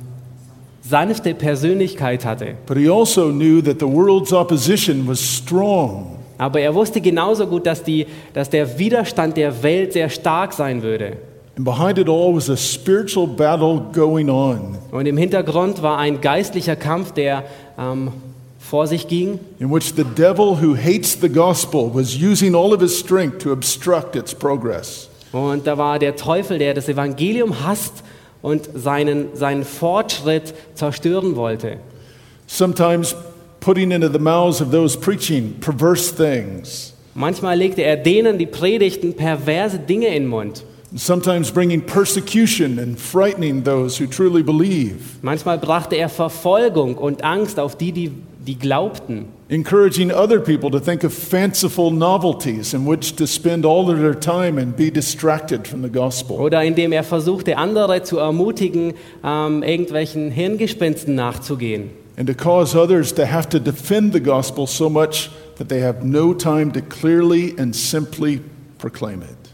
sanfte 0.81 1.33
Persönlichkeit 1.33 2.25
hatte. 2.25 2.55
But 2.65 2.77
he 2.77 2.89
also 2.89 3.31
knew 3.31 3.61
that 3.61 3.79
the 3.79 3.87
world's 3.87 4.33
opposition 4.33 5.07
was 5.07 5.19
strong. 5.19 6.17
Aber 6.37 6.59
er 6.59 6.75
wusste 6.75 6.99
genauso 6.99 7.47
gut, 7.47 7.65
dass, 7.65 7.83
die, 7.83 8.05
dass 8.33 8.49
der 8.49 8.77
Widerstand 8.77 9.37
der 9.37 9.63
Welt 9.63 9.93
sehr 9.93 10.09
stark 10.09 10.53
sein 10.53 10.81
würde. 10.81 11.17
And 11.57 11.63
behind 11.63 11.97
it 11.97 12.09
all 12.09 12.35
was 12.35 12.49
a 12.49 12.57
spiritual 12.57 13.25
battle 13.25 13.81
going 13.93 14.29
on, 14.29 14.77
Und 14.91 15.05
im 15.05 15.15
Hintergrund 15.15 15.81
war 15.81 15.97
ein 15.97 16.19
geistlicher 16.19 16.75
Kampf, 16.75 17.13
der 17.13 17.43
ähm, 17.79 18.11
vor 18.59 18.87
sich 18.87 19.07
ging, 19.07 19.39
in 19.59 19.71
which 19.71 19.93
the 19.95 20.03
devil 20.03 20.57
who 20.61 20.75
hates 20.75 21.17
the 21.21 21.29
gospel 21.29 21.89
was 21.93 22.17
using 22.21 22.55
all 22.55 22.73
of 22.73 22.81
his 22.81 22.97
strength 22.97 23.37
to 23.37 23.53
obstruct 23.53 24.17
its 24.17 24.33
progress. 24.35 25.09
Und 25.35 25.67
da 25.67 25.77
war 25.77 25.99
der 25.99 26.15
Teufel, 26.15 26.59
der 26.59 26.73
das 26.73 26.87
Evangelium 26.87 27.65
hasst 27.65 28.03
und 28.41 28.69
seinen, 28.73 29.35
seinen 29.35 29.65
Fortschritt 29.65 30.53
zerstören 30.75 31.35
wollte. 31.35 31.77
Sometimes 32.47 33.15
putting 33.59 33.91
into 33.91 34.07
the 34.07 34.19
mouths 34.19 34.61
of 34.61 34.71
those 34.71 34.97
preaching 34.97 35.55
perverse 35.59 36.15
things, 36.15 36.93
Manchmal 37.17 37.57
legte 37.57 37.81
er 37.81 37.97
denen, 37.97 38.37
die 38.37 38.45
predigten, 38.45 39.13
perverse 39.13 39.79
Dinge 39.79 40.07
in 40.07 40.23
den 40.23 40.27
Mund. 40.27 40.63
sometimes 40.95 41.51
bringing 41.51 41.81
persecution 41.81 42.79
and 42.79 42.97
frightening 42.97 43.63
those 43.63 43.97
who 43.97 44.07
truly 44.07 44.41
believe, 44.41 45.17
Manchmal 45.21 45.57
brachte 45.57 45.97
er 45.97 46.07
Verfolgung 46.07 46.95
und 46.95 47.23
Angst 47.25 47.59
auf 47.59 47.75
die, 47.77 47.91
die, 47.91 48.11
die 48.45 48.57
glaubten. 48.57 49.25
encouraging 49.49 50.11
other 50.11 50.39
people 50.39 50.71
to 50.71 50.79
think 50.79 51.03
of 51.03 51.13
fanciful 51.13 51.91
novelties 51.91 52.73
in 52.73 52.85
which 52.87 53.15
to 53.15 53.27
spend 53.27 53.65
all 53.65 53.89
of 53.89 53.99
their 53.99 54.19
time 54.19 54.57
and 54.57 54.75
be 54.75 54.89
distracted 54.89 55.67
from 55.67 55.81
the 55.83 55.89
gospel. 55.89 56.37
Oder 56.39 56.63
indem 56.63 56.91
er 56.91 57.03
versuchte, 57.03 57.57
andere 57.57 58.03
zu 58.03 58.17
ermutigen, 58.17 58.93
ähm, 59.23 59.61
irgendwelchen 59.61 60.31
Hirngespinsten 60.31 61.15
nachzugehen. 61.15 61.89
and 62.17 62.27
to 62.27 62.33
cause 62.33 62.75
others 62.75 63.11
to 63.11 63.25
have 63.25 63.49
to 63.49 63.59
defend 63.59 64.13
the 64.13 64.19
gospel 64.21 64.67
so 64.67 64.89
much 64.89 65.29
that 65.57 65.67
they 65.69 65.79
have 65.81 66.03
no 66.03 66.33
time 66.33 66.71
to 66.71 66.81
clearly 66.81 67.53
and 67.57 67.75
simply 67.75 68.41
proclaim 68.77 69.21
it. 69.21 69.44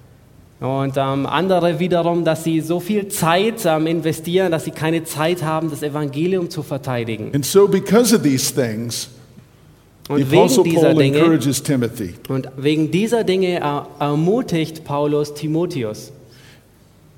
Und 0.61 0.93
ähm, 0.95 1.25
andere 1.25 1.79
wiederum, 1.79 2.23
dass 2.23 2.43
sie 2.43 2.61
so 2.61 2.79
viel 2.79 3.07
Zeit 3.07 3.65
ähm, 3.65 3.87
investieren, 3.87 4.51
dass 4.51 4.65
sie 4.65 4.71
keine 4.71 5.03
Zeit 5.03 5.41
haben, 5.41 5.71
das 5.71 5.81
Evangelium 5.81 6.49
zu 6.51 6.61
verteidigen. 6.61 7.31
And 7.33 7.43
so, 7.43 7.67
because 7.67 8.15
of 8.15 8.21
these 8.21 8.53
things, 8.53 9.09
the 10.07 10.13
Und 10.13 10.31
Apostle 10.31 10.63
wegen 10.63 10.75
dieser 10.75 10.87
Paul 10.93 11.01
Dinge, 11.01 11.17
encourages 11.17 11.63
Timothy 11.63 12.13
und 12.29 12.47
wegen 12.57 12.91
dieser 12.91 13.23
Dinge 13.23 13.59
er, 13.59 13.87
ermutigt 13.99 14.83
Paulus 14.83 15.33
Timotheus. 15.33 16.11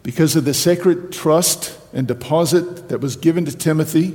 because 0.04 0.36
of 0.38 0.46
the 0.46 0.54
sacred 0.54 1.12
trust 1.12 1.78
and 1.94 2.08
deposit 2.08 2.90
that 2.90 3.02
was 3.02 3.16
given 3.20 3.46
to 3.46 3.52
Timothy. 3.52 4.14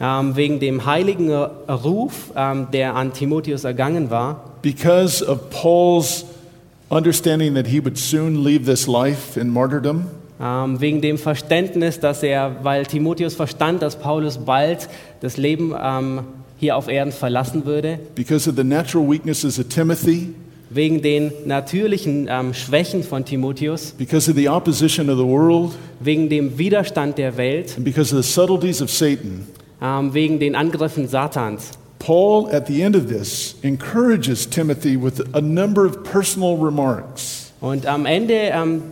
Ähm, 0.00 0.36
wegen 0.36 0.60
dem 0.60 0.86
heiligen 0.86 1.30
Ruf, 1.32 2.30
ähm, 2.36 2.68
der 2.72 2.94
an 2.94 3.12
Timotheus 3.12 3.64
ergangen 3.64 4.10
war. 4.10 4.54
Because 4.62 5.24
of 5.24 5.50
Paul's 5.50 6.24
understanding 6.90 7.54
that 7.54 7.66
he 7.66 7.80
would 7.80 7.98
soon 7.98 8.44
leave 8.44 8.64
this 8.64 8.86
life 8.86 9.38
in 9.38 9.50
martyrdom, 9.50 10.06
Ähm, 10.40 10.80
wegen 10.80 11.00
dem 11.00 11.18
Verständnis, 11.18 11.98
dass 11.98 12.22
er, 12.22 12.58
weil 12.62 12.86
Timotheus 12.86 13.34
verstand, 13.34 13.82
dass 13.82 13.96
Paulus 13.98 14.38
bald 14.38 14.88
das 15.20 15.36
Leben 15.36 15.74
ähm, 15.76 16.20
hier 16.58 16.76
auf 16.76 16.86
Erden 16.88 17.10
verlassen 17.12 17.64
würde, 17.66 17.98
because 18.14 18.48
of 18.48 18.54
the 18.54 18.62
natural 18.62 19.04
weaknesses 19.10 19.58
of 19.58 19.66
Timothy, 19.68 20.28
wegen 20.70 21.02
den 21.02 21.32
natürlichen 21.46 22.28
ähm, 22.30 22.54
Schwächen 22.54 23.02
von 23.02 23.24
Timotheus, 23.24 23.90
because 23.98 24.30
of 24.30 24.36
the 24.36 24.48
opposition 24.48 25.10
of 25.10 25.18
the 25.18 25.24
world, 25.24 25.72
wegen 25.98 26.28
dem 26.28 26.56
Widerstand 26.56 27.18
der 27.18 27.36
Welt, 27.36 27.74
and 27.76 27.84
because 27.84 28.14
of 28.16 28.24
the 28.24 28.32
subtleties 28.32 28.80
of 28.80 28.90
Satan. 28.90 29.44
wegen 30.12 30.38
den 30.38 30.54
Angriffen 30.54 31.08
Satans. 31.08 31.72
Paul, 31.98 32.48
at 32.50 32.66
the 32.66 32.82
end 32.82 32.94
of 32.94 33.08
this, 33.08 33.54
encourages 33.62 34.46
Timothy 34.46 34.96
with 34.96 35.34
a 35.34 35.40
number 35.40 35.84
of 35.84 36.04
personal 36.04 36.56
remarks. 36.56 37.52
Und 37.60 37.86
am 37.86 38.06
Ende 38.06 38.50
ähm, 38.52 38.82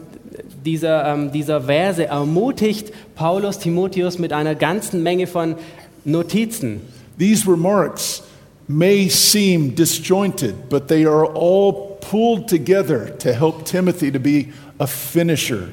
dieser, 0.64 1.06
ähm, 1.06 1.30
dieser 1.32 1.62
Verse 1.62 2.04
ermutigt 2.04 2.92
Paulus 3.14 3.58
Timotheus 3.58 4.18
mit 4.18 4.32
einer 4.32 4.54
ganzen 4.54 5.02
Menge 5.02 5.26
von 5.26 5.54
Notizen. 6.04 6.80
These 7.18 7.46
remarks 7.48 8.22
may 8.68 9.08
seem 9.08 9.74
disjointed, 9.74 10.68
but 10.68 10.88
they 10.88 11.06
are 11.06 11.24
all 11.24 11.98
pulled 12.00 12.48
together 12.48 13.16
to 13.18 13.32
help 13.32 13.64
Timothy 13.64 14.10
to 14.10 14.18
be 14.18 14.52
a 14.78 14.86
finisher. 14.86 15.68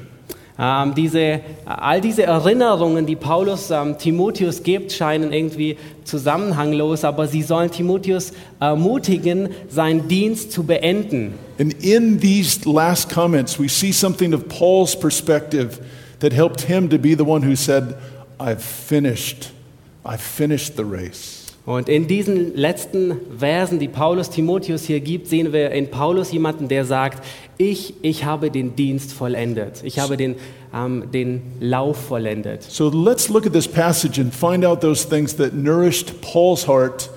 Ähm, 0.56 0.94
diese, 0.94 1.40
all 1.66 2.00
diese 2.00 2.22
Erinnerungen, 2.22 3.06
die 3.06 3.16
Paulus 3.16 3.72
ähm, 3.72 3.98
Timotheus 3.98 4.62
gibt, 4.62 4.92
scheinen 4.92 5.32
irgendwie 5.32 5.76
zusammenhanglos, 6.04 7.02
aber 7.02 7.26
sie 7.26 7.42
sollen 7.42 7.72
Timotheus 7.72 8.32
ermutigen, 8.60 9.48
seinen 9.68 10.06
Dienst 10.06 10.52
zu 10.52 10.62
beenden. 10.62 11.34
And 11.58 11.74
in 11.82 12.20
these 12.20 12.68
last 12.68 13.12
comments, 13.12 13.58
we 13.58 13.68
see 13.68 13.92
something 13.92 14.32
of 14.32 14.48
Paul's 14.48 14.94
perspective 14.94 15.80
that 16.20 16.32
helped 16.32 16.62
him 16.62 16.88
to 16.88 16.98
be 16.98 17.16
the 17.16 17.24
one 17.24 17.42
who 17.42 17.56
said, 17.56 17.96
I've 18.38 18.62
finished. 18.62 19.50
I've 20.04 20.22
finished 20.22 20.76
the 20.76 20.84
race. 20.84 21.33
Und 21.66 21.88
in 21.88 22.06
diesen 22.06 22.54
letzten 22.54 23.16
Versen, 23.38 23.78
die 23.78 23.88
Paulus 23.88 24.28
Timotheus 24.28 24.84
hier 24.84 25.00
gibt, 25.00 25.28
sehen 25.28 25.52
wir 25.54 25.70
in 25.70 25.90
Paulus 25.90 26.30
jemanden, 26.30 26.68
der 26.68 26.84
sagt, 26.84 27.24
ich, 27.56 27.94
ich 28.02 28.24
habe 28.26 28.50
den 28.50 28.76
Dienst 28.76 29.14
vollendet. 29.14 29.80
Ich 29.82 29.98
habe 29.98 30.18
den, 30.18 30.34
ähm, 30.74 31.04
den 31.10 31.40
Lauf 31.60 31.96
vollendet. 31.96 32.62
So 32.64 32.90
let's 32.90 33.30
look 33.30 33.46
at 33.46 33.54
this 33.54 33.66
passage 33.66 34.20
and 34.20 34.34
find 34.34 34.62
out 34.62 34.82
those 34.82 35.08
things 35.08 35.34
that 35.36 35.54
nourished 35.54 36.20
Paul's 36.20 36.66
heart 36.68 37.08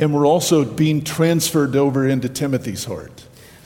and 0.00 0.14
were 0.14 0.26
also 0.26 0.64
being 0.64 1.04
transferred 1.04 1.76
over 1.76 2.08
into 2.08 2.28
Timothy's 2.28 2.88
heart. 2.88 3.10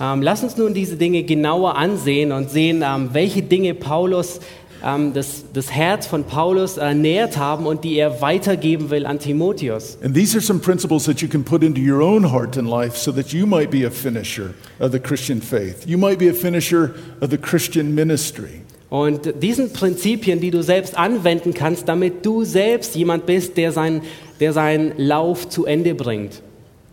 Ähm, 0.00 0.22
lass 0.22 0.42
uns 0.42 0.56
nun 0.56 0.74
diese 0.74 0.96
Dinge 0.96 1.22
genauer 1.22 1.76
ansehen 1.76 2.32
und 2.32 2.50
sehen, 2.50 2.82
ähm, 2.84 3.10
welche 3.12 3.42
Dinge 3.42 3.74
Paulus, 3.74 4.40
ähm, 4.84 5.12
das, 5.12 5.44
das 5.52 5.70
Herz 5.70 6.06
von 6.06 6.24
Paulus 6.24 6.76
ernährt 6.76 7.36
haben 7.36 7.66
und 7.66 7.84
die 7.84 7.96
er 7.96 8.20
weitergeben 8.20 8.90
will 8.90 9.06
an 9.06 9.18
Timotheus. 9.18 9.98
And 10.02 10.14
these 10.14 10.36
are 10.36 10.42
some 10.42 10.60
principles 10.60 11.04
that 11.04 11.20
you 11.20 11.28
can 11.28 11.44
put 11.44 11.62
into 11.62 11.80
your 11.80 12.02
own 12.02 12.32
heart 12.32 12.56
and 12.56 12.68
life 12.68 12.96
so 12.96 13.12
that 13.12 13.32
you 13.32 13.46
might 13.46 13.70
be 13.70 13.86
a 13.86 13.90
finisher 13.90 14.54
of 14.78 14.92
the 14.92 14.98
Christian 14.98 15.40
faith. 15.40 15.86
You 15.86 15.98
might 15.98 16.18
be 16.18 16.28
a 16.28 16.34
finisher 16.34 16.94
of 17.20 17.30
the 17.30 17.38
Christian 17.38 17.94
ministry. 17.94 18.62
Und 18.88 19.42
diesen 19.42 19.72
Prinzipien, 19.72 20.40
die 20.40 20.50
du 20.50 20.62
selbst 20.62 20.96
anwenden 20.96 21.54
kannst, 21.54 21.88
damit 21.88 22.24
du 22.24 22.44
selbst 22.44 22.94
jemand 22.94 23.26
bist, 23.26 23.56
der, 23.56 23.72
sein, 23.72 24.02
der 24.38 24.52
seinen 24.52 24.92
Lauf 24.96 25.48
zu 25.48 25.66
Ende 25.66 25.94
bringt. 25.94 26.40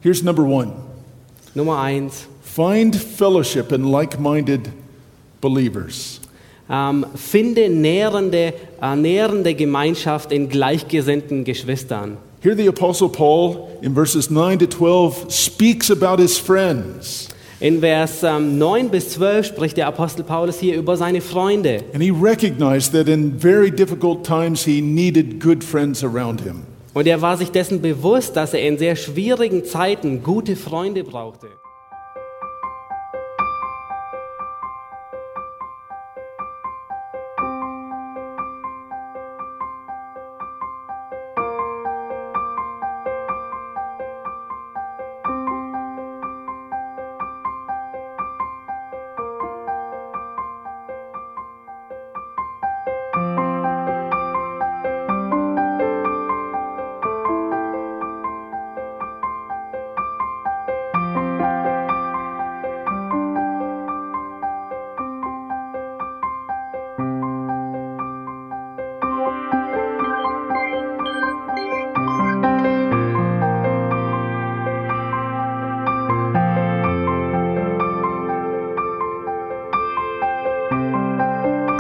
Here's 0.02 0.24
number 0.24 0.44
one 0.44 0.74
Nummer 1.56 1.80
eins, 1.80 2.28
find 2.42 2.96
fellowship 2.96 3.72
in 3.72 3.84
like 3.84 4.20
minded 4.20 4.72
believers. 5.40 6.20
Ähm, 6.70 7.06
finde 7.16 7.70
nährende, 7.70 8.54
äh, 8.82 8.96
nährende 8.96 9.54
Gemeinschaft 9.54 10.32
in 10.32 10.50
gleichgesinnten 10.50 11.44
Geschwistern. 11.44 12.18
Here, 12.42 12.56
the 12.56 12.68
Apostle 12.68 13.10
Paul, 13.10 13.70
in 13.82 13.94
verses 13.94 14.30
9 14.30 14.60
to 14.60 14.68
12, 14.68 15.28
speaks 15.30 15.90
about 15.90 16.22
his 16.22 16.38
friends. 16.38 17.30
In 17.62 17.80
Vers 17.80 18.24
ähm, 18.24 18.58
9 18.58 18.90
bis 18.90 19.12
12 19.12 19.48
spricht 19.48 19.78
der 19.78 19.88
Apostel 19.88 20.26
Paulus 20.26 20.60
hier 20.60 20.76
über 20.76 20.98
seine 20.98 21.22
Freunde. 21.22 21.80
And 21.94 22.04
he 22.04 22.12
recognized 22.12 22.92
that 22.92 23.08
in 23.08 23.40
very 23.40 23.72
difficult 23.72 24.26
times 24.26 24.66
he 24.66 24.82
needed 24.82 25.40
good 25.40 25.64
friends 25.64 26.04
around 26.04 26.42
him. 26.42 26.64
Und 26.94 27.08
er 27.08 27.22
war 27.22 27.38
sich 27.38 27.52
dessen 27.52 27.82
bewusst, 27.82 28.36
dass 28.36 28.54
er 28.54 28.68
in 28.68 28.78
sehr 28.78 28.98
schwierigen 28.98 29.64
Zeiten 29.64 30.24
gute 30.24 30.58
Freunde 30.58 31.06
brauchte. 31.06 31.48